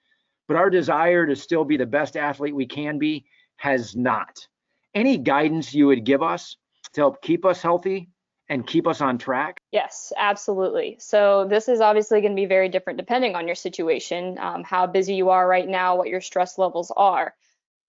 but 0.49 0.57
our 0.57 0.71
desire 0.71 1.27
to 1.27 1.37
still 1.37 1.65
be 1.65 1.77
the 1.77 1.87
best 1.87 2.17
athlete 2.17 2.55
we 2.55 2.67
can 2.67 2.99
be 2.99 3.25
has 3.57 3.95
not. 3.95 4.47
Any 4.95 5.19
guidance 5.19 5.75
you 5.75 5.87
would 5.87 6.05
give 6.05 6.23
us 6.23 6.57
to 6.95 7.01
help 7.01 7.23
keep 7.23 7.45
us 7.45 7.63
healthy 7.63 8.09
and 8.49 8.67
keep 8.67 8.87
us 8.87 9.01
on 9.01 9.19
track? 9.19 9.61
Yes, 9.71 10.13
absolutely. 10.17 10.97
So, 10.99 11.47
this 11.49 11.69
is 11.69 11.81
obviously 11.81 12.21
going 12.21 12.33
to 12.33 12.41
be 12.41 12.47
very 12.47 12.69
different 12.69 12.99
depending 12.99 13.35
on 13.35 13.47
your 13.47 13.55
situation, 13.55 14.39
um, 14.39 14.63
how 14.65 14.87
busy 14.87 15.15
you 15.15 15.31
are 15.31 15.49
right 15.49 15.69
now, 15.69 15.97
what 15.97 16.09
your 16.09 16.21
stress 16.21 16.59
levels 16.59 16.93
are. 16.97 17.35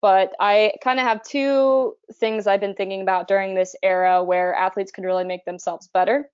But 0.01 0.33
I 0.39 0.73
kind 0.83 0.99
of 0.99 1.05
have 1.05 1.23
two 1.23 1.95
things 2.15 2.45
I've 2.45 2.59
been 2.59 2.75
thinking 2.75 3.01
about 3.01 3.27
during 3.27 3.55
this 3.55 3.75
era 3.81 4.23
where 4.23 4.53
athletes 4.53 4.91
can 4.91 5.05
really 5.05 5.23
make 5.23 5.45
themselves 5.45 5.89
better. 5.93 6.29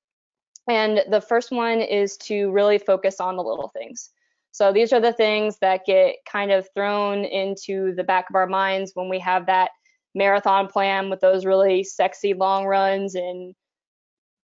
And 0.68 1.02
the 1.10 1.22
first 1.22 1.52
one 1.52 1.82
is 1.82 2.18
to 2.18 2.52
really 2.52 2.78
focus 2.78 3.20
on 3.20 3.36
the 3.36 3.44
little 3.44 3.70
things. 3.70 4.12
So 4.52 4.74
these 4.74 4.92
are 4.94 5.00
the 5.00 5.14
things 5.14 5.58
that 5.60 5.86
get 5.86 6.18
kind 6.30 6.52
of 6.52 6.68
thrown 6.74 7.24
into 7.24 7.94
the 7.96 8.04
back 8.04 8.30
of 8.30 8.36
our 8.36 8.48
minds 8.48 8.92
when 8.94 9.10
we 9.10 9.20
have 9.20 9.46
that 9.46 9.72
marathon 10.16 10.68
plan 10.68 11.10
with 11.10 11.22
those 11.22 11.46
really 11.46 11.84
sexy 11.84 12.34
long 12.34 12.66
runs 12.66 13.16
and 13.16 13.54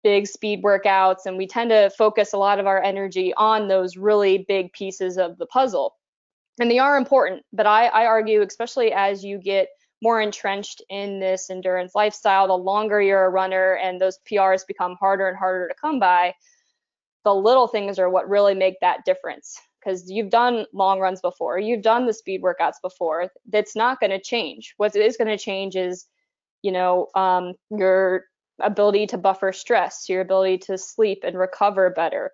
big 0.02 0.26
speed 0.26 0.62
workouts. 0.62 1.26
And 1.26 1.36
we 1.36 1.46
tend 1.46 1.70
to 1.70 1.90
focus 1.90 2.32
a 2.32 2.38
lot 2.38 2.60
of 2.60 2.66
our 2.66 2.82
energy 2.82 3.34
on 3.36 3.68
those 3.68 3.96
really 3.96 4.44
big 4.46 4.72
pieces 4.72 5.18
of 5.18 5.36
the 5.38 5.46
puzzle. 5.46 5.96
And 6.60 6.70
they 6.70 6.78
are 6.78 6.96
important, 6.96 7.42
but 7.52 7.66
I, 7.66 7.86
I 7.86 8.06
argue, 8.06 8.40
especially 8.42 8.92
as 8.92 9.24
you 9.24 9.38
get 9.38 9.68
more 10.06 10.20
entrenched 10.20 10.80
in 10.88 11.18
this 11.18 11.50
endurance 11.50 11.96
lifestyle, 11.96 12.46
the 12.46 12.56
longer 12.56 13.02
you're 13.02 13.24
a 13.24 13.28
runner 13.28 13.74
and 13.82 14.00
those 14.00 14.20
PRs 14.30 14.64
become 14.64 14.94
harder 15.00 15.26
and 15.26 15.36
harder 15.36 15.66
to 15.66 15.74
come 15.74 15.98
by, 15.98 16.32
the 17.24 17.34
little 17.34 17.66
things 17.66 17.98
are 17.98 18.08
what 18.08 18.28
really 18.28 18.54
make 18.54 18.78
that 18.80 19.04
difference. 19.04 19.58
Because 19.80 20.08
you've 20.08 20.30
done 20.30 20.64
long 20.72 21.00
runs 21.00 21.20
before, 21.20 21.58
you've 21.58 21.82
done 21.82 22.06
the 22.06 22.12
speed 22.12 22.40
workouts 22.40 22.76
before. 22.80 23.32
That's 23.50 23.74
not 23.74 23.98
going 23.98 24.12
to 24.12 24.20
change. 24.20 24.74
What 24.76 24.94
is 24.94 25.16
going 25.16 25.36
to 25.36 25.44
change 25.44 25.74
is, 25.74 26.06
you 26.62 26.70
know, 26.70 27.08
um, 27.16 27.54
your 27.76 28.26
ability 28.60 29.08
to 29.08 29.18
buffer 29.18 29.52
stress, 29.52 30.08
your 30.08 30.20
ability 30.20 30.58
to 30.58 30.78
sleep 30.78 31.24
and 31.24 31.36
recover 31.36 31.90
better, 31.90 32.30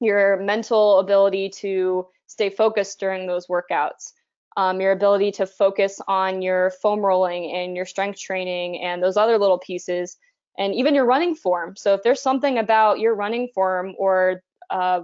your 0.00 0.38
mental 0.38 1.00
ability 1.00 1.50
to 1.50 2.06
stay 2.28 2.48
focused 2.48 2.98
during 2.98 3.26
those 3.26 3.46
workouts 3.46 4.12
um, 4.56 4.80
your 4.80 4.92
ability 4.92 5.32
to 5.32 5.46
focus 5.46 6.00
on 6.06 6.42
your 6.42 6.70
foam 6.82 7.00
rolling 7.00 7.52
and 7.52 7.76
your 7.76 7.86
strength 7.86 8.20
training 8.20 8.82
and 8.82 9.02
those 9.02 9.16
other 9.16 9.38
little 9.38 9.58
pieces, 9.58 10.16
and 10.58 10.74
even 10.74 10.94
your 10.94 11.06
running 11.06 11.34
form. 11.34 11.74
So 11.76 11.94
if 11.94 12.02
there's 12.02 12.22
something 12.22 12.58
about 12.58 13.00
your 13.00 13.14
running 13.14 13.48
form 13.54 13.94
or 13.98 14.42
uh, 14.70 15.00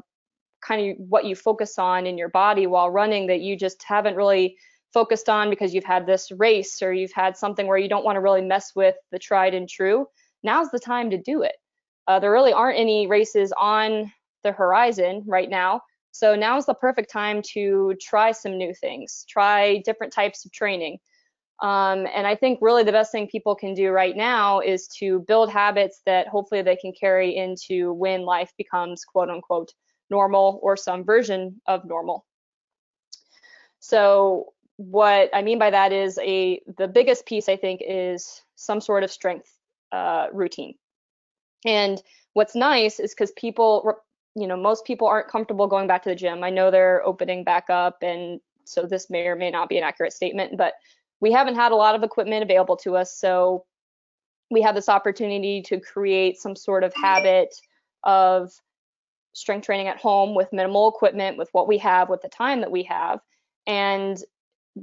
kind 0.60 0.90
of 0.90 0.96
what 0.98 1.24
you 1.24 1.34
focus 1.34 1.78
on 1.78 2.06
in 2.06 2.18
your 2.18 2.28
body 2.28 2.66
while 2.66 2.90
running 2.90 3.26
that 3.26 3.40
you 3.40 3.56
just 3.56 3.82
haven't 3.82 4.16
really 4.16 4.56
focused 4.92 5.28
on 5.28 5.50
because 5.50 5.72
you've 5.72 5.84
had 5.84 6.06
this 6.06 6.30
race 6.32 6.82
or 6.82 6.92
you've 6.92 7.12
had 7.12 7.36
something 7.36 7.66
where 7.66 7.78
you 7.78 7.88
don't 7.88 8.04
want 8.04 8.16
to 8.16 8.20
really 8.20 8.42
mess 8.42 8.72
with 8.74 8.96
the 9.12 9.18
tried 9.18 9.54
and 9.54 9.68
true, 9.68 10.06
now's 10.42 10.70
the 10.70 10.78
time 10.78 11.10
to 11.10 11.18
do 11.18 11.42
it. 11.42 11.56
Uh, 12.06 12.18
there 12.18 12.32
really 12.32 12.52
aren't 12.52 12.78
any 12.78 13.06
races 13.06 13.52
on 13.58 14.12
the 14.42 14.52
horizon 14.52 15.22
right 15.26 15.48
now. 15.48 15.80
So 16.12 16.34
now 16.34 16.56
is 16.56 16.66
the 16.66 16.74
perfect 16.74 17.10
time 17.10 17.42
to 17.52 17.94
try 18.00 18.32
some 18.32 18.58
new 18.58 18.74
things, 18.74 19.24
try 19.28 19.78
different 19.78 20.12
types 20.12 20.44
of 20.44 20.52
training. 20.52 20.98
Um, 21.60 22.06
and 22.14 22.26
I 22.26 22.36
think 22.36 22.58
really 22.62 22.84
the 22.84 22.92
best 22.92 23.12
thing 23.12 23.28
people 23.28 23.54
can 23.54 23.74
do 23.74 23.90
right 23.90 24.16
now 24.16 24.60
is 24.60 24.88
to 24.98 25.20
build 25.20 25.50
habits 25.50 26.00
that 26.06 26.26
hopefully 26.28 26.62
they 26.62 26.76
can 26.76 26.92
carry 26.98 27.36
into 27.36 27.92
when 27.92 28.22
life 28.22 28.52
becomes 28.56 29.04
quote 29.04 29.28
unquote 29.28 29.72
normal 30.08 30.58
or 30.62 30.76
some 30.76 31.04
version 31.04 31.60
of 31.66 31.84
normal. 31.84 32.24
So 33.78 34.52
what 34.76 35.28
I 35.34 35.42
mean 35.42 35.58
by 35.58 35.70
that 35.70 35.92
is 35.92 36.18
a 36.18 36.62
the 36.78 36.88
biggest 36.88 37.26
piece 37.26 37.48
I 37.48 37.56
think 37.56 37.82
is 37.86 38.42
some 38.56 38.80
sort 38.80 39.04
of 39.04 39.10
strength 39.10 39.50
uh, 39.92 40.28
routine. 40.32 40.74
And 41.66 42.02
what's 42.32 42.54
nice 42.54 43.00
is 43.00 43.12
because 43.14 43.32
people, 43.32 43.92
you 44.40 44.46
know, 44.46 44.56
most 44.56 44.84
people 44.84 45.06
aren't 45.06 45.28
comfortable 45.28 45.66
going 45.66 45.86
back 45.86 46.02
to 46.04 46.08
the 46.08 46.14
gym. 46.14 46.42
I 46.42 46.50
know 46.50 46.70
they're 46.70 47.04
opening 47.06 47.44
back 47.44 47.68
up, 47.68 47.98
and 48.02 48.40
so 48.64 48.86
this 48.86 49.10
may 49.10 49.26
or 49.26 49.36
may 49.36 49.50
not 49.50 49.68
be 49.68 49.76
an 49.78 49.84
accurate 49.84 50.12
statement, 50.12 50.56
but 50.56 50.74
we 51.20 51.30
haven't 51.30 51.56
had 51.56 51.72
a 51.72 51.76
lot 51.76 51.94
of 51.94 52.02
equipment 52.02 52.42
available 52.42 52.76
to 52.78 52.96
us, 52.96 53.14
so 53.14 53.66
we 54.50 54.62
have 54.62 54.74
this 54.74 54.88
opportunity 54.88 55.62
to 55.62 55.78
create 55.78 56.38
some 56.38 56.56
sort 56.56 56.82
of 56.82 56.92
habit 56.94 57.54
of 58.02 58.50
strength 59.32 59.66
training 59.66 59.86
at 59.86 59.98
home 59.98 60.34
with 60.34 60.52
minimal 60.52 60.88
equipment, 60.88 61.36
with 61.36 61.48
what 61.52 61.68
we 61.68 61.78
have, 61.78 62.08
with 62.08 62.22
the 62.22 62.28
time 62.28 62.60
that 62.60 62.70
we 62.70 62.82
have, 62.82 63.20
and 63.66 64.22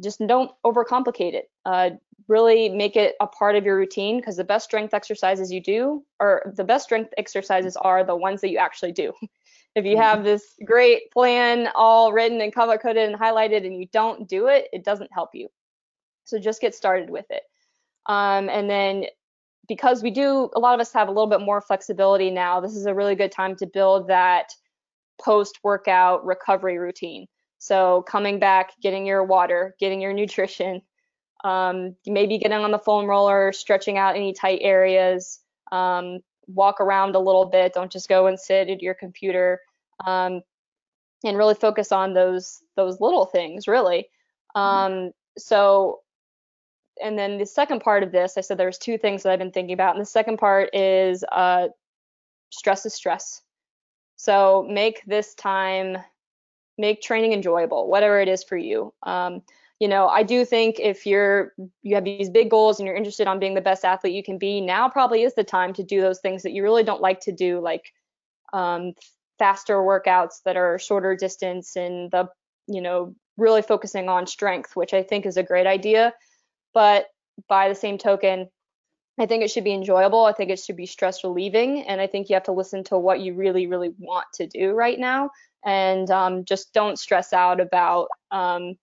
just 0.03 0.25
don't 0.25 0.51
overcomplicate 0.65 1.33
it. 1.33 1.49
Uh, 1.65 1.89
really 2.27 2.69
make 2.69 2.95
it 2.95 3.15
a 3.19 3.27
part 3.27 3.55
of 3.55 3.65
your 3.65 3.77
routine 3.77 4.17
because 4.17 4.35
the 4.35 4.43
best 4.43 4.65
strength 4.65 4.93
exercises 4.93 5.51
you 5.51 5.61
do, 5.61 6.03
or 6.19 6.53
the 6.55 6.63
best 6.63 6.85
strength 6.85 7.13
exercises 7.17 7.75
are 7.77 8.03
the 8.03 8.15
ones 8.15 8.41
that 8.41 8.49
you 8.49 8.57
actually 8.57 8.91
do. 8.91 9.13
If 9.77 9.85
you 9.85 9.97
have 9.97 10.23
this 10.23 10.55
great 10.65 11.11
plan 11.11 11.69
all 11.75 12.11
written 12.11 12.41
and 12.41 12.53
color 12.53 12.77
coded 12.77 13.09
and 13.09 13.19
highlighted 13.19 13.65
and 13.65 13.77
you 13.77 13.87
don't 13.91 14.27
do 14.27 14.47
it, 14.47 14.67
it 14.73 14.83
doesn't 14.83 15.11
help 15.13 15.29
you. 15.33 15.49
So 16.23 16.39
just 16.39 16.61
get 16.61 16.75
started 16.75 17.09
with 17.09 17.25
it. 17.29 17.43
Um, 18.05 18.49
and 18.49 18.69
then 18.69 19.05
because 19.67 20.01
we 20.01 20.11
do, 20.11 20.49
a 20.55 20.59
lot 20.59 20.73
of 20.73 20.79
us 20.79 20.93
have 20.93 21.07
a 21.07 21.11
little 21.11 21.27
bit 21.27 21.41
more 21.41 21.61
flexibility 21.61 22.31
now, 22.31 22.59
this 22.59 22.75
is 22.75 22.85
a 22.85 22.93
really 22.93 23.15
good 23.15 23.31
time 23.31 23.55
to 23.57 23.65
build 23.67 24.07
that 24.07 24.51
post 25.21 25.59
workout 25.63 26.25
recovery 26.25 26.77
routine. 26.77 27.27
So 27.59 28.03
coming 28.03 28.39
back, 28.39 28.71
getting 28.81 29.05
your 29.05 29.23
water, 29.23 29.75
getting 29.79 29.99
your 29.99 30.13
nutrition, 30.13 30.81
um, 31.43 31.95
maybe 32.05 32.37
getting 32.37 32.57
on 32.57 32.71
the 32.71 32.79
foam 32.79 33.05
roller, 33.07 33.51
stretching 33.51 33.97
out 33.97 34.15
any 34.15 34.33
tight 34.33 34.59
areas, 34.61 35.39
um, 35.71 36.19
walk 36.47 36.79
around 36.79 37.15
a 37.15 37.19
little 37.19 37.45
bit. 37.45 37.73
Don't 37.73 37.91
just 37.91 38.09
go 38.09 38.27
and 38.27 38.39
sit 38.39 38.69
at 38.69 38.81
your 38.81 38.93
computer, 38.93 39.59
um, 40.05 40.41
and 41.23 41.37
really 41.37 41.55
focus 41.55 41.91
on 41.91 42.13
those 42.13 42.61
those 42.75 42.99
little 42.99 43.25
things. 43.25 43.67
Really. 43.67 44.09
Mm-hmm. 44.55 44.59
Um, 44.59 45.11
so, 45.37 45.99
and 47.01 47.17
then 47.17 47.37
the 47.37 47.45
second 47.45 47.81
part 47.81 48.03
of 48.03 48.11
this, 48.11 48.37
I 48.37 48.41
said 48.41 48.57
there's 48.57 48.77
two 48.77 48.97
things 48.97 49.23
that 49.23 49.31
I've 49.31 49.39
been 49.39 49.51
thinking 49.51 49.73
about, 49.73 49.95
and 49.95 50.01
the 50.01 50.09
second 50.09 50.37
part 50.37 50.73
is 50.73 51.23
uh, 51.31 51.67
stress 52.49 52.85
is 52.85 52.93
stress. 52.93 53.41
So 54.15 54.67
make 54.69 55.03
this 55.05 55.35
time 55.35 55.97
make 56.77 57.01
training 57.01 57.33
enjoyable, 57.33 57.87
whatever 57.87 58.19
it 58.19 58.27
is 58.27 58.43
for 58.43 58.57
you. 58.57 58.93
Um, 59.03 59.41
you 59.79 59.87
know, 59.87 60.07
I 60.07 60.23
do 60.23 60.43
think 60.43 60.79
if 60.79 61.05
you're 61.05 61.53
you 61.83 61.95
have 61.95 62.03
these 62.03 62.29
big 62.29 62.49
goals 62.49 62.79
and 62.79 62.87
you're 62.87 62.95
interested 62.95 63.27
on 63.27 63.39
being 63.39 63.53
the 63.53 63.61
best 63.61 63.85
athlete 63.85 64.13
you 64.13 64.23
can 64.23 64.37
be, 64.37 64.59
now 64.59 64.89
probably 64.89 65.23
is 65.23 65.35
the 65.35 65.43
time 65.43 65.73
to 65.73 65.83
do 65.83 66.01
those 66.01 66.19
things 66.19 66.43
that 66.43 66.51
you 66.51 66.63
really 66.63 66.83
don't 66.83 67.01
like 67.01 67.19
to 67.21 67.31
do, 67.31 67.59
like 67.59 67.93
um, 68.53 68.93
faster 69.39 69.75
workouts 69.77 70.41
that 70.45 70.57
are 70.57 70.79
shorter 70.79 71.15
distance 71.15 71.75
and 71.75 72.11
the 72.11 72.29
you 72.67 72.81
know 72.81 73.15
really 73.37 73.61
focusing 73.61 74.09
on 74.09 74.27
strength, 74.27 74.75
which 74.75 74.93
I 74.93 75.03
think 75.03 75.25
is 75.25 75.37
a 75.37 75.43
great 75.43 75.67
idea. 75.67 76.13
But 76.73 77.07
by 77.47 77.69
the 77.69 77.75
same 77.75 77.97
token, 77.97 78.49
I 79.19 79.25
think 79.27 79.43
it 79.43 79.51
should 79.51 79.63
be 79.63 79.73
enjoyable. 79.73 80.25
I 80.25 80.33
think 80.33 80.49
it 80.49 80.59
should 80.59 80.75
be 80.75 80.85
stress 80.85 81.23
relieving, 81.23 81.83
and 81.87 82.01
I 82.01 82.07
think 82.07 82.29
you 82.29 82.35
have 82.35 82.43
to 82.43 82.51
listen 82.51 82.83
to 82.85 82.97
what 82.97 83.19
you 83.19 83.35
really, 83.35 83.67
really 83.67 83.93
want 83.99 84.25
to 84.35 84.47
do 84.47 84.71
right 84.71 84.99
now 84.99 85.31
and 85.67 86.09
um, 86.11 86.45
just 86.45 86.73
don't 86.73 86.97
stress 86.97 87.33
out 87.33 87.59
about 87.59 88.07
um, 88.31 88.75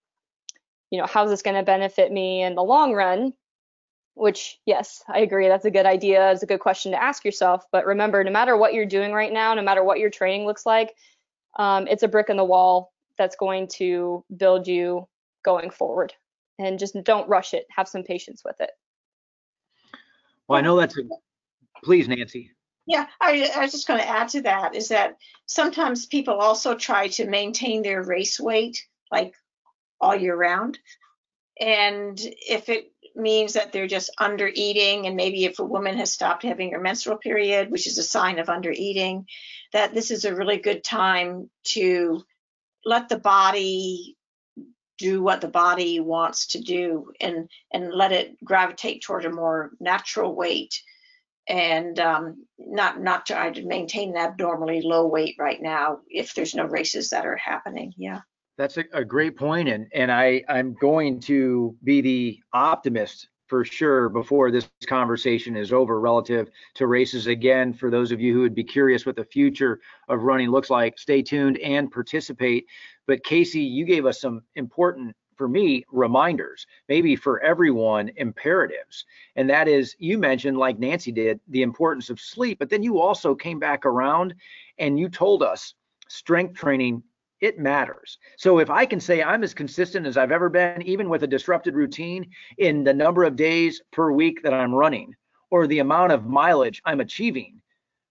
you 0.90 0.98
know 1.00 1.06
how's 1.06 1.30
this 1.30 1.42
going 1.42 1.56
to 1.56 1.62
benefit 1.62 2.12
me 2.12 2.42
in 2.42 2.54
the 2.54 2.62
long 2.62 2.92
run 2.92 3.32
which 4.14 4.58
yes 4.66 5.02
i 5.08 5.20
agree. 5.20 5.48
That's 5.48 5.64
a 5.64 5.70
good 5.70 5.86
idea. 5.86 6.32
It's 6.32 6.42
a 6.42 6.46
good 6.46 6.60
question 6.60 6.92
to 6.92 7.02
ask 7.02 7.24
yourself. 7.24 7.66
But 7.72 7.86
remember 7.86 8.22
no 8.24 8.30
matter 8.30 8.56
what 8.56 8.74
you're 8.74 8.86
doing 8.86 9.12
right 9.12 9.32
now 9.32 9.54
no 9.54 9.62
matter 9.62 9.84
what 9.84 9.98
your 9.98 10.10
training 10.10 10.46
looks 10.46 10.66
like 10.66 10.94
um, 11.56 11.86
it's 11.86 12.02
a 12.02 12.08
brick 12.08 12.30
in 12.30 12.36
the 12.36 12.44
wall 12.44 12.92
that's 13.16 13.36
going 13.36 13.68
to 13.68 14.24
build 14.36 14.66
you 14.66 15.06
going 15.44 15.70
forward. 15.70 16.12
And 16.58 16.78
just 16.78 16.96
don't 17.04 17.28
rush 17.28 17.54
it. 17.54 17.66
Have 17.70 17.88
some 17.88 18.04
patience 18.04 18.42
with 18.44 18.60
it. 18.60 18.70
Well 20.48 20.58
i 20.58 20.62
know 20.62 20.76
that's 20.76 20.96
a 20.98 21.02
please 21.82 22.08
nancy. 22.08 22.50
Yeah, 22.86 23.06
I, 23.20 23.50
I 23.54 23.60
was 23.60 23.72
just 23.72 23.86
going 23.86 24.00
to 24.00 24.08
add 24.08 24.28
to 24.30 24.42
that 24.42 24.74
is 24.74 24.88
that 24.88 25.16
sometimes 25.46 26.06
people 26.06 26.34
also 26.34 26.74
try 26.74 27.08
to 27.08 27.26
maintain 27.26 27.82
their 27.82 28.02
race 28.02 28.38
weight 28.38 28.78
like 29.10 29.34
all 30.00 30.14
year 30.14 30.36
round. 30.36 30.78
And 31.58 32.18
if 32.20 32.68
it 32.68 32.92
means 33.14 33.54
that 33.54 33.72
they're 33.72 33.86
just 33.86 34.10
under 34.18 34.50
eating, 34.52 35.06
and 35.06 35.16
maybe 35.16 35.44
if 35.44 35.58
a 35.58 35.64
woman 35.64 35.96
has 35.96 36.12
stopped 36.12 36.42
having 36.42 36.72
her 36.72 36.80
menstrual 36.80 37.16
period, 37.16 37.70
which 37.70 37.86
is 37.86 37.98
a 37.98 38.02
sign 38.02 38.38
of 38.38 38.48
under 38.48 38.72
eating, 38.72 39.26
that 39.72 39.94
this 39.94 40.10
is 40.10 40.24
a 40.24 40.34
really 40.34 40.58
good 40.58 40.82
time 40.84 41.50
to 41.64 42.22
let 42.84 43.08
the 43.08 43.18
body 43.18 44.16
do 44.98 45.22
what 45.22 45.40
the 45.40 45.48
body 45.48 45.98
wants 45.98 46.48
to 46.48 46.60
do 46.60 47.12
and 47.20 47.48
and 47.72 47.92
let 47.92 48.12
it 48.12 48.42
gravitate 48.44 49.02
toward 49.02 49.24
a 49.24 49.30
more 49.30 49.72
natural 49.80 50.34
weight 50.34 50.80
and 51.48 51.98
um, 51.98 52.46
not 52.58 53.00
not 53.00 53.26
try 53.26 53.50
to 53.50 53.66
maintain 53.66 54.10
an 54.10 54.16
abnormally 54.16 54.82
low 54.82 55.06
weight 55.06 55.36
right 55.38 55.60
now 55.60 55.98
if 56.08 56.34
there's 56.34 56.54
no 56.54 56.64
races 56.64 57.10
that 57.10 57.26
are 57.26 57.36
happening. 57.36 57.92
Yeah. 57.96 58.20
That's 58.56 58.76
a, 58.76 58.84
a 58.92 59.04
great 59.04 59.36
point, 59.36 59.68
and 59.68 59.86
and 59.92 60.12
I 60.12 60.42
I'm 60.48 60.74
going 60.74 61.20
to 61.20 61.76
be 61.82 62.00
the 62.00 62.40
optimist 62.52 63.28
for 63.46 63.64
sure 63.64 64.08
before 64.08 64.50
this 64.50 64.68
conversation 64.86 65.56
is 65.56 65.72
over 65.72 66.00
relative 66.00 66.48
to 66.74 66.86
races. 66.86 67.26
Again, 67.26 67.72
for 67.72 67.90
those 67.90 68.12
of 68.12 68.20
you 68.20 68.32
who 68.32 68.40
would 68.40 68.54
be 68.54 68.64
curious 68.64 69.04
what 69.04 69.16
the 69.16 69.24
future 69.24 69.80
of 70.08 70.22
running 70.22 70.50
looks 70.50 70.70
like, 70.70 70.98
stay 70.98 71.20
tuned 71.20 71.58
and 71.58 71.90
participate. 71.90 72.66
But 73.06 73.22
Kacy, 73.24 73.68
you 73.68 73.84
gave 73.84 74.06
us 74.06 74.20
some 74.20 74.42
important 74.54 75.14
for 75.36 75.48
me 75.48 75.84
reminders 75.90 76.64
maybe 76.88 77.16
for 77.16 77.40
everyone 77.42 78.08
imperatives 78.18 79.04
and 79.34 79.50
that 79.50 79.66
is 79.66 79.96
you 79.98 80.16
mentioned 80.16 80.56
like 80.56 80.78
nancy 80.78 81.10
did 81.10 81.40
the 81.48 81.62
importance 81.62 82.08
of 82.08 82.20
sleep 82.20 82.56
but 82.60 82.70
then 82.70 82.84
you 82.84 83.00
also 83.00 83.34
came 83.34 83.58
back 83.58 83.84
around 83.84 84.32
and 84.78 84.96
you 84.96 85.08
told 85.08 85.42
us 85.42 85.74
strength 86.08 86.54
training 86.54 87.02
it 87.44 87.58
matters 87.58 88.18
so 88.36 88.58
if 88.58 88.70
i 88.70 88.86
can 88.86 89.00
say 89.00 89.22
i'm 89.22 89.44
as 89.44 89.52
consistent 89.54 90.06
as 90.06 90.16
i've 90.16 90.32
ever 90.32 90.48
been 90.48 90.80
even 90.82 91.08
with 91.08 91.22
a 91.22 91.26
disrupted 91.26 91.74
routine 91.74 92.28
in 92.58 92.84
the 92.84 92.92
number 92.92 93.24
of 93.24 93.36
days 93.36 93.82
per 93.92 94.10
week 94.10 94.42
that 94.42 94.54
i'm 94.54 94.74
running 94.74 95.14
or 95.50 95.66
the 95.66 95.80
amount 95.80 96.12
of 96.12 96.26
mileage 96.26 96.80
i'm 96.84 97.00
achieving 97.00 97.60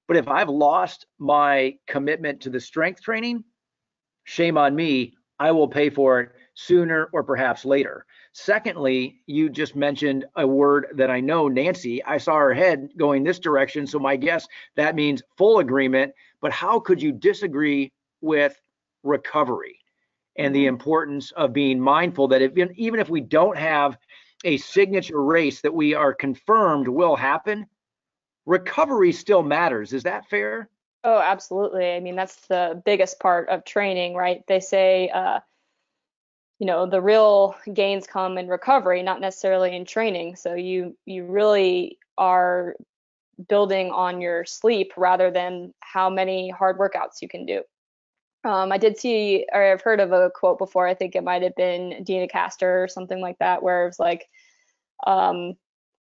but 0.07 0.17
if 0.17 0.27
i've 0.27 0.49
lost 0.49 1.07
my 1.17 1.75
commitment 1.87 2.41
to 2.41 2.49
the 2.49 2.59
strength 2.59 3.01
training 3.01 3.43
shame 4.23 4.57
on 4.57 4.75
me 4.75 5.13
i 5.39 5.51
will 5.51 5.67
pay 5.67 5.89
for 5.89 6.19
it 6.19 6.31
sooner 6.55 7.09
or 7.13 7.23
perhaps 7.23 7.65
later. 7.65 8.05
Secondly, 8.33 9.21
you 9.25 9.49
just 9.49 9.75
mentioned 9.75 10.25
a 10.35 10.45
word 10.45 10.87
that 10.95 11.11
I 11.11 11.19
know 11.19 11.47
Nancy, 11.47 12.03
I 12.03 12.17
saw 12.17 12.35
her 12.37 12.53
head 12.53 12.89
going 12.97 13.23
this 13.23 13.39
direction. 13.39 13.85
So 13.85 13.99
my 13.99 14.15
guess 14.15 14.47
that 14.75 14.95
means 14.95 15.21
full 15.37 15.59
agreement. 15.59 16.13
But 16.41 16.51
how 16.51 16.79
could 16.79 17.01
you 17.01 17.11
disagree 17.11 17.91
with 18.21 18.59
recovery 19.03 19.79
and 20.35 20.55
the 20.55 20.65
importance 20.65 21.31
of 21.31 21.53
being 21.53 21.79
mindful 21.79 22.27
that 22.29 22.41
if, 22.41 22.57
even 22.75 22.99
if 22.99 23.09
we 23.09 23.21
don't 23.21 23.57
have 23.57 23.97
a 24.43 24.57
signature 24.57 25.23
race 25.23 25.61
that 25.61 25.73
we 25.73 25.93
are 25.93 26.13
confirmed 26.13 26.87
will 26.87 27.15
happen, 27.15 27.65
recovery 28.45 29.11
still 29.11 29.43
matters. 29.43 29.93
Is 29.93 30.03
that 30.03 30.27
fair? 30.29 30.69
Oh, 31.03 31.19
absolutely. 31.19 31.91
I 31.91 31.99
mean, 31.99 32.15
that's 32.15 32.47
the 32.47 32.81
biggest 32.85 33.19
part 33.19 33.49
of 33.49 33.65
training, 33.65 34.15
right? 34.15 34.43
They 34.47 34.59
say, 34.59 35.09
uh, 35.09 35.39
you 36.59 36.67
know 36.67 36.85
the 36.85 37.01
real 37.01 37.55
gains 37.73 38.07
come 38.07 38.37
in 38.37 38.47
recovery 38.47 39.03
not 39.03 39.19
necessarily 39.19 39.75
in 39.75 39.83
training 39.83 40.35
so 40.35 40.53
you 40.53 40.95
you 41.05 41.25
really 41.25 41.97
are 42.17 42.75
building 43.49 43.91
on 43.91 44.21
your 44.21 44.45
sleep 44.45 44.93
rather 44.95 45.29
than 45.31 45.73
how 45.81 46.09
many 46.09 46.49
hard 46.49 46.77
workouts 46.77 47.21
you 47.21 47.27
can 47.27 47.45
do 47.45 47.63
um, 48.43 48.71
i 48.71 48.77
did 48.77 48.97
see 48.97 49.45
or 49.53 49.71
i've 49.71 49.81
heard 49.81 49.99
of 49.99 50.11
a 50.11 50.29
quote 50.33 50.57
before 50.57 50.87
i 50.87 50.93
think 50.93 51.15
it 51.15 51.23
might 51.23 51.41
have 51.41 51.55
been 51.55 52.03
Deena 52.03 52.27
Kastor 52.27 52.83
or 52.83 52.87
something 52.87 53.21
like 53.21 53.37
that 53.39 53.61
where 53.63 53.87
it's 53.87 53.99
like 53.99 54.27
um, 55.05 55.53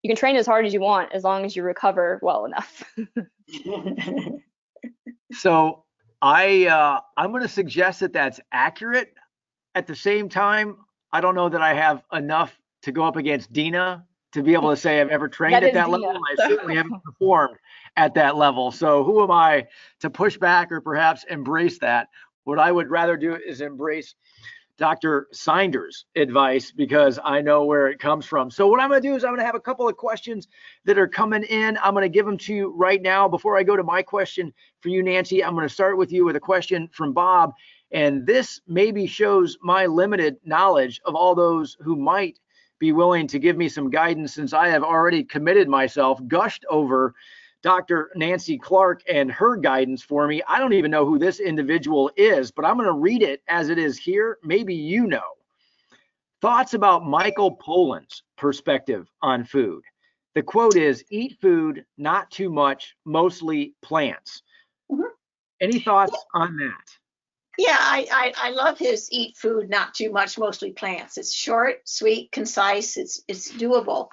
you 0.02 0.10
can 0.10 0.16
train 0.16 0.36
as 0.36 0.46
hard 0.46 0.66
as 0.66 0.74
you 0.74 0.80
want 0.82 1.14
as 1.14 1.24
long 1.24 1.46
as 1.46 1.56
you 1.56 1.64
recover 1.64 2.20
well 2.22 2.46
enough 2.46 2.84
so 5.34 5.84
i 6.22 6.66
uh, 6.66 7.00
i'm 7.16 7.32
going 7.32 7.44
to 7.44 7.50
suggest 7.50 8.00
that 8.00 8.14
that's 8.14 8.40
accurate 8.52 9.14
at 9.78 9.86
the 9.86 9.96
same 9.96 10.28
time, 10.28 10.76
I 11.14 11.22
don't 11.22 11.36
know 11.36 11.50
that 11.50 11.62
I 11.62 11.76
have 11.76 12.02
enough 12.12 12.58
to 12.82 12.92
go 12.92 13.04
up 13.04 13.16
against 13.16 13.54
Deena 13.54 14.04
to 14.34 14.42
be 14.42 14.54
able 14.54 14.72
to 14.72 14.76
say 14.76 15.00
I've 15.00 15.10
ever 15.10 15.28
trained 15.28 15.54
That 15.54 15.64
at 15.64 15.74
that 15.76 15.86
Deena, 15.86 15.98
level. 15.98 16.20
I 16.32 16.48
certainly 16.48 16.76
haven't 16.76 17.04
performed 17.04 17.58
at 17.96 18.16
that 18.16 18.36
level. 18.36 18.72
So 18.72 19.04
who 19.04 19.22
am 19.24 19.30
I 19.30 19.68
to 20.00 20.10
push 20.10 20.36
back 20.36 20.72
or 20.72 20.82
perhaps 20.82 21.26
embrace 21.30 21.78
that? 21.80 22.08
What 22.48 22.60
I 22.60 22.72
would 22.72 22.90
rather 22.90 23.18
do 23.18 23.36
is 23.36 23.60
embrace 23.60 24.16
Dr. 24.78 25.28
Seynders' 25.34 26.06
advice 26.16 26.72
because 26.72 27.20
I 27.22 27.42
know 27.42 27.66
where 27.66 27.88
it 27.88 28.00
comes 28.00 28.26
from. 28.26 28.50
So 28.50 28.70
what 28.70 28.80
I'm 28.80 28.88
going 28.88 29.02
to 29.02 29.08
do 29.10 29.16
is 29.16 29.26
I'm 29.26 29.32
going 29.32 29.42
to 29.42 29.46
have 29.46 29.56
a 29.56 29.60
couple 29.60 29.86
of 29.90 29.98
questions 29.98 30.48
that 30.86 30.98
are 30.98 31.10
coming 31.10 31.44
in. 31.44 31.78
I'm 31.84 31.94
going 31.94 32.04
to 32.04 32.10
give 32.10 32.26
them 32.26 32.38
to 32.38 32.54
you 32.54 32.74
right 32.74 33.02
now. 33.02 33.28
Before 33.28 33.58
I 33.58 33.64
go 33.64 33.76
to 33.76 33.84
my 33.84 34.02
question 34.02 34.54
for 34.80 34.88
you, 34.88 35.04
Nancy, 35.04 35.44
I'm 35.44 35.56
going 35.56 35.68
to 35.68 35.74
start 35.74 35.98
with 35.98 36.14
you 36.14 36.24
with 36.24 36.38
a 36.38 36.40
question 36.40 36.88
from 36.94 37.12
Bob. 37.12 37.52
And 37.92 38.26
this 38.26 38.62
maybe 38.66 39.08
shows 39.08 39.58
my 39.62 39.86
limited 39.86 40.38
knowledge 40.46 41.02
of 41.04 41.16
all 41.16 41.36
those 41.36 41.76
who 41.82 41.98
might 41.98 42.40
be 42.80 42.94
willing 42.94 43.28
to 43.28 43.40
give 43.40 43.58
me 43.58 43.68
some 43.68 43.90
guidance 43.90 44.34
since 44.34 44.54
I 44.54 44.70
have 44.70 44.84
already 44.84 45.26
committed 45.26 45.68
myself, 45.68 46.26
gushed 46.30 46.64
over 46.70 47.14
Dr. 47.68 48.12
Nancy 48.16 48.58
Clark 48.58 49.04
and 49.10 49.30
her 49.30 49.58
guidance 49.58 50.02
for 50.02 50.26
me. 50.26 50.42
I 50.48 50.58
don't 50.58 50.72
even 50.72 50.90
know 50.90 51.06
who 51.06 51.20
this 51.20 51.42
individual 51.42 52.10
is, 52.16 52.50
but 52.50 52.64
I'm 52.64 52.78
going 52.78 52.88
to 52.88 52.94
read 52.94 53.22
it 53.22 53.44
as 53.50 53.68
it 53.68 53.78
is 53.78 53.98
here. 53.98 54.38
Maybe 54.42 54.74
you 54.74 55.06
know. 55.06 55.34
Thoughts 56.40 56.76
about 56.76 57.06
Michael 57.06 57.58
Pollan's 57.58 58.24
perspective 58.38 59.10
on 59.22 59.44
food. 59.44 59.84
The 60.34 60.44
quote 60.44 60.78
is 60.78 61.04
Eat 61.12 61.40
food, 61.42 61.84
not 61.98 62.32
too 62.32 62.50
much, 62.50 62.96
mostly 63.04 63.74
plants. 63.82 64.44
Mhm. 64.90 65.10
Any 65.60 65.80
thoughts 65.80 66.16
on 66.34 66.56
that? 66.56 66.86
Yeah, 67.58 67.76
I, 67.78 68.08
I, 68.10 68.48
I 68.48 68.50
love 68.52 68.80
his 68.80 69.10
eat 69.12 69.36
food, 69.36 69.70
not 69.70 69.94
too 69.94 70.10
much, 70.10 70.38
mostly 70.38 70.72
plants. 70.72 71.18
It's 71.18 71.34
short, 71.34 71.82
sweet, 71.84 72.32
concise. 72.32 72.96
It's 72.96 73.22
it's 73.28 73.52
doable, 73.52 74.08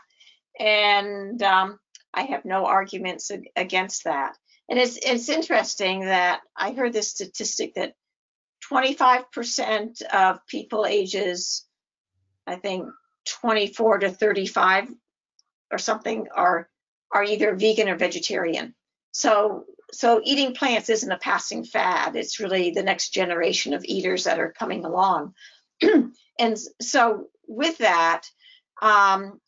and 0.59 1.41
um, 1.45 1.79
I 2.15 2.23
have 2.23 2.45
no 2.45 2.67
arguments 2.67 3.31
against 3.57 4.05
that. 4.05 4.37
And 4.69 4.79
it's 4.79 4.97
it's 4.97 5.29
interesting 5.29 6.07
that 6.07 6.41
I 6.57 6.73
heard 6.73 6.93
this 6.93 7.11
statistic 7.11 7.75
that 7.75 7.95
25% 8.73 10.03
of 10.03 10.47
people 10.47 10.87
ages, 10.87 11.67
I 12.47 12.57
think 12.57 12.89
24 13.27 13.99
to 13.99 14.11
35 14.11 14.89
or 15.71 15.79
something, 15.79 16.29
are 16.35 16.69
are 17.13 17.25
either 17.25 17.55
vegan 17.55 17.89
or 17.89 17.97
vegetarian. 17.97 18.75
So 19.13 19.65
so 19.93 20.21
eating 20.25 20.55
plants 20.55 20.89
isn't 20.89 21.13
a 21.13 21.19
passing 21.19 21.65
fad. 21.65 22.17
It's 22.17 22.41
really 22.41 22.71
the 22.71 22.83
next 22.83 23.11
generation 23.11 23.75
of 23.75 23.85
eaters 23.85 24.25
that 24.25 24.41
are 24.41 24.53
coming 24.53 24.85
along. 24.85 25.35
and 26.39 26.59
so 26.81 27.29
with 27.47 27.79
that, 27.79 28.23
um, 28.81 29.41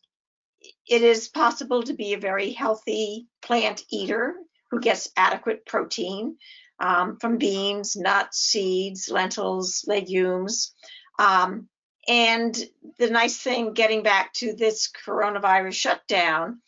it 0.88 1.02
is 1.02 1.28
possible 1.28 1.82
to 1.82 1.94
be 1.94 2.14
a 2.14 2.18
very 2.18 2.52
healthy 2.52 3.26
plant 3.42 3.82
eater 3.90 4.34
who 4.70 4.80
gets 4.80 5.10
adequate 5.16 5.66
protein 5.66 6.36
um, 6.78 7.18
from 7.20 7.38
beans, 7.38 7.96
nuts, 7.96 8.38
seeds, 8.38 9.08
lentils, 9.10 9.84
legumes. 9.86 10.74
Um, 11.18 11.68
and 12.08 12.56
the 12.98 13.10
nice 13.10 13.38
thing, 13.38 13.72
getting 13.72 14.02
back 14.02 14.32
to 14.34 14.54
this 14.54 14.90
coronavirus 15.06 15.74
shutdown, 15.74 16.60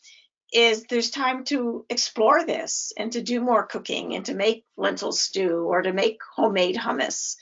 is 0.52 0.84
there's 0.84 1.10
time 1.10 1.44
to 1.44 1.84
explore 1.90 2.44
this 2.44 2.92
and 2.96 3.12
to 3.12 3.22
do 3.22 3.40
more 3.40 3.66
cooking 3.66 4.14
and 4.14 4.24
to 4.24 4.34
make 4.34 4.64
lentil 4.76 5.12
stew 5.12 5.66
or 5.68 5.82
to 5.82 5.92
make 5.92 6.18
homemade 6.34 6.76
hummus 6.76 7.36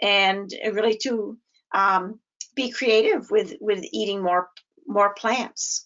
and 0.00 0.52
really 0.72 0.96
to 0.98 1.36
um, 1.74 2.20
be 2.54 2.70
creative 2.70 3.30
with 3.30 3.54
with 3.60 3.84
eating 3.92 4.22
more 4.22 4.48
more 4.86 5.14
plants 5.14 5.83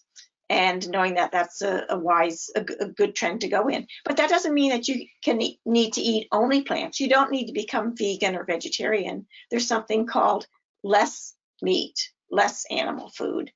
and 0.49 0.89
knowing 0.89 1.15
that 1.15 1.31
that's 1.31 1.61
a, 1.61 1.85
a 1.89 1.97
wise 1.97 2.49
a 2.55 2.61
good 2.61 3.15
trend 3.15 3.41
to 3.41 3.47
go 3.47 3.67
in 3.67 3.87
but 4.05 4.17
that 4.17 4.29
doesn't 4.29 4.53
mean 4.53 4.71
that 4.71 4.87
you 4.87 5.05
can 5.23 5.39
need 5.65 5.93
to 5.93 6.01
eat 6.01 6.27
only 6.31 6.61
plants 6.61 6.99
you 6.99 7.07
don't 7.07 7.31
need 7.31 7.47
to 7.47 7.53
become 7.53 7.95
vegan 7.95 8.35
or 8.35 8.43
vegetarian 8.43 9.25
there's 9.51 9.67
something 9.67 10.05
called 10.05 10.47
less 10.83 11.35
meat 11.61 12.11
less 12.31 12.65
animal 12.71 13.09
food 13.09 13.51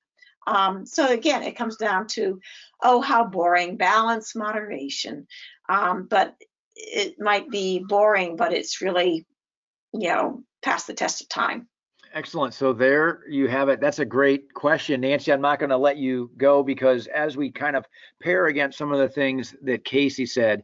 um, 0.45 0.85
so 0.85 1.07
again, 1.07 1.43
it 1.43 1.55
comes 1.55 1.77
down 1.77 2.07
to, 2.07 2.39
oh, 2.81 3.01
how 3.01 3.25
boring, 3.25 3.77
balance, 3.77 4.35
moderation. 4.35 5.27
Um, 5.69 6.07
but 6.09 6.35
it 6.75 7.19
might 7.19 7.49
be 7.49 7.79
boring, 7.79 8.35
but 8.35 8.53
it's 8.53 8.81
really, 8.81 9.25
you 9.93 10.09
know, 10.09 10.43
past 10.61 10.87
the 10.87 10.93
test 10.93 11.21
of 11.21 11.29
time. 11.29 11.67
Excellent. 12.13 12.53
So 12.53 12.73
there 12.73 13.21
you 13.27 13.47
have 13.47 13.69
it. 13.69 13.81
That's 13.81 13.97
a 13.97 14.05
great 14.05 14.53
question, 14.53 15.01
Nancy. 15.01 15.33
I'm 15.33 15.41
not 15.41 15.57
going 15.57 15.71
to 15.71 15.77
let 15.77 15.97
you 15.97 16.29
go 16.37 16.61
because 16.61 17.07
as 17.07 17.35
we 17.35 17.49
kind 17.49 17.75
of 17.75 17.87
pair 18.21 18.45
against 18.45 18.77
some 18.77 18.91
of 18.91 18.99
the 18.99 19.09
things 19.09 19.55
that 19.63 19.83
Kacy 19.83 20.29
said, 20.29 20.63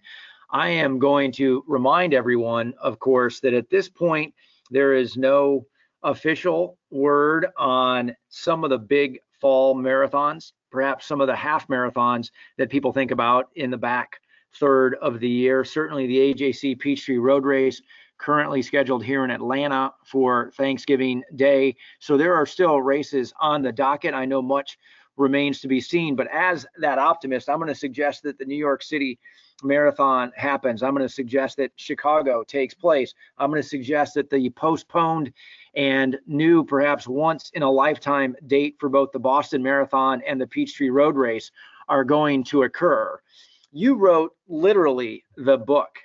I 0.51 0.69
am 0.69 0.99
going 0.99 1.31
to 1.33 1.63
remind 1.67 2.13
everyone, 2.13 2.75
of 2.79 2.99
course, 2.99 3.39
that 3.39 3.55
at 3.55 3.69
this 3.71 3.89
point, 3.89 4.31
there 4.69 4.93
is 4.93 5.17
no 5.17 5.65
official 6.03 6.77
word 6.91 7.47
on 7.57 8.15
some 8.29 8.63
of 8.63 8.69
the 8.69 8.77
big 8.77 9.19
fall 9.41 9.75
marathons, 9.75 10.51
perhaps 10.71 11.07
some 11.07 11.19
of 11.19 11.25
the 11.25 11.35
half 11.35 11.67
marathons 11.67 12.29
that 12.59 12.69
people 12.69 12.93
think 12.93 13.09
about 13.09 13.49
in 13.55 13.71
the 13.71 13.77
back 13.77 14.17
third 14.55 14.95
of 15.01 15.19
the 15.19 15.29
year. 15.29 15.63
Certainly 15.63 16.05
the 16.07 16.33
AJC 16.33 16.77
Peachtree 16.79 17.17
Road 17.17 17.45
Race 17.45 17.81
currently 18.19 18.61
scheduled 18.61 19.03
here 19.03 19.23
in 19.23 19.31
Atlanta 19.31 19.93
for 20.05 20.51
Thanksgiving 20.51 21.23
Day. 21.35 21.75
So 21.99 22.17
there 22.17 22.35
are 22.35 22.45
still 22.45 22.81
races 22.81 23.33
on 23.39 23.61
the 23.61 23.71
docket. 23.71 24.13
I 24.13 24.25
know 24.25 24.41
much 24.41 24.77
remains 25.17 25.59
to 25.61 25.67
be 25.67 25.81
seen, 25.81 26.15
but 26.15 26.27
as 26.31 26.65
that 26.77 26.99
optimist, 26.99 27.49
I'm 27.49 27.57
going 27.57 27.67
to 27.69 27.75
suggest 27.75 28.23
that 28.23 28.37
the 28.37 28.45
New 28.45 28.55
York 28.55 28.83
City 28.83 29.19
Marathon 29.63 30.31
happens. 30.35 30.83
I'm 30.83 30.93
going 30.93 31.07
to 31.07 31.13
suggest 31.13 31.57
that 31.57 31.71
Chicago 31.75 32.43
takes 32.43 32.73
place. 32.73 33.13
I'm 33.37 33.49
going 33.49 33.61
to 33.61 33.67
suggest 33.67 34.13
that 34.13 34.29
the 34.29 34.49
postponed 34.51 35.33
and 35.75 36.17
new, 36.27 36.63
perhaps 36.63 37.07
once 37.07 37.51
in 37.53 37.63
a 37.63 37.71
lifetime 37.71 38.35
date 38.47 38.77
for 38.79 38.89
both 38.89 39.11
the 39.11 39.19
Boston 39.19 39.61
Marathon 39.61 40.21
and 40.25 40.39
the 40.39 40.47
Peachtree 40.47 40.89
Road 40.89 41.15
Race 41.15 41.51
are 41.89 42.03
going 42.03 42.43
to 42.45 42.63
occur. 42.63 43.19
You 43.71 43.95
wrote 43.95 44.35
literally 44.47 45.25
the 45.35 45.57
book 45.57 45.99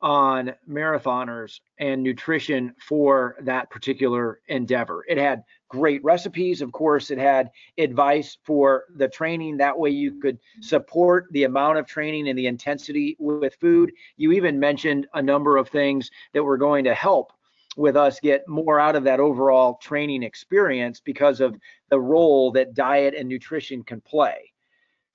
on 0.00 0.52
marathoners 0.68 1.60
and 1.78 2.02
nutrition 2.02 2.74
for 2.80 3.36
that 3.40 3.68
particular 3.70 4.40
endeavor. 4.48 5.04
It 5.08 5.18
had 5.18 5.42
great 5.68 6.02
recipes. 6.04 6.62
Of 6.62 6.72
course, 6.72 7.10
it 7.10 7.18
had 7.18 7.50
advice 7.78 8.38
for 8.44 8.84
the 8.96 9.08
training. 9.08 9.56
That 9.56 9.78
way 9.78 9.90
you 9.90 10.20
could 10.20 10.38
support 10.60 11.26
the 11.32 11.44
amount 11.44 11.78
of 11.78 11.86
training 11.86 12.28
and 12.28 12.38
the 12.38 12.46
intensity 12.46 13.16
with 13.18 13.56
food. 13.56 13.92
You 14.16 14.32
even 14.32 14.60
mentioned 14.60 15.08
a 15.14 15.22
number 15.22 15.56
of 15.56 15.68
things 15.68 16.10
that 16.32 16.44
were 16.44 16.58
going 16.58 16.84
to 16.84 16.94
help 16.94 17.32
with 17.76 17.96
us 17.96 18.18
get 18.18 18.48
more 18.48 18.80
out 18.80 18.96
of 18.96 19.04
that 19.04 19.20
overall 19.20 19.78
training 19.80 20.22
experience 20.22 21.00
because 21.00 21.40
of 21.40 21.56
the 21.90 22.00
role 22.00 22.50
that 22.52 22.74
diet 22.74 23.14
and 23.14 23.28
nutrition 23.28 23.82
can 23.82 24.00
play. 24.00 24.52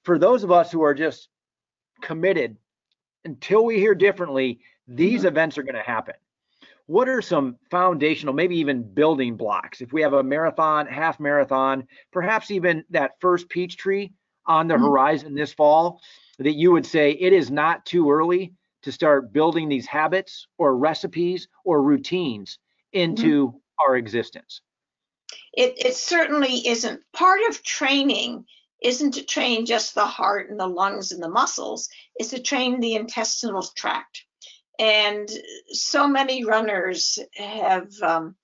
For 0.04 0.18
those 0.18 0.44
of 0.44 0.52
us 0.52 0.72
who 0.72 0.82
are 0.82 0.94
just 0.94 1.30
committed 2.02 2.58
until 3.26 3.66
we 3.66 3.80
hear 3.80 3.96
differently, 3.96 4.60
these 4.88 5.26
events 5.26 5.58
are 5.58 5.64
going 5.64 5.76
to 5.76 5.82
happen. 5.82 6.16
What 6.86 7.08
are 7.08 7.22
some 7.22 7.58
foundational, 7.72 8.34
maybe 8.34 8.58
even 8.58 8.84
building 8.84 9.38
blocks? 9.38 9.80
If 9.80 9.94
we 9.94 10.02
have 10.02 10.14
a 10.14 10.24
marathon, 10.24 10.86
half 10.86 11.20
marathon, 11.20 11.88
perhaps 12.12 12.52
even 12.52 12.84
that 12.90 13.20
first 13.22 13.48
Peachtree 13.50 14.10
on 14.46 14.68
the 14.68 14.76
Mhm. 14.76 14.82
horizon 14.82 15.34
this 15.34 15.54
fall, 15.54 16.02
that 16.40 16.54
you 16.54 16.72
would 16.72 16.86
say 16.86 17.12
it 17.12 17.32
is 17.32 17.50
not 17.50 17.86
too 17.86 18.12
early 18.12 18.54
to 18.82 18.92
start 18.92 19.32
building 19.32 19.70
these 19.70 19.86
habits 19.86 20.48
or 20.58 20.76
recipes 20.78 21.48
or 21.64 21.82
routines 21.82 22.60
into 22.92 23.62
our 23.80 23.96
existence? 23.96 24.62
It, 25.54 25.74
it 25.78 25.96
certainly 25.96 26.68
isn't 26.68 27.02
part 27.14 27.42
of 27.50 27.64
training 27.64 28.46
isn't 28.82 29.14
to 29.14 29.24
train 29.24 29.66
just 29.66 29.96
the 29.96 30.06
heart 30.06 30.50
and 30.50 30.60
the 30.60 30.68
lungs 30.68 31.14
and 31.14 31.24
the 31.24 31.30
muscles 31.30 31.88
is 32.20 32.30
to 32.30 32.42
train 32.42 32.82
the 32.82 32.96
intestinal 32.96 33.64
tract 33.64 34.26
and 34.84 35.30
so 35.70 36.10
many 36.10 36.44
runners 36.44 37.18
have 37.36 37.90
um, 38.02 38.36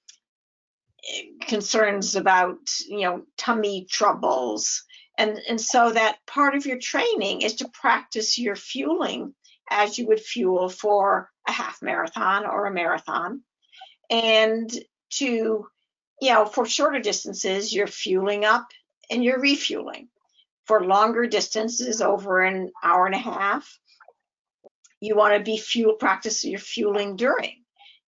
concerns 1.41 2.15
about 2.15 2.59
you 2.87 3.01
know 3.01 3.23
tummy 3.37 3.87
troubles. 3.89 4.85
And 5.17 5.37
and 5.49 5.59
so 5.59 5.91
that 5.91 6.19
part 6.25 6.55
of 6.55 6.65
your 6.65 6.79
training 6.79 7.41
is 7.41 7.55
to 7.55 7.67
practice 7.67 8.39
your 8.39 8.55
fueling 8.55 9.35
as 9.69 9.99
you 9.99 10.07
would 10.07 10.21
fuel 10.21 10.69
for 10.69 11.29
a 11.45 11.51
half 11.51 11.81
marathon 11.81 12.45
or 12.45 12.67
a 12.67 12.73
marathon. 12.73 13.41
And 14.09 14.71
to 15.15 15.67
you 16.21 16.33
know 16.33 16.45
for 16.45 16.65
shorter 16.65 16.99
distances 16.99 17.73
you're 17.73 17.87
fueling 17.87 18.45
up 18.45 18.67
and 19.11 19.25
you're 19.25 19.41
refueling. 19.41 20.07
For 20.67 20.85
longer 20.85 21.25
distances 21.25 22.01
over 22.01 22.39
an 22.39 22.71
hour 22.81 23.07
and 23.07 23.15
a 23.15 23.17
half 23.17 23.77
you 24.99 25.15
want 25.15 25.35
to 25.35 25.43
be 25.43 25.57
fuel 25.57 25.93
practice 25.93 26.43
your 26.43 26.59
fueling 26.59 27.15
during 27.15 27.59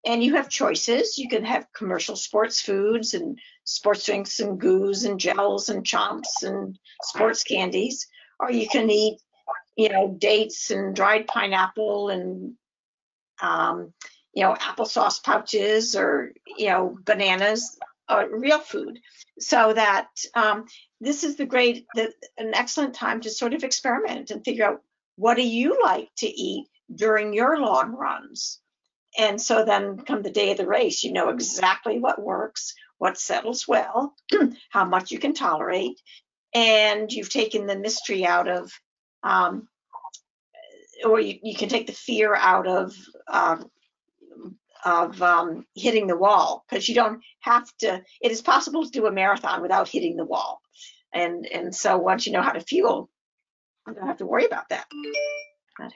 and 0.05 0.23
you 0.23 0.35
have 0.35 0.49
choices. 0.49 1.17
You 1.17 1.29
can 1.29 1.43
have 1.45 1.71
commercial 1.73 2.15
sports 2.15 2.61
foods 2.61 3.13
and 3.13 3.37
sports 3.63 4.05
drinks 4.05 4.39
and 4.39 4.59
goos 4.59 5.05
and 5.05 5.19
gels 5.19 5.69
and 5.69 5.83
chomps 5.83 6.43
and 6.43 6.77
sports 7.03 7.43
candies, 7.43 8.07
or 8.39 8.51
you 8.51 8.67
can 8.67 8.89
eat, 8.89 9.19
you 9.75 9.89
know, 9.89 10.15
dates 10.17 10.71
and 10.71 10.95
dried 10.95 11.27
pineapple 11.27 12.09
and, 12.09 12.53
um, 13.41 13.93
you 14.33 14.43
know, 14.43 14.53
applesauce 14.55 15.23
pouches 15.23 15.95
or, 15.95 16.33
you 16.57 16.69
know, 16.69 16.97
bananas, 17.03 17.77
or 18.09 18.27
real 18.37 18.59
food. 18.59 18.99
So 19.39 19.73
that 19.73 20.07
um, 20.33 20.65
this 20.99 21.23
is 21.23 21.35
the 21.35 21.45
great, 21.45 21.85
the, 21.95 22.11
an 22.37 22.53
excellent 22.55 22.95
time 22.95 23.21
to 23.21 23.29
sort 23.29 23.53
of 23.53 23.63
experiment 23.63 24.31
and 24.31 24.43
figure 24.43 24.65
out 24.65 24.81
what 25.15 25.35
do 25.35 25.47
you 25.47 25.79
like 25.83 26.09
to 26.17 26.27
eat 26.27 26.67
during 26.95 27.33
your 27.33 27.59
long 27.59 27.91
runs 27.91 28.61
and 29.17 29.41
so 29.41 29.65
then 29.65 29.97
come 29.97 30.21
the 30.21 30.31
day 30.31 30.51
of 30.51 30.57
the 30.57 30.67
race, 30.67 31.03
you 31.03 31.11
know 31.11 31.29
exactly 31.29 31.99
what 31.99 32.21
works, 32.21 32.73
what 32.97 33.17
settles 33.17 33.67
well, 33.67 34.15
how 34.69 34.85
much 34.85 35.11
you 35.11 35.19
can 35.19 35.33
tolerate, 35.33 35.99
and 36.53 37.11
you've 37.11 37.29
taken 37.29 37.65
the 37.65 37.77
mystery 37.77 38.25
out 38.25 38.47
of, 38.47 38.71
um, 39.23 39.67
or 41.03 41.19
you, 41.19 41.39
you 41.43 41.55
can 41.55 41.67
take 41.67 41.87
the 41.87 41.93
fear 41.93 42.33
out 42.35 42.67
of 42.67 42.95
um, 43.27 43.69
of 44.85 45.21
um, 45.21 45.65
hitting 45.75 46.07
the 46.07 46.17
wall 46.17 46.63
because 46.69 46.87
you 46.87 46.95
don't 46.95 47.21
have 47.41 47.69
to. 47.79 48.01
It 48.21 48.31
is 48.31 48.41
possible 48.41 48.85
to 48.85 48.91
do 48.91 49.07
a 49.07 49.11
marathon 49.11 49.61
without 49.61 49.89
hitting 49.89 50.15
the 50.15 50.25
wall, 50.25 50.61
and 51.13 51.45
and 51.47 51.75
so 51.75 51.97
once 51.97 52.25
you 52.25 52.31
know 52.31 52.41
how 52.41 52.53
to 52.53 52.61
fuel, 52.61 53.09
you 53.87 53.93
don't 53.93 54.07
have 54.07 54.17
to 54.17 54.25
worry 54.25 54.45
about 54.45 54.69
that. 54.69 54.85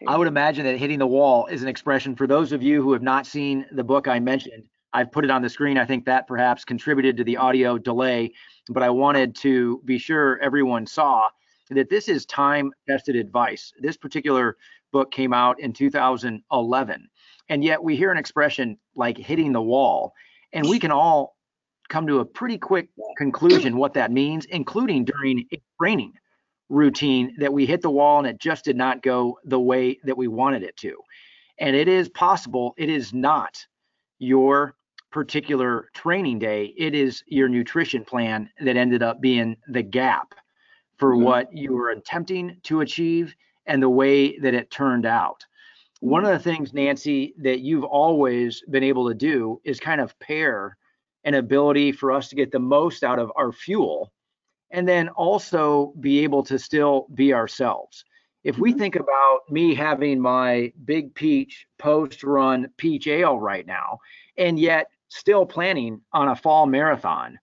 I 0.07 0.17
would 0.17 0.27
imagine 0.27 0.65
that 0.65 0.77
hitting 0.77 0.99
the 0.99 1.07
wall 1.07 1.47
is 1.47 1.61
an 1.61 1.67
expression 1.67 2.15
for 2.15 2.27
those 2.27 2.51
of 2.51 2.63
you 2.63 2.81
who 2.81 2.93
have 2.93 3.01
not 3.01 3.25
seen 3.25 3.65
the 3.71 3.83
book 3.83 4.07
I 4.07 4.19
mentioned. 4.19 4.63
I've 4.93 5.11
put 5.11 5.25
it 5.25 5.31
on 5.31 5.41
the 5.41 5.49
screen. 5.49 5.77
I 5.77 5.85
think 5.85 6.05
that 6.05 6.27
perhaps 6.27 6.63
contributed 6.63 7.17
to 7.17 7.23
the 7.23 7.37
audio 7.37 7.77
delay, 7.77 8.31
but 8.69 8.81
I 8.81 8.89
wanted 8.89 9.35
to 9.37 9.81
be 9.83 9.97
sure 9.97 10.39
everyone 10.39 10.87
saw 10.87 11.27
that 11.69 11.89
this 11.89 12.07
is 12.07 12.25
time 12.25 12.71
tested 12.87 13.15
advice. 13.15 13.73
This 13.79 13.97
particular 13.97 14.55
book 14.93 15.11
came 15.11 15.33
out 15.33 15.59
in 15.59 15.73
2011, 15.73 17.09
and 17.49 17.63
yet 17.63 17.83
we 17.83 17.97
hear 17.97 18.11
an 18.11 18.17
expression 18.17 18.77
like 18.95 19.17
hitting 19.17 19.51
the 19.51 19.61
wall, 19.61 20.13
and 20.53 20.69
we 20.69 20.79
can 20.79 20.91
all 20.91 21.35
come 21.89 22.07
to 22.07 22.19
a 22.19 22.25
pretty 22.25 22.57
quick 22.57 22.89
conclusion 23.17 23.75
what 23.75 23.93
that 23.95 24.11
means, 24.11 24.45
including 24.45 25.03
during 25.03 25.45
training 25.81 26.13
routine 26.69 27.35
that 27.37 27.53
we 27.53 27.65
hit 27.65 27.81
the 27.81 27.89
wall 27.89 28.19
and 28.19 28.27
it 28.27 28.39
just 28.39 28.65
did 28.65 28.75
not 28.75 29.03
go 29.03 29.37
the 29.45 29.59
way 29.59 29.99
that 30.03 30.17
we 30.17 30.27
wanted 30.27 30.63
it 30.63 30.75
to. 30.77 30.95
And 31.59 31.75
it 31.75 31.87
is 31.87 32.09
possible, 32.09 32.73
it 32.77 32.89
is 32.89 33.13
not 33.13 33.65
your 34.19 34.75
particular 35.11 35.89
training 35.93 36.39
day, 36.39 36.73
it 36.77 36.93
is 36.93 37.23
your 37.27 37.47
nutrition 37.47 38.03
plan 38.03 38.49
that 38.61 38.75
ended 38.75 39.01
up 39.01 39.21
being 39.21 39.55
the 39.69 39.83
gap 39.83 40.33
for 40.97 41.13
mm-hmm. 41.13 41.23
what 41.23 41.55
you 41.55 41.73
were 41.73 41.89
attempting 41.89 42.57
to 42.63 42.81
achieve 42.81 43.35
and 43.65 43.81
the 43.81 43.89
way 43.89 44.37
that 44.39 44.53
it 44.53 44.71
turned 44.71 45.05
out. 45.05 45.45
One 46.01 46.25
of 46.25 46.31
the 46.31 46.39
things, 46.39 46.73
Nancy, 46.73 47.33
that 47.39 47.61
you've 47.61 47.85
always 47.85 48.61
been 48.69 48.83
able 48.83 49.07
to 49.07 49.15
do 49.15 49.61
is 49.63 49.79
kind 49.79 50.01
of 50.01 50.17
pair 50.19 50.77
an 51.23 51.33
ability 51.33 51.91
for 51.91 52.11
us 52.11 52.27
to 52.29 52.35
get 52.35 52.51
the 52.51 52.59
most 52.59 53.03
out 53.03 53.17
of 53.17 53.31
our 53.35 53.51
fuel 53.51 54.11
and 54.75 54.85
then 54.85 55.07
also 55.07 55.93
be 56.01 56.19
able 56.19 56.43
to 56.43 56.59
still 56.59 57.07
be 57.13 57.33
ourselves. 57.33 58.03
If 58.43 58.57
we 58.57 58.71
mm-hmm. 58.71 58.79
think 58.79 58.95
about 58.97 59.49
me 59.49 59.73
having 59.73 60.19
my 60.19 60.73
big 60.83 61.15
peach 61.15 61.65
post 61.77 62.25
run 62.25 62.67
peach 62.75 63.07
ale 63.07 63.39
right 63.39 63.65
now, 63.65 63.99
and 64.37 64.59
yet 64.59 64.89
still 65.07 65.45
planning 65.45 66.01
on 66.11 66.27
a 66.27 66.35
fall 66.35 66.65
marathon, 66.65 67.39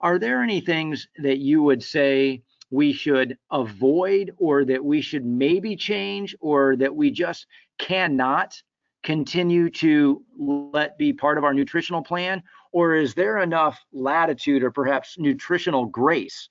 are 0.00 0.18
there 0.18 0.42
any 0.42 0.62
things 0.62 1.06
that 1.18 1.36
you 1.36 1.62
would 1.62 1.82
say 1.82 2.42
we 2.70 2.94
should 2.94 3.36
avoid 3.50 4.32
or 4.38 4.64
that 4.64 4.82
we 4.82 5.02
should 5.02 5.26
maybe 5.26 5.76
change 5.76 6.34
or 6.40 6.76
that 6.76 6.96
we 6.96 7.10
just 7.10 7.46
cannot 7.76 8.54
continue 9.02 9.68
to 9.68 10.24
let 10.38 10.96
be 10.96 11.12
part 11.12 11.36
of 11.36 11.44
our 11.44 11.52
nutritional 11.52 12.02
plan? 12.02 12.42
Or 12.72 12.94
is 12.94 13.12
there 13.12 13.42
enough 13.42 13.84
latitude 13.92 14.62
or 14.62 14.70
perhaps 14.70 15.18
nutritional 15.18 15.84
grace 15.84 16.48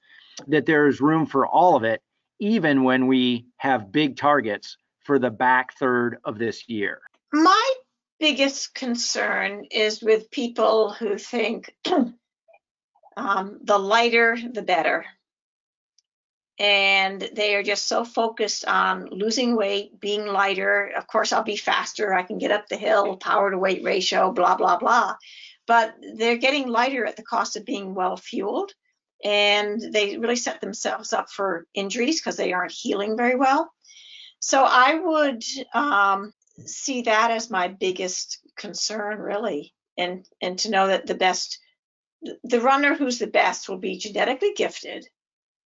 that 0.47 0.65
there's 0.65 1.01
room 1.01 1.25
for 1.25 1.45
all 1.45 1.75
of 1.75 1.83
it, 1.83 2.01
even 2.39 2.83
when 2.83 3.07
we 3.07 3.45
have 3.57 3.91
big 3.91 4.17
targets 4.17 4.77
for 5.03 5.19
the 5.19 5.29
back 5.29 5.73
third 5.77 6.17
of 6.23 6.37
this 6.37 6.69
year? 6.69 7.01
My 7.33 7.73
biggest 8.19 8.73
concern 8.73 9.65
is 9.71 10.01
with 10.01 10.31
people 10.31 10.91
who 10.91 11.17
think 11.17 11.73
um, 13.17 13.59
the 13.63 13.77
lighter, 13.77 14.37
the 14.53 14.61
better. 14.61 15.05
And 16.59 17.21
they 17.33 17.55
are 17.55 17.63
just 17.63 17.87
so 17.87 18.03
focused 18.03 18.65
on 18.65 19.07
losing 19.11 19.55
weight, 19.55 19.97
being 19.99 20.25
lighter. 20.25 20.91
Of 20.97 21.07
course, 21.07 21.31
I'll 21.31 21.43
be 21.43 21.55
faster. 21.55 22.13
I 22.13 22.23
can 22.23 22.37
get 22.37 22.51
up 22.51 22.67
the 22.67 22.75
hill, 22.75 23.15
power 23.15 23.49
to 23.49 23.57
weight 23.57 23.83
ratio, 23.83 24.31
blah, 24.31 24.57
blah, 24.57 24.77
blah. 24.77 25.15
But 25.67 25.95
they're 26.15 26.37
getting 26.37 26.67
lighter 26.67 27.05
at 27.05 27.15
the 27.15 27.23
cost 27.23 27.55
of 27.55 27.63
being 27.63 27.95
well 27.95 28.17
fueled 28.17 28.73
and 29.23 29.81
they 29.81 30.17
really 30.17 30.35
set 30.35 30.61
themselves 30.61 31.13
up 31.13 31.29
for 31.29 31.67
injuries 31.73 32.19
because 32.19 32.37
they 32.37 32.53
aren't 32.53 32.71
healing 32.71 33.17
very 33.17 33.35
well. 33.35 33.71
So 34.39 34.63
I 34.63 34.95
would 34.95 35.43
um, 35.73 36.33
see 36.65 37.03
that 37.03 37.31
as 37.31 37.49
my 37.49 37.67
biggest 37.67 38.39
concern, 38.55 39.19
really, 39.19 39.73
and 39.97 40.25
and 40.41 40.57
to 40.59 40.71
know 40.71 40.87
that 40.87 41.07
the 41.07 41.15
best, 41.15 41.59
the 42.43 42.61
runner 42.61 42.95
who's 42.95 43.19
the 43.19 43.27
best 43.27 43.67
will 43.67 43.77
be 43.77 43.97
genetically 43.97 44.53
gifted, 44.55 45.05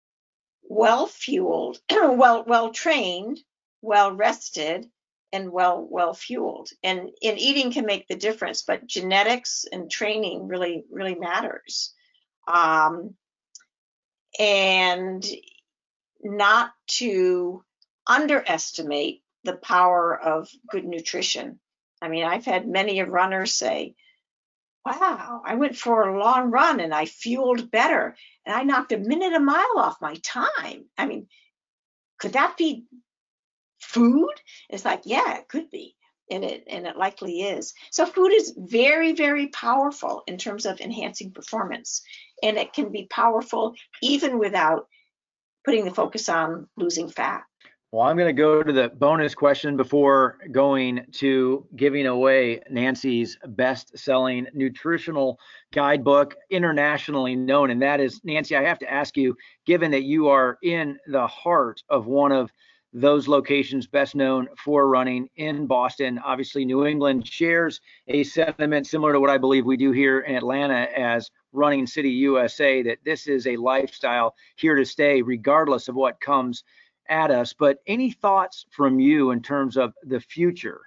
well 0.64 1.06
fueled, 1.06 1.80
well 1.91 2.43
well 2.47 2.72
trained, 2.72 3.39
well 3.82 4.16
rested, 4.16 4.89
and 5.32 5.51
well 5.51 5.88
well 5.88 6.16
fueled. 6.16 6.70
And 6.82 7.12
and 7.22 7.38
eating 7.38 7.72
can 7.72 7.86
make 7.86 8.08
the 8.08 8.16
difference, 8.16 8.64
but 8.64 8.88
genetics 8.88 9.66
and 9.72 9.91
training 9.91 10.47
really 10.47 10.84
really 10.89 11.16
matters. 11.16 11.93
Um, 12.47 13.16
and 14.40 15.26
not 16.22 16.72
to 16.88 17.64
underestimate 18.08 19.24
the 19.44 19.54
power 19.54 20.18
of 20.18 20.50
good 20.70 20.86
nutrition. 20.86 21.60
I 22.02 22.08
mean, 22.08 22.26
I've 22.26 22.46
had 22.46 22.68
many 22.68 23.00
of 23.00 23.10
runners 23.10 23.54
say, 23.54 23.96
Wow, 24.86 25.42
I 25.46 25.56
went 25.56 25.78
for 25.78 26.10
a 26.10 26.20
long 26.20 26.52
run 26.52 26.82
and 26.82 26.94
I 26.94 27.06
fueled 27.06 27.72
better 27.72 28.18
and 28.46 28.54
I 28.54 28.64
knocked 28.64 28.92
a 28.92 28.98
minute 28.98 29.34
a 29.34 29.40
mile 29.40 29.78
off 29.78 30.02
my 30.02 30.16
time. 30.16 30.86
I 30.98 31.06
mean, 31.06 31.28
could 32.20 32.34
that 32.34 32.58
be 32.58 32.86
food? 33.80 34.34
It's 34.70 34.84
like, 34.84 35.04
yeah, 35.06 35.38
it 35.38 35.48
could 35.48 35.70
be. 35.70 35.96
And 36.32 36.43
it 36.43 36.63
and 36.67 36.88
it 36.88 36.95
likely 36.95 37.41
is. 37.41 37.74
So 37.91 38.05
food 38.05 38.32
is 38.32 38.53
very, 38.57 39.11
very 39.13 39.47
powerful 39.47 40.24
in 40.26 40.38
terms 40.38 40.65
of 40.65 40.80
enhancing 40.80 41.32
performance 41.32 42.01
and 42.41 42.57
it 42.57 42.74
can 42.74 42.91
be 42.91 43.07
powerful 43.09 43.74
even 44.01 44.38
without 44.38 44.88
putting 45.65 45.86
the 45.86 45.93
focus 45.93 46.30
on 46.30 46.67
losing 46.76 47.09
fat. 47.09 47.43
Well, 47.93 48.01
I'm 48.01 48.17
going 48.17 48.36
to 48.36 48.41
go 48.41 48.63
to 48.63 48.74
the 48.74 48.89
bonus 48.89 49.36
question 49.36 49.78
before 49.78 50.39
going 50.51 51.05
to 51.11 51.67
giving 51.76 52.07
away 52.07 52.59
Nancy's 52.69 53.38
best 53.49 53.95
selling 53.95 54.47
nutritional 54.51 55.39
guidebook, 55.71 56.36
internationally 56.49 57.36
known. 57.36 57.69
And 57.69 57.84
that 57.84 57.99
is, 57.99 58.19
Nancy, 58.24 58.55
I 58.55 58.63
have 58.63 58.80
to 58.80 58.91
ask 58.91 59.15
you, 59.15 59.38
given 59.67 59.91
that 59.91 60.01
you 60.01 60.30
are 60.30 60.57
in 60.63 60.97
the 61.05 61.28
heart 61.28 61.84
of 61.88 62.07
one 62.07 62.32
of 62.32 62.51
those 62.94 63.28
locations 63.28 63.88
best 63.88 64.16
known 64.16 64.48
for 64.58 64.88
running 64.88 65.28
in 65.36 65.66
Boston. 65.66 66.20
Obviously, 66.20 66.64
New 66.64 66.86
England 66.86 67.28
shares 67.28 67.82
a 68.08 68.24
sentiment 68.24 68.86
similar 68.86 69.14
to 69.14 69.20
what 69.20 69.32
I 69.32 69.38
believe 69.38 69.66
we 69.66 69.78
do 69.78 69.91
here 69.91 70.20
in 70.22 70.36
Atlanta 70.36 70.88
as 70.98 71.32
running 71.52 71.88
city 71.88 72.10
USA 72.10 72.84
that 72.84 73.00
this 73.04 73.28
is 73.28 73.48
a 73.48 73.58
lifestyle 73.58 74.36
here 74.58 74.76
to 74.76 74.86
stay, 74.86 75.22
regardless 75.22 75.88
of 75.88 75.96
what 75.96 76.22
comes 76.22 76.64
at 77.10 77.32
us. 77.32 77.52
But 77.52 77.80
any 77.88 78.12
thoughts 78.12 78.66
from 78.70 79.00
you 79.00 79.32
in 79.32 79.41
terms 79.41 79.76
of 79.76 79.94
the 80.04 80.20
future 80.20 80.82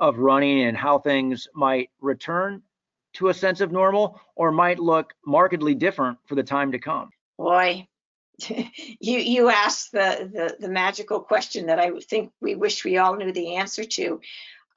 of 0.00 0.18
running 0.18 0.64
and 0.64 0.76
how 0.76 0.98
things 0.98 1.46
might 1.54 1.90
return 2.00 2.62
to 3.14 3.28
a 3.28 3.34
sense 3.34 3.60
of 3.60 3.70
normal 3.70 4.20
or 4.34 4.50
might 4.50 4.80
look 4.80 5.14
markedly 5.24 5.74
different 5.74 6.18
for 6.26 6.34
the 6.34 6.42
time 6.42 6.72
to 6.72 6.78
come? 6.78 7.10
Boy, 7.38 7.86
you 8.48 9.18
you 9.18 9.48
asked 9.48 9.92
the, 9.92 10.30
the 10.32 10.66
the 10.66 10.72
magical 10.72 11.20
question 11.20 11.66
that 11.66 11.78
I 11.78 11.90
think 12.00 12.32
we 12.40 12.54
wish 12.54 12.84
we 12.84 12.98
all 12.98 13.16
knew 13.16 13.32
the 13.32 13.56
answer 13.56 13.84
to. 13.84 14.20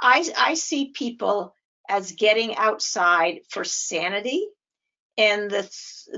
I 0.01 0.28
I 0.38 0.53
see 0.56 0.91
people 0.91 1.56
as 1.88 2.12
getting 2.14 2.56
outside 2.56 3.41
for 3.49 3.64
sanity, 3.64 4.47
and 5.18 5.49
the, 5.49 5.70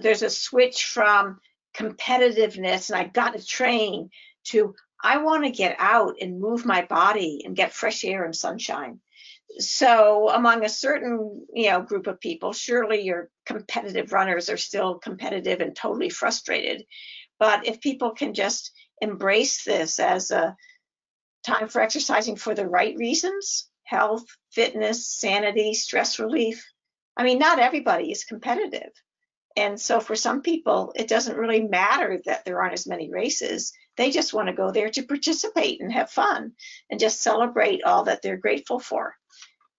there's 0.02 0.24
a 0.24 0.30
switch 0.30 0.86
from 0.86 1.40
competitiveness 1.76 2.90
and 2.90 3.00
I've 3.00 3.14
got 3.14 3.34
to 3.34 3.46
train 3.46 4.10
to 4.46 4.74
I 5.04 5.18
want 5.18 5.44
to 5.44 5.52
get 5.52 5.76
out 5.78 6.16
and 6.22 6.40
move 6.40 6.66
my 6.66 6.84
body 6.84 7.44
and 7.46 7.56
get 7.56 7.74
fresh 7.74 8.04
air 8.04 8.26
and 8.26 8.36
sunshine. 8.36 9.00
So 9.60 10.30
among 10.30 10.66
a 10.66 10.70
certain, 10.70 11.46
you 11.54 11.70
know, 11.70 11.82
group 11.82 12.08
of 12.08 12.20
people, 12.20 12.52
surely 12.52 13.02
your 13.02 13.30
competitive 13.46 14.12
runners 14.12 14.50
are 14.50 14.58
still 14.58 14.96
competitive 14.96 15.62
and 15.62 15.76
totally 15.76 16.10
frustrated. 16.10 16.86
But 17.40 17.68
if 17.68 17.82
people 17.82 18.12
can 18.12 18.34
just 18.34 18.72
embrace 19.02 19.64
this 19.64 20.00
as 20.00 20.32
a 20.32 20.56
time 21.46 21.68
for 21.68 21.82
exercising 21.82 22.36
for 22.36 22.54
the 22.54 22.68
right 22.68 22.96
reasons, 22.98 23.70
health, 23.84 24.26
fitness, 24.52 25.08
sanity, 25.08 25.74
stress 25.74 26.20
relief. 26.20 26.66
I 27.16 27.24
mean, 27.24 27.40
not 27.40 27.60
everybody 27.60 28.12
is 28.12 28.26
competitive. 28.26 28.92
And 29.56 29.80
so 29.80 30.00
for 30.00 30.16
some 30.16 30.42
people, 30.42 30.94
it 30.96 31.08
doesn't 31.08 31.38
really 31.38 31.62
matter 31.62 32.22
that 32.26 32.46
there 32.46 32.62
aren't 32.62 32.74
as 32.74 32.86
many 32.86 33.10
races. 33.10 33.74
They 33.96 34.12
just 34.12 34.34
want 34.34 34.50
to 34.50 34.54
go 34.54 34.72
there 34.72 34.90
to 34.90 35.04
participate 35.04 35.82
and 35.82 35.92
have 35.92 36.12
fun 36.12 36.52
and 36.92 37.00
just 37.00 37.22
celebrate 37.22 37.84
all 37.84 38.04
that 38.04 38.22
they're 38.22 38.38
grateful 38.38 38.80
for. 38.80 39.16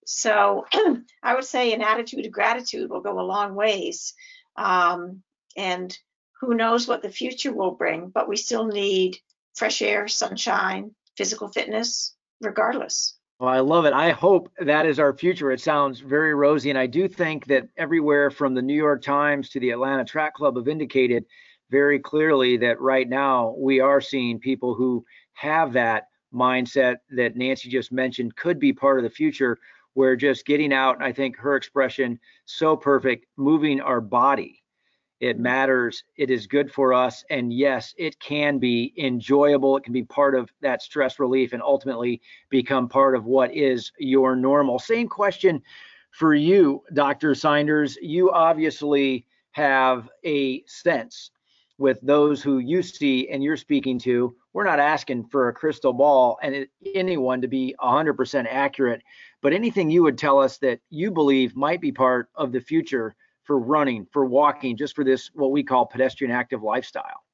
So 0.05 0.65
I 1.23 1.35
would 1.35 1.45
say 1.45 1.73
an 1.73 1.83
attitude 1.83 2.27
of 2.27 2.33
gratitude 2.33 2.91
will 2.91 3.03
go 3.03 3.21
a 3.21 3.23
long 3.23 3.55
ways. 3.55 4.15
Um, 4.57 5.23
and 5.57 5.97
who 6.41 6.55
knows 6.55 6.87
what 6.87 7.03
the 7.03 7.11
future 7.11 7.53
will 7.53 7.73
bring, 7.73 8.09
but 8.09 8.29
we 8.29 8.37
still 8.37 8.67
need 8.67 9.19
fresh 9.55 9.83
air, 9.83 10.07
sunshine, 10.09 10.95
physical 11.17 11.49
fitness, 11.49 12.15
regardless. 12.41 13.19
Well, 13.41 13.51
I 13.51 13.61
love 13.61 13.85
it. 13.85 13.93
I 13.93 14.11
hope 14.11 14.51
that 14.59 14.87
is 14.87 14.99
our 14.99 15.17
future. 15.17 15.53
It 15.53 15.61
sounds 15.61 16.01
very 16.01 16.35
rosy. 16.35 16.71
And 16.71 16.79
I 16.79 16.87
do 16.87 17.07
think 17.07 17.47
that 17.47 17.69
everywhere 17.77 18.31
from 18.31 18.55
the 18.55 18.63
New 18.63 18.75
York 18.75 19.03
Times 19.03 19.49
to 19.51 19.61
the 19.61 19.71
Atlanta 19.71 20.05
Track 20.05 20.35
Club 20.35 20.57
have 20.57 20.69
indicated 20.69 21.25
very 21.71 21.99
clearly 21.99 22.57
that 22.57 22.81
right 22.81 23.09
now 23.09 23.55
we 23.57 23.79
are 23.79 24.01
seeing 24.01 24.41
people 24.41 24.75
who 24.75 25.05
have 25.35 25.73
that 25.75 26.09
mindset 26.35 26.97
that 27.11 27.37
Nancy 27.37 27.69
just 27.69 27.93
mentioned 27.93 28.37
could 28.37 28.59
be 28.59 28.73
part 28.73 28.99
of 28.99 29.05
the 29.05 29.11
future, 29.11 29.59
where 29.95 30.17
just 30.17 30.47
getting 30.47 30.73
out, 30.73 31.03
I 31.03 31.13
think 31.13 31.37
her 31.37 31.57
expression, 31.57 32.19
so 32.45 32.77
perfect, 32.77 33.27
moving 33.37 33.81
our 33.81 34.01
body 34.01 34.58
it 35.21 35.39
matters. 35.39 36.05
It 36.17 36.31
is 36.31 36.47
good 36.47 36.73
for 36.73 36.95
us. 36.95 37.25
And 37.31 37.53
yes, 37.53 37.95
it 37.99 38.19
can 38.21 38.59
be 38.59 38.93
enjoyable. 38.97 39.77
It 39.77 39.85
can 39.85 39.93
be 39.93 40.05
part 40.05 40.35
of 40.35 40.51
that 40.61 40.83
stress 40.83 41.19
relief 41.19 41.53
and 41.53 41.63
ultimately 41.63 42.21
become 42.51 42.89
part 42.89 43.17
of 43.17 43.25
what 43.25 43.55
is 43.55 43.93
your 43.99 44.37
normal. 44.37 44.79
Same 44.79 45.09
question 45.09 45.63
for 46.13 46.35
you, 46.35 46.83
Dr. 46.95 47.33
Seynders. 47.33 47.97
You 48.01 48.31
obviously 48.31 49.27
have 49.53 50.09
a 50.25 50.63
sense 50.67 51.31
with 51.79 52.01
those 52.03 52.43
who 52.43 52.59
you 52.59 52.83
see 52.83 53.29
and 53.29 53.43
you're 53.43 53.57
speaking 53.57 53.99
to. 54.01 54.35
We're 54.53 54.65
not 54.65 54.81
asking 54.81 55.27
for 55.27 55.49
a 55.49 55.53
crystal 55.53 55.93
ball 55.93 56.39
and 56.43 56.67
anyone 56.95 57.41
to 57.41 57.49
be 57.49 57.75
100% 57.81 58.47
accurate, 58.51 59.03
but 59.43 59.53
anything 59.53 59.91
you 59.91 60.03
would 60.03 60.19
tell 60.19 60.41
us 60.41 60.59
that 60.59 60.81
you 60.91 61.11
believe 61.11 61.55
might 61.55 61.81
be 61.81 61.93
part 61.93 62.29
of 62.35 62.51
the 62.51 62.61
future 62.61 63.15
for 63.49 63.59
running, 63.59 64.07
for 64.13 64.27
walking, 64.27 64.77
just 64.77 64.95
for 64.95 65.03
this 65.03 65.31
what 65.33 65.51
we 65.51 65.65
call 65.65 65.87
pedestrian 65.87 66.31
active 66.31 66.63
lifestyle? 66.63 67.25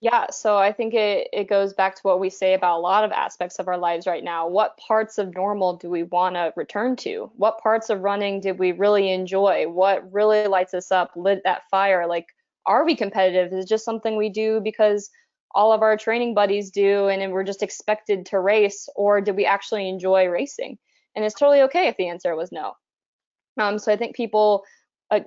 Yeah, 0.00 0.26
so 0.30 0.56
I 0.56 0.72
think 0.72 0.92
it, 0.92 1.28
it 1.32 1.48
goes 1.48 1.72
back 1.72 1.94
to 1.94 2.02
what 2.02 2.20
we 2.20 2.30
say 2.30 2.54
about 2.54 2.78
a 2.78 2.80
lot 2.80 3.04
of 3.04 3.12
aspects 3.12 3.60
of 3.60 3.68
our 3.68 3.78
lives 3.78 4.08
right 4.08 4.22
now. 4.22 4.48
What 4.48 4.76
parts 4.76 5.18
of 5.18 5.34
normal 5.34 5.76
do 5.76 5.88
we 5.88 6.02
want 6.02 6.34
to 6.34 6.52
return 6.56 6.96
to? 6.96 7.30
What 7.36 7.58
parts 7.58 7.90
of 7.90 8.00
running 8.00 8.40
did 8.40 8.58
we 8.58 8.72
really 8.72 9.12
enjoy? 9.12 9.66
What 9.68 10.12
really 10.12 10.46
lights 10.48 10.74
us 10.74 10.90
up, 10.90 11.12
lit 11.14 11.42
that 11.44 11.62
fire? 11.70 12.06
Like, 12.06 12.26
are 12.66 12.84
we 12.84 12.96
competitive? 12.96 13.52
Is 13.52 13.64
it 13.64 13.68
just 13.68 13.84
something 13.84 14.16
we 14.16 14.30
do 14.30 14.60
because 14.60 15.10
all 15.54 15.72
of 15.72 15.82
our 15.82 15.96
training 15.96 16.34
buddies 16.34 16.70
do 16.70 17.06
and 17.06 17.32
we're 17.32 17.44
just 17.44 17.62
expected 17.62 18.26
to 18.26 18.40
race? 18.40 18.88
Or 18.96 19.20
did 19.20 19.36
we 19.36 19.46
actually 19.46 19.88
enjoy 19.88 20.26
racing? 20.26 20.76
And 21.14 21.24
it's 21.24 21.36
totally 21.36 21.62
okay 21.62 21.86
if 21.86 21.96
the 21.96 22.08
answer 22.08 22.34
was 22.34 22.50
no. 22.50 22.74
Um, 23.58 23.78
so 23.78 23.92
I 23.92 23.96
think 23.96 24.14
people 24.14 24.64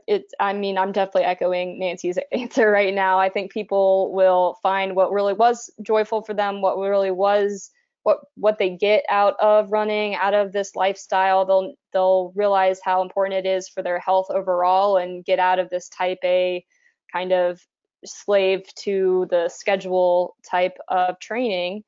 it's 0.08 0.34
i 0.40 0.54
mean 0.54 0.78
i'm 0.78 0.92
definitely 0.92 1.24
echoing 1.24 1.80
nancy's 1.80 2.18
answer 2.32 2.70
right 2.70 2.94
now. 2.94 3.20
I 3.20 3.30
think 3.30 3.52
people 3.52 4.14
will 4.14 4.58
find 4.62 4.96
what 4.96 5.12
really 5.12 5.34
was 5.34 5.70
joyful 5.82 6.22
for 6.22 6.34
them 6.34 6.62
what 6.62 6.78
really 6.78 7.12
was 7.12 7.72
what 8.04 8.20
what 8.36 8.58
they 8.58 8.70
get 8.70 9.04
out 9.10 9.36
of 9.40 9.72
running 9.72 10.16
out 10.16 10.34
of 10.34 10.52
this 10.52 10.76
lifestyle. 10.76 11.46
They'll 11.46 11.74
they'll 11.94 12.32
realize 12.36 12.80
how 12.84 13.02
important 13.02 13.46
it 13.46 13.50
is 13.50 13.70
for 13.70 13.84
their 13.84 14.00
health 14.00 14.28
overall 14.30 14.98
and 14.98 15.26
get 15.26 15.40
out 15.40 15.60
of 15.60 15.70
this 15.70 15.90
type 15.90 16.20
a 16.24 16.66
kind 17.12 17.32
of 17.32 17.62
slave 18.06 18.64
to 18.76 19.28
the 19.30 19.50
schedule 19.50 20.36
type 20.50 20.78
of 20.88 21.20
training. 21.20 21.84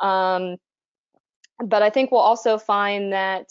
Um, 0.00 0.56
but 1.64 1.82
i 1.82 1.90
think 1.90 2.10
we'll 2.10 2.20
also 2.20 2.58
find 2.58 3.12
that 3.12 3.46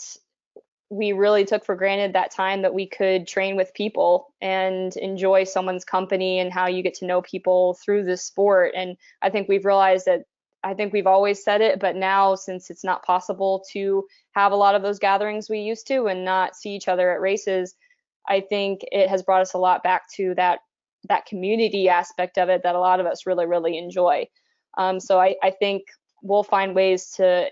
we 0.92 1.14
really 1.14 1.46
took 1.46 1.64
for 1.64 1.74
granted 1.74 2.14
that 2.14 2.32
time 2.32 2.64
that 2.64 2.74
we 2.74 2.86
could 2.86 3.26
train 3.26 3.56
with 3.56 3.74
people 3.74 4.34
and 4.42 4.94
enjoy 4.98 5.46
someone's 5.46 5.86
company 5.86 6.38
and 6.38 6.52
how 6.52 6.68
you 6.68 6.84
get 6.84 6.96
to 6.96 7.06
know 7.06 7.22
people 7.22 7.76
through 7.76 8.04
this 8.04 8.26
sport. 8.26 8.74
And 8.76 8.98
I 9.22 9.30
think 9.30 9.48
we've 9.48 9.64
realized 9.64 10.06
that 10.08 10.26
I 10.66 10.74
think 10.74 10.92
we've 10.92 11.08
always 11.08 11.42
said 11.42 11.62
it, 11.62 11.80
but 11.80 11.96
now 11.96 12.36
since 12.36 12.70
it's 12.70 12.84
not 12.84 13.06
possible 13.06 13.64
to 13.72 14.06
have 14.34 14.52
a 14.52 14.58
lot 14.58 14.76
of 14.76 14.82
those 14.82 15.00
gatherings 15.00 15.50
we 15.50 15.60
used 15.60 15.88
to 15.88 16.08
and 16.08 16.26
not 16.26 16.58
see 16.58 16.72
each 16.72 16.90
other 16.90 17.10
at 17.10 17.22
races, 17.22 17.74
I 18.28 18.42
think 18.42 18.82
it 18.92 19.10
has 19.10 19.24
brought 19.24 19.42
us 19.42 19.54
a 19.54 19.60
lot 19.60 19.84
back 19.84 20.12
to 20.16 20.36
that 20.36 20.60
that 21.08 21.26
community 21.26 21.90
aspect 21.90 22.38
of 22.38 22.50
it 22.50 22.62
that 22.62 22.76
a 22.76 22.80
lot 22.80 23.00
of 23.00 23.06
us 23.06 23.26
really 23.26 23.46
really 23.46 23.78
enjoy. 23.78 24.28
Um, 24.78 25.00
so 25.00 25.20
I, 25.20 25.36
I 25.42 25.52
think 25.52 25.84
we'll 26.22 26.44
find 26.44 26.76
ways 26.76 27.12
to 27.16 27.50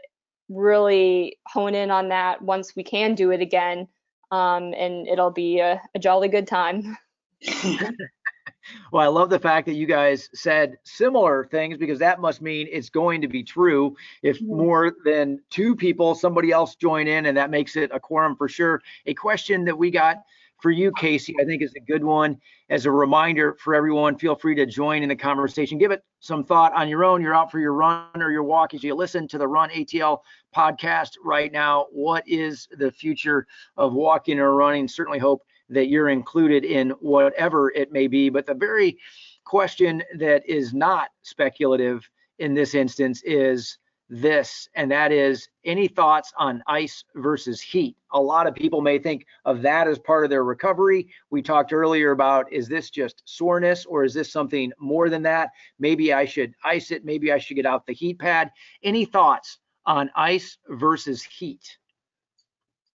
really 0.49 1.37
hone 1.47 1.75
in 1.75 1.91
on 1.91 2.09
that 2.09 2.41
once 2.41 2.75
we 2.75 2.83
can 2.83 3.15
do 3.15 3.31
it 3.31 3.41
again. 3.41 3.87
Um, 4.31 4.73
and 4.73 5.07
it'll 5.07 5.31
be 5.31 5.59
a, 5.59 5.81
a 5.95 5.99
jolly 5.99 6.27
good 6.27 6.47
time. 6.47 6.97
well, 8.91 9.03
I 9.03 9.07
love 9.07 9.29
the 9.29 9.39
fact 9.39 9.65
that 9.67 9.75
you 9.75 9.85
guys 9.85 10.29
said 10.33 10.77
similar 10.83 11.47
things 11.51 11.77
because 11.77 11.99
that 11.99 12.19
must 12.19 12.41
mean 12.41 12.67
it's 12.71 12.89
going 12.89 13.21
to 13.21 13.27
be 13.27 13.43
true. 13.43 13.95
If 14.21 14.37
mm-hmm. 14.37 14.57
more 14.57 14.95
than 15.05 15.39
two 15.49 15.75
people, 15.75 16.15
somebody 16.15 16.51
else 16.51 16.75
join 16.75 17.07
in, 17.07 17.25
and 17.27 17.37
that 17.37 17.49
makes 17.49 17.75
it 17.75 17.91
a 17.93 17.99
quorum 17.99 18.35
for 18.35 18.47
sure. 18.47 18.81
A 19.05 19.13
question 19.13 19.65
that 19.65 19.77
we 19.77 19.91
got 19.91 20.17
for 20.61 20.71
you, 20.71 20.91
Kacy, 20.91 21.33
I 21.39 21.45
think 21.45 21.61
is 21.61 21.73
a 21.75 21.79
good 21.79 22.03
one. 22.03 22.37
As 22.69 22.85
a 22.85 22.91
reminder 22.91 23.55
for 23.59 23.73
everyone, 23.73 24.17
feel 24.17 24.35
free 24.35 24.55
to 24.55 24.65
join 24.65 25.03
in 25.03 25.09
the 25.09 25.15
conversation. 25.15 25.77
Give 25.77 25.91
it 25.91 26.03
some 26.19 26.43
thought 26.43 26.73
on 26.73 26.89
your 26.89 27.03
own. 27.05 27.21
You're 27.21 27.35
out 27.35 27.51
for 27.51 27.59
your 27.59 27.73
run 27.73 28.09
or 28.15 28.31
your 28.31 28.43
walk 28.43 28.73
as 28.73 28.83
you 28.83 28.93
listen 28.93 29.27
to 29.29 29.37
the 29.37 29.47
Run 29.47 29.69
ATL 29.69 30.19
podcast 30.55 31.11
right 31.23 31.51
now. 31.51 31.87
What 31.91 32.23
is 32.27 32.67
the 32.77 32.91
future 32.91 33.47
of 33.77 33.93
walking 33.93 34.39
or 34.39 34.53
running? 34.53 34.87
Certainly 34.87 35.19
hope 35.19 35.43
that 35.69 35.87
you're 35.87 36.09
included 36.09 36.65
in 36.65 36.89
whatever 36.99 37.71
it 37.71 37.91
may 37.91 38.07
be. 38.07 38.29
But 38.29 38.45
the 38.45 38.53
very 38.53 38.97
question 39.45 40.03
that 40.17 40.47
is 40.47 40.73
not 40.73 41.09
speculative 41.21 42.09
in 42.39 42.53
this 42.53 42.75
instance 42.75 43.21
is 43.23 43.77
this, 44.09 44.67
and 44.75 44.91
that 44.91 45.11
is 45.11 45.47
any 45.63 45.87
thoughts 45.87 46.33
on 46.37 46.63
ice 46.67 47.03
versus 47.15 47.61
heat? 47.61 47.95
A 48.11 48.19
lot 48.19 48.47
of 48.47 48.55
people 48.55 48.81
may 48.81 48.97
think 48.97 49.25
of 49.45 49.61
that 49.61 49.87
as 49.87 49.99
part 49.99 50.23
of 50.23 50.29
their 50.29 50.43
recovery. 50.43 51.09
We 51.29 51.41
talked 51.41 51.71
earlier 51.71 52.11
about 52.11 52.51
is 52.51 52.67
this 52.67 52.89
just 52.89 53.21
soreness 53.25 53.85
or 53.85 54.03
is 54.03 54.13
this 54.13 54.31
something 54.31 54.71
more 54.79 55.09
than 55.09 55.21
that? 55.23 55.51
Maybe 55.77 56.11
I 56.11 56.25
should 56.25 56.53
ice 56.63 56.91
it, 56.91 57.05
maybe 57.05 57.31
I 57.31 57.37
should 57.37 57.55
get 57.55 57.65
out 57.65 57.85
the 57.85 57.93
heat 57.93 58.19
pad. 58.19 58.51
Any 58.83 59.05
thoughts 59.05 59.59
on 59.85 60.09
ice 60.15 60.57
versus 60.67 61.21
heat? 61.23 61.77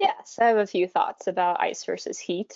Yes, 0.00 0.38
I 0.40 0.46
have 0.46 0.58
a 0.58 0.66
few 0.66 0.88
thoughts 0.88 1.28
about 1.28 1.60
ice 1.60 1.84
versus 1.84 2.18
heat. 2.18 2.54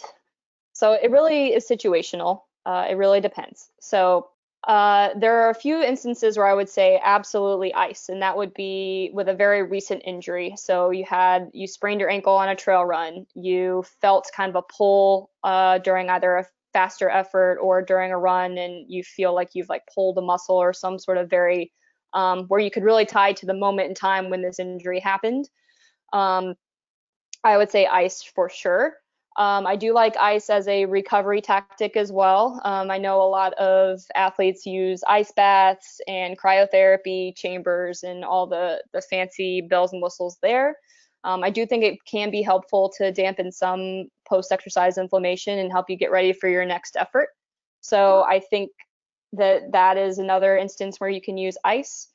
So 0.72 0.92
it 0.92 1.10
really 1.10 1.54
is 1.54 1.68
situational. 1.68 2.42
Uh, 2.66 2.86
it 2.90 2.94
really 2.94 3.20
depends. 3.20 3.70
So 3.80 4.28
uh, 4.66 5.10
there 5.16 5.40
are 5.42 5.50
a 5.50 5.54
few 5.54 5.80
instances 5.80 6.36
where 6.36 6.46
I 6.46 6.54
would 6.54 6.68
say 6.68 7.00
absolutely 7.02 7.72
ice, 7.74 8.08
and 8.08 8.20
that 8.22 8.36
would 8.36 8.52
be 8.54 9.10
with 9.14 9.28
a 9.28 9.34
very 9.34 9.62
recent 9.62 10.02
injury. 10.04 10.54
So 10.56 10.90
you 10.90 11.04
had 11.04 11.48
you 11.52 11.66
sprained 11.66 12.00
your 12.00 12.10
ankle 12.10 12.34
on 12.34 12.48
a 12.48 12.56
trail 12.56 12.84
run, 12.84 13.26
you 13.34 13.84
felt 14.00 14.30
kind 14.34 14.50
of 14.50 14.56
a 14.56 14.62
pull 14.76 15.30
uh, 15.44 15.78
during 15.78 16.10
either 16.10 16.36
a 16.36 16.46
faster 16.72 17.08
effort 17.08 17.58
or 17.62 17.82
during 17.82 18.10
a 18.10 18.18
run, 18.18 18.58
and 18.58 18.84
you 18.88 19.02
feel 19.04 19.34
like 19.34 19.50
you've 19.54 19.68
like 19.68 19.82
pulled 19.94 20.18
a 20.18 20.22
muscle 20.22 20.56
or 20.56 20.72
some 20.72 20.98
sort 20.98 21.18
of 21.18 21.30
very 21.30 21.72
um, 22.12 22.44
where 22.48 22.60
you 22.60 22.70
could 22.70 22.84
really 22.84 23.06
tie 23.06 23.32
to 23.34 23.46
the 23.46 23.54
moment 23.54 23.88
in 23.88 23.94
time 23.94 24.28
when 24.28 24.42
this 24.42 24.58
injury 24.58 25.00
happened. 25.00 25.48
Um, 26.12 26.54
I 27.44 27.56
would 27.56 27.70
say 27.70 27.86
ice 27.86 28.22
for 28.22 28.50
sure. 28.50 28.94
Um, 29.38 29.68
I 29.68 29.76
do 29.76 29.94
like 29.94 30.16
ice 30.16 30.50
as 30.50 30.66
a 30.66 30.84
recovery 30.84 31.40
tactic 31.40 31.96
as 31.96 32.10
well. 32.10 32.60
Um, 32.64 32.90
I 32.90 32.98
know 32.98 33.22
a 33.22 33.30
lot 33.30 33.54
of 33.54 34.00
athletes 34.16 34.66
use 34.66 35.04
ice 35.08 35.30
baths 35.30 36.00
and 36.08 36.36
cryotherapy 36.36 37.36
chambers 37.36 38.02
and 38.02 38.24
all 38.24 38.48
the, 38.48 38.82
the 38.92 39.00
fancy 39.00 39.60
bells 39.60 39.92
and 39.92 40.02
whistles 40.02 40.38
there. 40.42 40.76
Um, 41.22 41.44
I 41.44 41.50
do 41.50 41.66
think 41.66 41.84
it 41.84 42.04
can 42.04 42.32
be 42.32 42.42
helpful 42.42 42.92
to 42.98 43.12
dampen 43.12 43.52
some 43.52 44.08
post 44.28 44.50
exercise 44.50 44.98
inflammation 44.98 45.60
and 45.60 45.70
help 45.70 45.88
you 45.88 45.96
get 45.96 46.10
ready 46.10 46.32
for 46.32 46.48
your 46.48 46.64
next 46.64 46.96
effort. 46.96 47.28
So 47.80 48.24
I 48.28 48.40
think 48.40 48.72
that 49.34 49.70
that 49.70 49.96
is 49.96 50.18
another 50.18 50.56
instance 50.56 50.98
where 50.98 51.10
you 51.10 51.20
can 51.20 51.38
use 51.38 51.56
ice. 51.64 52.08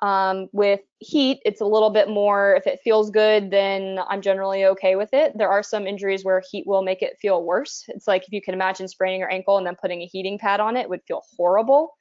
Um, 0.00 0.48
with 0.52 0.80
heat, 1.00 1.40
it's 1.44 1.60
a 1.60 1.66
little 1.66 1.90
bit 1.90 2.08
more, 2.08 2.54
if 2.54 2.66
it 2.68 2.78
feels 2.84 3.10
good, 3.10 3.50
then 3.50 3.98
I'm 4.08 4.22
generally 4.22 4.64
okay 4.66 4.94
with 4.94 5.10
it. 5.12 5.32
There 5.36 5.48
are 5.48 5.62
some 5.62 5.86
injuries 5.88 6.24
where 6.24 6.42
heat 6.50 6.66
will 6.66 6.82
make 6.82 7.02
it 7.02 7.18
feel 7.20 7.42
worse. 7.42 7.84
It's 7.88 8.06
like 8.06 8.22
if 8.22 8.32
you 8.32 8.40
can 8.40 8.54
imagine 8.54 8.86
spraining 8.86 9.20
your 9.20 9.32
ankle 9.32 9.58
and 9.58 9.66
then 9.66 9.74
putting 9.74 10.02
a 10.02 10.06
heating 10.06 10.38
pad 10.38 10.60
on 10.60 10.76
it 10.76 10.88
would 10.88 11.02
feel 11.08 11.22
horrible, 11.36 11.96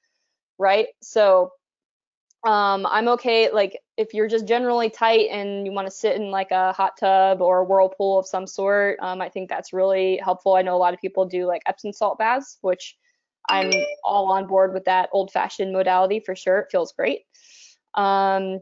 right? 0.59 0.89
So 1.01 1.51
um, 2.45 2.85
I'm 2.85 3.07
okay, 3.09 3.49
like 3.51 3.79
if 3.97 4.13
you're 4.13 4.27
just 4.27 4.45
generally 4.47 4.91
tight 4.91 5.29
and 5.31 5.65
you 5.65 5.73
want 5.73 5.87
to 5.87 5.91
sit 5.91 6.15
in 6.15 6.29
like 6.29 6.51
a 6.51 6.71
hot 6.73 6.93
tub 6.99 7.41
or 7.41 7.59
a 7.59 7.63
whirlpool 7.63 8.19
of 8.19 8.27
some 8.27 8.45
sort, 8.45 8.99
um, 9.01 9.21
I 9.21 9.29
think 9.29 9.49
that's 9.49 9.73
really 9.73 10.19
helpful. 10.23 10.55
I 10.55 10.61
know 10.61 10.75
a 10.75 10.77
lot 10.77 10.93
of 10.93 11.01
people 11.01 11.25
do 11.25 11.47
like 11.47 11.63
Epsom 11.65 11.93
salt 11.93 12.19
baths, 12.19 12.59
which 12.61 12.95
I'm 13.49 13.71
all 14.03 14.31
on 14.31 14.45
board 14.45 14.73
with 14.73 14.85
that 14.85 15.09
old 15.13 15.31
fashioned 15.31 15.73
modality 15.73 16.19
for 16.19 16.35
sure. 16.35 16.59
It 16.59 16.67
feels 16.71 16.93
great. 16.93 17.21
Um, 17.95 18.59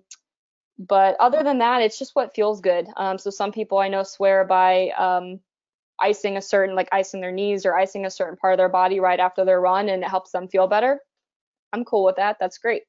but 0.77 1.15
other 1.19 1.43
than 1.43 1.59
that, 1.59 1.81
it's 1.81 1.97
just 1.97 2.15
what 2.15 2.35
feels 2.35 2.61
good. 2.61 2.87
Um, 2.97 3.17
so 3.17 3.29
some 3.29 3.51
people 3.51 3.77
I 3.77 3.87
know 3.87 4.03
swear 4.03 4.43
by 4.43 4.89
um, 4.89 5.39
icing 5.99 6.37
a 6.37 6.41
certain, 6.41 6.75
like 6.75 6.89
icing 6.91 7.21
their 7.21 7.31
knees 7.31 7.65
or 7.65 7.75
icing 7.75 8.05
a 8.05 8.11
certain 8.11 8.35
part 8.35 8.53
of 8.53 8.57
their 8.57 8.69
body 8.69 8.99
right 8.99 9.19
after 9.19 9.45
their 9.45 9.61
run, 9.61 9.89
and 9.89 10.03
it 10.03 10.09
helps 10.09 10.31
them 10.31 10.47
feel 10.47 10.67
better. 10.67 10.99
I'm 11.71 11.85
cool 11.85 12.03
with 12.03 12.17
that. 12.17 12.37
That's 12.39 12.57
great. 12.57 12.83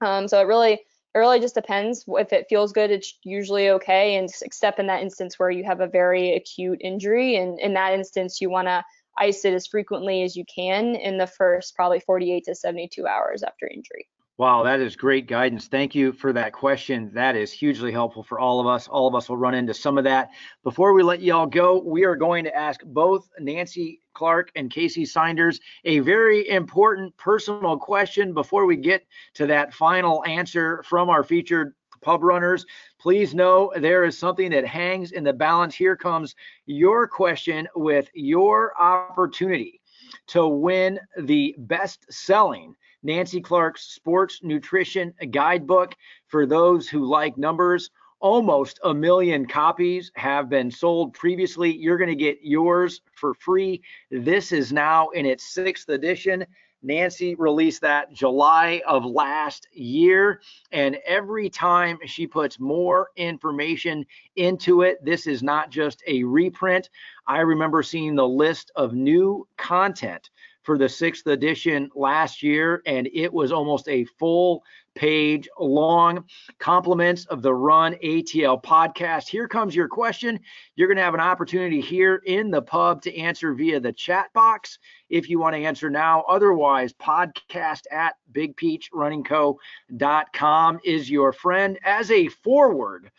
Um, 0.00 0.28
so 0.28 0.40
it 0.40 0.44
really, 0.44 0.72
it 0.72 1.18
really 1.18 1.40
just 1.40 1.54
depends. 1.54 2.04
If 2.06 2.32
it 2.32 2.46
feels 2.48 2.72
good, 2.72 2.90
it's 2.90 3.18
usually 3.24 3.70
okay. 3.70 4.16
And 4.16 4.30
except 4.42 4.78
in 4.78 4.86
that 4.88 5.02
instance 5.02 5.38
where 5.38 5.50
you 5.50 5.64
have 5.64 5.80
a 5.80 5.88
very 5.88 6.34
acute 6.34 6.80
injury, 6.82 7.36
and 7.36 7.58
in 7.58 7.74
that 7.74 7.94
instance, 7.94 8.40
you 8.40 8.50
want 8.50 8.68
to 8.68 8.84
ice 9.18 9.44
it 9.44 9.54
as 9.54 9.66
frequently 9.66 10.22
as 10.22 10.36
you 10.36 10.44
can 10.44 10.94
in 10.94 11.18
the 11.18 11.26
first 11.26 11.74
probably 11.74 12.00
48 12.00 12.44
to 12.44 12.54
72 12.54 13.06
hours 13.06 13.42
after 13.42 13.66
injury. 13.66 14.08
Wow, 14.38 14.62
that 14.62 14.78
is 14.78 14.94
great 14.94 15.26
guidance. 15.26 15.66
Thank 15.66 15.96
you 15.96 16.12
for 16.12 16.32
that 16.32 16.52
question. 16.52 17.10
That 17.12 17.34
is 17.34 17.50
hugely 17.50 17.90
helpful 17.90 18.22
for 18.22 18.38
all 18.38 18.60
of 18.60 18.68
us. 18.68 18.86
All 18.86 19.08
of 19.08 19.16
us 19.16 19.28
will 19.28 19.36
run 19.36 19.54
into 19.56 19.74
some 19.74 19.98
of 19.98 20.04
that. 20.04 20.30
Before 20.62 20.92
we 20.92 21.02
let 21.02 21.20
you 21.20 21.34
all 21.34 21.48
go, 21.48 21.82
we 21.84 22.04
are 22.04 22.14
going 22.14 22.44
to 22.44 22.54
ask 22.54 22.80
both 22.84 23.28
Nancy 23.40 24.00
Clark 24.14 24.52
and 24.54 24.72
Kacy 24.72 25.02
Seynders 25.02 25.58
a 25.84 25.98
very 25.98 26.48
important 26.48 27.16
personal 27.16 27.76
question 27.76 28.32
before 28.32 28.64
we 28.64 28.76
get 28.76 29.04
to 29.34 29.46
that 29.48 29.74
final 29.74 30.24
answer 30.24 30.84
from 30.84 31.10
our 31.10 31.24
featured 31.24 31.74
pub 32.00 32.22
runners. 32.22 32.64
Please 33.00 33.34
know 33.34 33.72
there 33.74 34.04
is 34.04 34.16
something 34.16 34.52
that 34.52 34.64
hangs 34.64 35.10
in 35.10 35.24
the 35.24 35.32
balance. 35.32 35.74
Here 35.74 35.96
comes 35.96 36.36
your 36.64 37.08
question 37.08 37.66
with 37.74 38.08
your 38.14 38.80
opportunity 38.80 39.80
to 40.28 40.46
win 40.46 41.00
the 41.18 41.56
best 41.58 42.06
selling 42.08 42.76
Nancy 43.02 43.40
Clark's 43.40 43.82
Sports 43.82 44.40
Nutrition 44.42 45.14
Guidebook 45.30 45.94
for 46.26 46.46
those 46.46 46.88
who 46.88 47.04
like 47.04 47.38
numbers. 47.38 47.90
Almost 48.20 48.80
a 48.82 48.92
million 48.92 49.46
copies 49.46 50.10
have 50.16 50.48
been 50.48 50.70
sold 50.70 51.14
previously. 51.14 51.76
You're 51.76 51.98
going 51.98 52.10
to 52.10 52.16
get 52.16 52.38
yours 52.42 53.00
for 53.14 53.34
free. 53.34 53.80
This 54.10 54.50
is 54.50 54.72
now 54.72 55.10
in 55.10 55.24
its 55.24 55.44
sixth 55.54 55.88
edition. 55.88 56.44
Nancy 56.82 57.34
released 57.36 57.80
that 57.82 58.12
July 58.12 58.82
of 58.86 59.04
last 59.04 59.68
year. 59.72 60.40
And 60.72 60.96
every 61.06 61.48
time 61.48 61.98
she 62.06 62.26
puts 62.26 62.58
more 62.58 63.10
information 63.16 64.04
into 64.36 64.82
it, 64.82 65.04
this 65.04 65.26
is 65.26 65.42
not 65.42 65.70
just 65.70 66.02
a 66.06 66.24
reprint. 66.24 66.90
I 67.26 67.40
remember 67.40 67.82
seeing 67.82 68.16
the 68.16 68.28
list 68.28 68.72
of 68.74 68.92
new 68.92 69.46
content 69.56 70.30
for 70.68 70.76
the 70.76 70.86
sixth 70.86 71.26
edition 71.26 71.88
last 71.94 72.42
year, 72.42 72.82
and 72.84 73.08
it 73.14 73.32
was 73.32 73.52
almost 73.52 73.88
a 73.88 74.04
full 74.18 74.62
page 74.94 75.48
long. 75.58 76.22
Compliments 76.58 77.24
of 77.24 77.40
the 77.40 77.54
Run 77.54 77.94
ATL 78.04 78.62
podcast. 78.62 79.28
Here 79.28 79.48
comes 79.48 79.74
your 79.74 79.88
question. 79.88 80.38
You're 80.76 80.88
going 80.88 80.98
to 80.98 81.02
have 81.02 81.14
an 81.14 81.20
opportunity 81.20 81.80
here 81.80 82.16
in 82.26 82.50
the 82.50 82.60
pub 82.60 83.00
to 83.04 83.16
answer 83.16 83.54
via 83.54 83.80
the 83.80 83.94
chat 83.94 84.30
box 84.34 84.78
if 85.08 85.30
you 85.30 85.38
want 85.38 85.56
to 85.56 85.64
answer 85.64 85.88
now. 85.88 86.22
Otherwise, 86.28 86.92
podcast 86.92 87.84
at 87.90 88.16
bigpeachrunningco.com 88.32 90.80
is 90.84 91.10
your 91.10 91.32
friend. 91.32 91.78
As 91.82 92.10
a 92.10 92.28
forward 92.28 93.10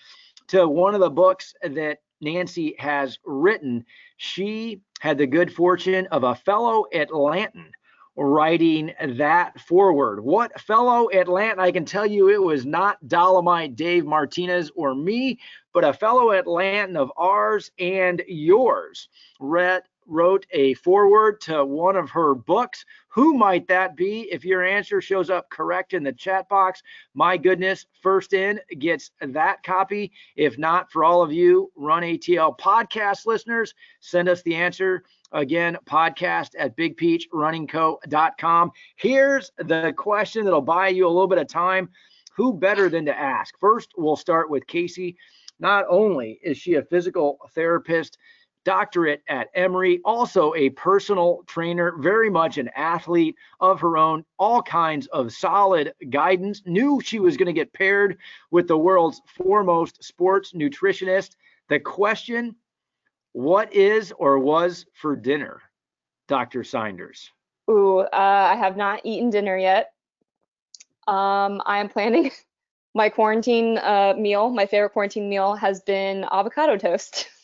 to 0.50 0.68
one 0.68 0.93
of 0.93 1.02
the 1.02 1.10
books 1.10 1.56
that 1.64 1.97
Nancy 2.22 2.76
has 2.78 3.18
written, 3.26 3.84
she 4.20 4.82
had 4.99 5.17
the 5.17 5.26
good 5.26 5.51
fortune 5.51 6.05
of 6.07 6.24
a 6.24 6.36
fellow 6.36 6.86
Atlantan 6.93 7.72
writing 8.17 8.91
that 9.01 9.57
forward. 9.61 10.22
What 10.22 10.59
fellow 10.59 11.07
Atlantan? 11.13 11.57
I 11.57 11.72
can 11.72 11.86
tell 11.86 12.05
you 12.05 12.30
it 12.30 12.43
was 12.43 12.65
not 12.65 12.97
Dolomite 13.07 13.78
Dave 13.78 14.05
Martinez 14.05 14.72
or 14.76 14.93
me, 14.93 15.39
but 15.74 15.86
a 15.86 15.93
fellow 15.93 16.34
Atlantan 16.34 16.97
of 16.97 17.13
ours 17.15 17.72
and 17.80 18.22
yours. 18.28 19.07
Rhett 19.39 19.88
wrote 20.10 20.45
a 20.51 20.74
foreword 20.76 21.39
to 21.41 21.64
one 21.64 21.95
of 21.95 22.10
her 22.10 22.34
books. 22.36 22.84
Who 23.10 23.34
might 23.34 23.68
that 23.68 23.95
be? 23.95 24.22
If 24.32 24.43
your 24.43 24.64
answer 24.64 25.01
shows 25.01 25.30
up 25.30 25.49
correct 25.49 25.93
in 25.93 26.03
the 26.03 26.12
chat 26.12 26.49
box, 26.49 26.82
my 27.14 27.38
goodness, 27.38 27.86
first 28.01 28.34
in 28.34 28.60
gets 28.80 29.12
that 29.22 29.64
copy. 29.64 30.12
If 30.36 30.57
not, 30.57 30.91
for 30.91 31.03
all 31.03 31.22
of 31.22 31.32
you 31.32 31.72
Run 31.76 32.03
ATL 32.03 32.57
podcast 32.57 33.26
listeners, 33.26 33.74
send 33.99 34.28
us 34.30 34.41
the 34.43 34.55
answer. 34.55 35.03
Again, 35.32 35.78
podcast 35.86 36.49
at 36.57 36.76
bigpeachrunningco.com. 36.76 38.72
Here's 38.95 39.51
the 39.57 39.93
question 39.95 40.43
that'll 40.43 40.62
buy 40.62 40.88
you 40.89 41.05
a 41.05 41.10
little 41.10 41.28
bit 41.28 41.38
of 41.38 41.47
time. 41.47 41.89
Who 42.36 42.53
better 42.53 42.89
than 42.89 43.05
to 43.05 43.18
ask? 43.18 43.53
First, 43.60 43.93
we'll 43.97 44.16
start 44.16 44.49
with 44.49 44.66
Kacy. 44.66 45.16
Not 45.60 45.86
only 45.89 46.39
is 46.41 46.57
she 46.57 46.76
a 46.76 46.84
physical 46.84 47.38
therapist, 47.53 48.18
doctorate 48.66 49.22
at 49.28 49.49
Emory, 49.55 50.01
also 50.03 50.53
a 50.55 50.70
personal 50.72 51.43
trainer, 51.47 51.93
very 51.97 52.30
much 52.30 52.57
an 52.57 52.70
athlete 52.76 53.36
of 53.60 53.80
her 53.82 53.97
own, 53.97 54.24
all 54.38 54.62
kinds 54.62 55.07
of 55.07 55.32
solid 55.32 55.93
guidance. 56.10 56.62
Knew 56.66 57.01
she 57.01 57.20
was 57.20 57.38
going 57.38 57.47
to 57.47 57.53
get 57.53 57.74
paired 57.74 58.18
with 58.51 58.68
the 58.68 58.78
world's 58.78 59.22
foremost 59.26 60.03
sports 60.03 60.53
nutritionist. 60.53 61.36
The 61.70 61.80
question 61.80 62.55
what 63.34 63.74
is 63.74 64.12
or 64.18 64.39
was 64.39 64.86
for 64.93 65.16
dinner, 65.16 65.62
Dr. 66.28 66.64
Seynders? 66.64 67.30
Ooh, 67.70 67.99
uh, 67.99 68.07
I 68.12 68.55
have 68.55 68.76
not 68.76 69.01
eaten 69.03 69.30
dinner 69.30 69.57
yet. 69.57 69.93
Um, 71.07 71.62
I 71.66 71.80
am 71.80 71.89
planning 71.89 72.32
my 72.95 73.10
quarantine 73.10 73.78
uh, 73.78 74.14
meal. 74.18 74.49
My 74.49 74.66
favorite 74.66 74.91
quarantine 74.91 75.30
meal 75.30 75.55
has 75.55 75.82
been 75.82 76.26
avocado 76.32 76.78
toast. 76.78 77.30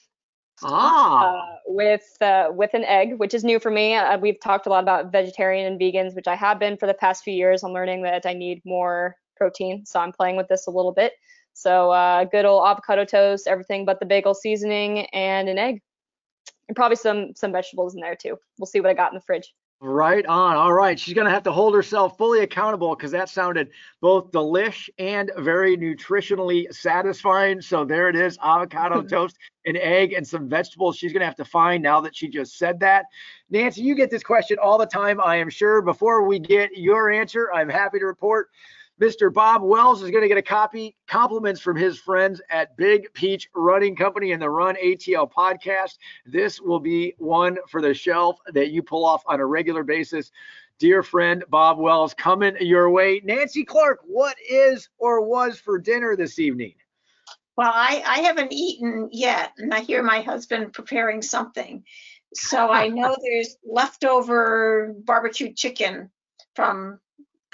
Ah. 0.64 1.42
Uh, 1.42 1.56
with 1.68 2.18
uh, 2.22 2.50
with 2.52 2.74
an 2.74 2.84
egg, 2.86 3.18
which 3.18 3.34
is 3.34 3.44
new 3.44 3.60
for 3.60 3.72
me. 3.72 3.96
Uh, 3.96 4.18
we've 4.18 4.40
talked 4.40 4.68
a 4.68 4.70
lot 4.70 4.84
about 4.84 5.12
vegetarian 5.12 5.72
and 5.72 5.80
vegans, 5.80 6.16
which 6.16 6.28
I 6.28 6.36
have 6.36 6.60
been 6.60 6.78
for 6.78 6.88
the 6.88 6.94
past 6.94 7.24
few 7.24 7.34
years. 7.34 7.64
I'm 7.64 7.74
learning 7.74 8.04
that 8.04 8.26
I 8.26 8.34
need 8.34 8.62
more 8.66 9.16
protein, 9.36 9.86
so 9.86 10.00
I'm 10.00 10.12
playing 10.12 10.38
with 10.38 10.48
this 10.48 10.68
a 10.68 10.72
little 10.72 10.94
bit. 10.94 11.14
So 11.54 11.92
uh, 11.92 12.26
good 12.26 12.46
old 12.46 12.68
avocado 12.68 13.06
toast, 13.06 13.48
everything 13.48 13.86
but 13.86 14.00
the 14.00 14.06
bagel 14.06 14.34
seasoning, 14.34 15.06
and 15.08 15.50
an 15.50 15.58
egg, 15.58 15.82
and 16.68 16.76
probably 16.76 16.98
some 16.98 17.34
some 17.36 17.52
vegetables 17.52 17.96
in 17.96 18.02
there 18.02 18.16
too. 18.16 18.38
We'll 18.58 18.68
see 18.68 18.80
what 18.80 18.90
I 18.90 18.94
got 18.94 19.12
in 19.12 19.16
the 19.16 19.22
fridge. 19.22 19.54
Right 19.82 20.26
on. 20.26 20.56
All 20.56 20.72
right. 20.72 20.98
She's 20.98 21.14
going 21.14 21.26
to 21.26 21.32
have 21.32 21.44
to 21.44 21.52
hold 21.52 21.76
herself 21.76 22.18
fully 22.18 22.40
accountable 22.40 22.96
because 22.96 23.12
that 23.12 23.28
sounded 23.28 23.70
both 24.02 24.32
delish 24.32 24.90
and 24.98 25.30
very 25.38 25.78
nutritionally 25.78 26.74
satisfying. 26.74 27.62
So 27.62 27.84
there 27.84 28.08
it 28.08 28.16
is 28.16 28.38
avocado 28.42 29.02
toast, 29.08 29.38
an 29.66 29.76
egg, 29.76 30.14
and 30.14 30.26
some 30.26 30.48
vegetables 30.48 30.98
she's 30.98 31.12
going 31.12 31.20
to 31.20 31.26
have 31.26 31.36
to 31.36 31.46
find 31.46 31.84
now 31.84 32.00
that 32.02 32.16
she 32.16 32.30
just 32.30 32.58
said 32.58 32.80
that. 32.80 33.06
Nancy, 33.50 33.82
you 33.82 33.96
get 33.96 34.10
this 34.10 34.24
question 34.24 34.58
all 34.64 34.78
the 34.78 34.86
time, 34.86 35.20
I 35.22 35.36
am 35.36 35.50
sure. 35.50 35.82
Before 35.82 36.26
we 36.26 36.40
get 36.40 36.78
your 36.78 37.12
answer, 37.12 37.52
I'm 37.54 37.70
happy 37.70 38.00
to 38.00 38.06
report 38.06 38.50
Mr. 39.02 39.34
Bob 39.34 39.62
Wells 39.62 40.02
is 40.02 40.10
going 40.10 40.22
to 40.22 40.30
get 40.30 40.38
a 40.38 40.42
copy. 40.42 40.96
Compliments 41.06 41.60
from 41.60 41.76
his 41.76 42.00
friends 42.00 42.42
at 42.50 42.78
Big 42.78 43.12
Peach 43.14 43.50
Running 43.54 43.94
Company 43.94 44.32
and 44.32 44.42
the 44.42 44.50
Run 44.50 44.76
ATL 44.76 45.30
podcast. 45.30 45.98
This 46.26 46.62
will 46.62 46.80
be 46.80 47.14
one 47.18 47.58
for 47.68 47.82
the 47.82 47.94
shelf 47.94 48.38
that 48.54 48.72
you 48.72 48.82
pull 48.82 49.06
off 49.06 49.22
on 49.26 49.42
a 49.42 49.46
regular 49.46 49.84
basis. 49.84 50.32
Dear 50.80 51.04
friend 51.04 51.44
Bob 51.50 51.78
Wells, 51.78 52.14
coming 52.14 52.56
your 52.62 52.90
way. 52.90 53.22
Nancy 53.26 53.66
Clark, 53.66 54.00
what 54.06 54.38
is 54.50 54.88
or 54.98 55.22
was 55.22 55.60
for 55.60 55.78
dinner 55.78 56.16
this 56.16 56.40
evening? 56.40 56.76
Well, 57.58 57.72
I, 57.74 58.02
I 58.06 58.20
haven't 58.20 58.54
eaten 58.54 59.10
yet, 59.12 59.52
and 59.58 59.74
I 59.74 59.82
hear 59.82 60.04
my 60.04 60.22
husband 60.22 60.72
preparing 60.72 61.22
something. 61.22 61.84
So 62.34 62.70
I 62.70 62.88
know 62.88 63.14
there's 63.24 63.58
leftover 63.70 64.96
barbecued 65.04 65.58
chicken 65.58 66.12
from 66.56 67.00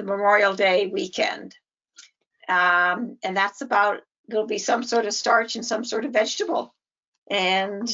the 0.02 0.12
Memorial 0.12 0.54
Day 0.54 0.88
weekend. 0.88 1.56
Um, 2.49 3.18
and 3.24 3.38
that's 3.38 3.62
about, 3.62 4.02
there'll 4.28 4.47
be 4.47 4.58
some 4.58 4.84
sort 4.84 5.06
of 5.06 5.14
starch 5.14 5.56
and 5.56 5.66
some 5.66 5.84
sort 5.86 6.06
of 6.06 6.14
vegetable, 6.14 6.74
and 7.30 7.89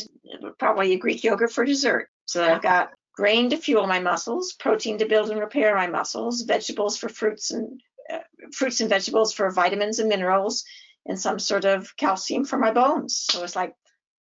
probably 0.58 0.94
a 0.94 0.98
Greek 0.98 1.24
yogurt 1.24 1.52
for 1.52 1.66
dessert. 1.66 2.10
So 2.26 2.44
I've 2.44 2.62
got 2.62 2.92
grain 3.14 3.50
to 3.50 3.58
fuel 3.58 3.88
my 3.88 4.00
muscles, 4.00 4.54
protein 4.54 4.98
to 5.00 5.06
build 5.06 5.30
and 5.30 5.40
repair 5.40 5.76
my 5.76 5.88
muscles, 5.88 6.42
vegetables 6.42 6.98
for 6.98 7.10
fruits 7.10 7.52
and 7.52 7.82
uh, 8.12 8.20
fruits 8.54 8.80
and 8.80 8.90
vegetables 8.90 9.34
for 9.34 9.52
vitamins 9.52 10.00
and 10.00 10.10
minerals, 10.10 10.64
and 11.06 11.20
some 11.20 11.40
sort 11.40 11.66
of 11.66 11.96
calcium 11.98 12.46
for 12.46 12.58
my 12.58 12.72
bones. 12.72 13.26
So 13.30 13.44
it's 13.44 13.56
like 13.56 13.76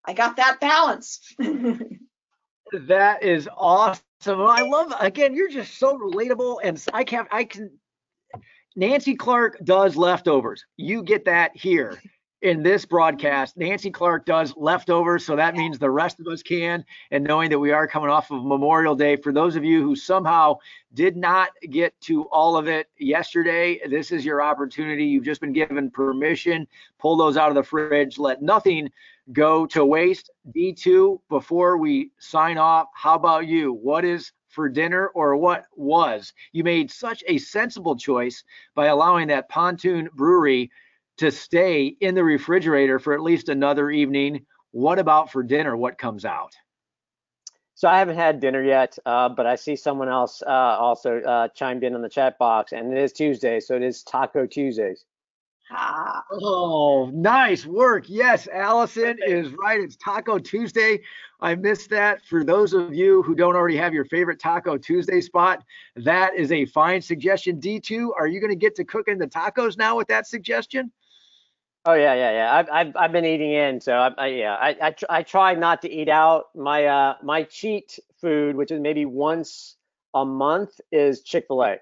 I 0.05 0.13
got 0.13 0.37
that 0.37 0.59
balance. 0.59 1.19
that 2.73 3.23
is 3.23 3.47
awesome. 3.55 4.03
I 4.25 4.61
love 4.63 4.93
again, 4.99 5.35
you're 5.35 5.49
just 5.49 5.77
so 5.77 5.97
relatable 5.97 6.59
and 6.63 6.83
I 6.93 7.03
can't 7.03 7.27
I 7.31 7.43
can 7.43 7.71
Nancy 8.75 9.15
Clark 9.15 9.59
does 9.63 9.95
leftovers. 9.95 10.63
You 10.77 11.01
get 11.01 11.25
that 11.25 11.55
here 11.55 11.99
in 12.43 12.61
this 12.61 12.85
broadcast. 12.85 13.57
Nancy 13.57 13.89
Clark 13.89 14.25
does 14.25 14.53
leftovers, 14.55 15.25
so 15.25 15.35
that 15.35 15.55
means 15.55 15.79
the 15.79 15.89
rest 15.89 16.19
of 16.19 16.27
us 16.27 16.43
can. 16.43 16.85
And 17.09 17.23
knowing 17.23 17.49
that 17.49 17.57
we 17.57 17.71
are 17.71 17.87
coming 17.87 18.11
off 18.11 18.29
of 18.29 18.45
Memorial 18.45 18.95
Day, 18.95 19.15
for 19.15 19.33
those 19.33 19.55
of 19.55 19.63
you 19.63 19.81
who 19.81 19.95
somehow 19.95 20.57
did 20.93 21.17
not 21.17 21.49
get 21.71 21.99
to 22.01 22.25
all 22.25 22.55
of 22.55 22.67
it 22.67 22.87
yesterday, 22.99 23.79
this 23.89 24.11
is 24.11 24.23
your 24.23 24.43
opportunity. 24.43 25.05
You've 25.05 25.25
just 25.25 25.41
been 25.41 25.53
given 25.53 25.89
permission. 25.89 26.67
Pull 26.99 27.17
those 27.17 27.37
out 27.37 27.49
of 27.49 27.55
the 27.55 27.63
fridge. 27.63 28.19
Let 28.19 28.43
nothing 28.43 28.91
go 29.31 29.65
to 29.67 29.85
waste. 29.85 30.29
D2, 30.55 31.19
before 31.29 31.77
we 31.77 32.11
sign 32.19 32.57
off, 32.57 32.87
how 32.93 33.15
about 33.15 33.47
you? 33.47 33.73
What 33.73 34.05
is 34.05 34.31
for 34.49 34.69
dinner 34.69 35.07
or 35.09 35.35
what 35.35 35.65
was? 35.75 36.33
You 36.51 36.63
made 36.63 36.89
such 36.91 37.23
a 37.27 37.37
sensible 37.37 37.95
choice 37.95 38.43
by 38.75 38.87
allowing 38.87 39.27
that 39.27 39.49
pontoon 39.49 40.09
brewery 40.13 40.71
to 41.17 41.31
stay 41.31 41.95
in 41.99 42.15
the 42.15 42.23
refrigerator 42.23 42.99
for 42.99 43.13
at 43.13 43.21
least 43.21 43.49
another 43.49 43.89
evening. 43.91 44.45
What 44.71 44.99
about 44.99 45.31
for 45.31 45.43
dinner? 45.43 45.75
What 45.75 45.97
comes 45.97 46.25
out? 46.25 46.53
So 47.75 47.87
I 47.87 47.99
haven't 47.99 48.15
had 48.15 48.39
dinner 48.39 48.63
yet, 48.63 48.97
uh, 49.05 49.29
but 49.29 49.45
I 49.45 49.55
see 49.55 49.75
someone 49.75 50.09
else 50.09 50.41
uh, 50.41 50.49
also 50.49 51.21
uh, 51.21 51.47
chimed 51.49 51.83
in 51.83 51.93
on 51.93 52.01
the 52.01 52.09
chat 52.09 52.39
box, 52.39 52.71
and 52.71 52.91
it 52.91 52.97
is 52.97 53.13
Tuesday, 53.13 53.59
so 53.59 53.75
it 53.75 53.83
is 53.83 54.01
Taco 54.01 54.47
Tuesdays. 54.47 55.05
Ah. 55.69 56.23
Oh, 56.31 57.09
nice 57.13 57.65
work. 57.65 58.05
Yes, 58.07 58.47
Allison 58.47 59.17
is 59.25 59.51
right. 59.53 59.81
It's 59.81 59.97
Taco 59.97 60.39
Tuesday. 60.39 61.01
I 61.41 61.55
missed 61.55 61.89
that. 61.89 62.25
For 62.25 62.43
those 62.43 62.73
of 62.73 62.93
you 62.93 63.21
who 63.23 63.35
don't 63.35 63.55
already 63.55 63.77
have 63.77 63.93
your 63.93 64.05
favorite 64.05 64.39
Taco 64.39 64.77
Tuesday 64.77 65.19
spot, 65.19 65.63
that 65.97 66.35
is 66.35 66.51
a 66.51 66.65
fine 66.65 67.01
suggestion. 67.01 67.59
D2, 67.59 68.09
are 68.17 68.27
you 68.27 68.39
going 68.39 68.51
to 68.51 68.55
get 68.55 68.75
to 68.75 68.85
cooking 68.85 69.17
the 69.17 69.27
tacos 69.27 69.77
now 69.77 69.97
with 69.97 70.07
that 70.07 70.25
suggestion? 70.25 70.91
Oh 71.85 71.93
yeah, 71.93 72.13
yeah, 72.15 72.31
yeah. 72.31 72.53
I've 72.53 72.69
I've, 72.69 72.95
I've 72.97 73.11
been 73.11 73.23
eating 73.25 73.53
in, 73.53 73.79
so 73.79 73.93
I, 73.93 74.11
I 74.17 74.27
yeah, 74.27 74.55
I 74.55 74.75
I, 74.81 74.91
tr- 74.91 75.05
I 75.09 75.23
try 75.23 75.53
not 75.53 75.81
to 75.83 75.89
eat 75.89 76.09
out. 76.09 76.45
My 76.53 76.85
uh 76.85 77.15
my 77.23 77.43
cheat 77.43 77.97
food, 78.19 78.55
which 78.57 78.71
is 78.71 78.81
maybe 78.81 79.05
once 79.05 79.77
a 80.13 80.25
month, 80.25 80.81
is 80.91 81.21
Chick 81.21 81.45
Fil 81.47 81.63
A. 81.63 81.77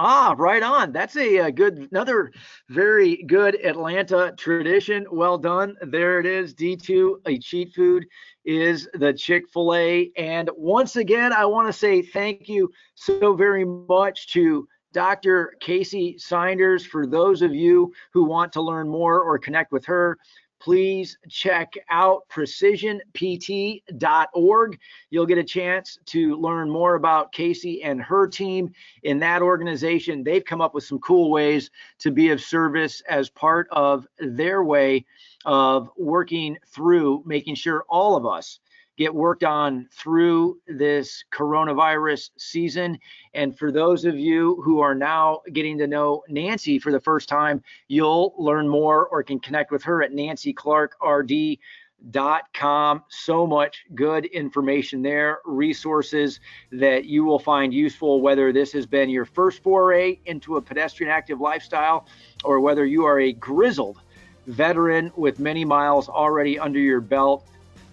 Ah, 0.00 0.36
right 0.38 0.62
on. 0.62 0.92
That's 0.92 1.16
a, 1.16 1.38
a, 1.38 1.50
good, 1.50 1.88
another 1.90 2.30
very 2.68 3.16
good 3.24 3.56
Atlanta 3.64 4.32
tradition. 4.38 5.04
Well 5.10 5.38
done. 5.38 5.76
There 5.82 6.20
it 6.20 6.26
is. 6.26 6.54
D2, 6.54 7.16
a 7.26 7.36
cheat 7.40 7.74
food 7.74 8.06
is 8.44 8.88
the 8.94 9.12
Chick 9.12 9.48
fil 9.52 9.74
A. 9.74 10.12
And 10.16 10.50
once 10.56 10.94
again, 10.94 11.32
I 11.32 11.46
want 11.46 11.66
to 11.66 11.72
say 11.72 12.02
thank 12.02 12.48
you 12.48 12.70
so 12.94 13.34
very 13.34 13.64
much 13.64 14.28
to 14.34 14.68
Dr. 14.92 15.56
Kacy 15.60 16.14
Seynders. 16.14 16.86
For 16.86 17.04
those 17.04 17.42
of 17.42 17.52
you 17.52 17.92
who 18.12 18.22
want 18.22 18.52
to 18.52 18.62
learn 18.62 18.88
more 18.88 19.20
or 19.20 19.36
connect 19.36 19.72
with 19.72 19.84
her, 19.86 20.16
please 20.60 21.18
check 21.28 21.74
out 21.90 22.22
precisionpt.org. 22.28 24.78
You'll 25.10 25.26
get 25.26 25.38
a 25.38 25.44
chance 25.44 25.98
to 26.06 26.36
learn 26.36 26.70
more 26.70 26.94
about 26.94 27.32
Kacy 27.32 27.80
and 27.84 28.00
her 28.02 28.26
team 28.26 28.72
in 29.02 29.18
that 29.20 29.42
organization. 29.42 30.24
They've 30.24 30.44
come 30.44 30.60
up 30.60 30.74
with 30.74 30.84
some 30.84 30.98
cool 30.98 31.30
ways 31.30 31.70
to 32.00 32.10
be 32.10 32.30
of 32.30 32.40
service 32.40 33.00
as 33.08 33.30
part 33.30 33.68
of 33.70 34.08
their 34.18 34.64
way 34.64 35.06
of 35.44 35.88
working 35.96 36.58
through 36.66 37.22
making 37.24 37.54
sure 37.54 37.84
all 37.88 38.16
of 38.16 38.26
us 38.26 38.58
get 38.98 39.14
worked 39.14 39.44
on 39.44 39.88
through 39.92 40.58
this 40.66 41.24
coronavirus 41.32 42.30
season. 42.36 42.98
And 43.32 43.56
for 43.56 43.70
those 43.70 44.04
of 44.04 44.18
you 44.18 44.60
who 44.62 44.80
are 44.80 44.96
now 44.96 45.42
getting 45.52 45.78
to 45.78 45.86
know 45.86 46.24
Nancy 46.28 46.80
for 46.80 46.90
the 46.90 47.00
first 47.00 47.28
time, 47.28 47.62
you'll 47.86 48.34
learn 48.36 48.68
more 48.68 49.06
or 49.06 49.22
can 49.22 49.38
connect 49.38 49.70
with 49.70 49.84
her 49.84 50.02
at 50.02 50.10
nancyclarkrd.com. 50.10 53.04
So 53.08 53.46
much 53.46 53.84
good 53.94 54.24
information 54.26 55.02
there, 55.02 55.38
resources 55.44 56.40
that 56.72 57.04
you 57.04 57.24
will 57.24 57.38
find 57.38 57.72
useful, 57.72 58.20
whether 58.20 58.52
this 58.52 58.72
has 58.72 58.84
been 58.84 59.08
your 59.08 59.24
first 59.24 59.62
foray 59.62 60.18
into 60.26 60.56
a 60.56 60.62
pedestrian 60.62 61.12
active 61.12 61.40
lifestyle 61.40 62.08
or 62.42 62.58
whether 62.58 62.84
you 62.84 63.04
are 63.04 63.20
a 63.20 63.32
grizzled 63.32 64.00
veteran 64.48 65.12
with 65.14 65.38
many 65.38 65.64
miles 65.64 66.08
already 66.08 66.58
under 66.58 66.80
your 66.80 67.00
belt 67.00 67.46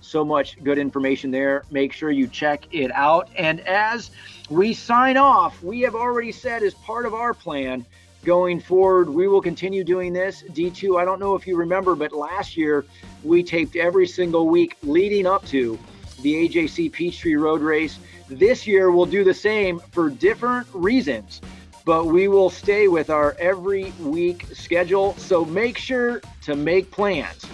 so 0.05 0.23
much 0.23 0.61
good 0.63 0.77
information 0.77 1.31
there. 1.31 1.63
Make 1.71 1.91
sure 1.91 2.11
you 2.11 2.27
check 2.27 2.65
it 2.71 2.91
out. 2.91 3.29
And 3.37 3.59
as 3.61 4.11
we 4.49 4.73
sign 4.73 5.17
off, 5.17 5.61
we 5.63 5.81
have 5.81 5.95
already 5.95 6.31
said 6.31 6.63
as 6.63 6.73
part 6.73 7.05
of 7.05 7.13
our 7.13 7.33
plan 7.33 7.85
going 8.23 8.59
forward, 8.59 9.09
we 9.09 9.27
will 9.27 9.41
continue 9.41 9.83
doing 9.83 10.11
this. 10.11 10.43
D2, 10.43 10.99
I 10.99 11.05
don't 11.05 11.19
know 11.19 11.35
if 11.35 11.45
you 11.45 11.55
remember, 11.55 11.95
but 11.95 12.11
last 12.11 12.57
year 12.57 12.85
we 13.23 13.43
taped 13.43 13.75
every 13.75 14.07
single 14.07 14.47
week 14.47 14.77
leading 14.83 15.27
up 15.27 15.45
to 15.47 15.77
the 16.21 16.47
AJC 16.47 16.91
Peachtree 16.91 17.35
Road 17.35 17.61
Race. 17.61 17.99
This 18.27 18.65
year 18.65 18.91
we'll 18.91 19.05
do 19.05 19.23
the 19.23 19.33
same 19.33 19.79
for 19.91 20.09
different 20.09 20.67
reasons, 20.73 21.41
but 21.85 22.07
we 22.07 22.27
will 22.27 22.49
stay 22.49 22.87
with 22.87 23.11
our 23.11 23.35
every 23.39 23.91
week 23.99 24.47
schedule. 24.53 25.15
So 25.17 25.45
make 25.45 25.77
sure 25.77 26.21
to 26.43 26.55
make 26.55 26.89
plans. 26.89 27.45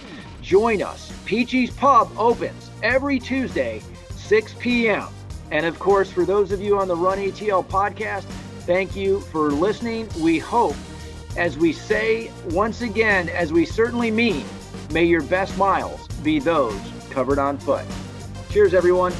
Join 0.42 0.82
us. 0.82 1.12
Peachy's 1.24 1.70
Pub 1.70 2.10
opens 2.18 2.70
every 2.82 3.18
Tuesday, 3.20 3.80
6 4.16 4.54
p.m. 4.58 5.06
And 5.52 5.64
of 5.64 5.78
course, 5.78 6.10
for 6.10 6.24
those 6.24 6.50
of 6.50 6.60
you 6.60 6.78
on 6.78 6.88
the 6.88 6.96
Run 6.96 7.18
ATL 7.18 7.64
podcast, 7.66 8.24
thank 8.66 8.96
you 8.96 9.20
for 9.20 9.50
listening. 9.52 10.08
We 10.18 10.38
hope, 10.38 10.76
as 11.36 11.56
we 11.56 11.72
say 11.72 12.30
once 12.50 12.82
again, 12.82 13.28
as 13.28 13.52
we 13.52 13.64
certainly 13.64 14.10
mean, 14.10 14.44
may 14.90 15.04
your 15.04 15.22
best 15.22 15.56
miles 15.56 16.08
be 16.22 16.40
those 16.40 16.80
covered 17.10 17.38
on 17.38 17.58
foot. 17.58 17.86
Cheers, 18.50 18.74
everyone. 18.74 19.12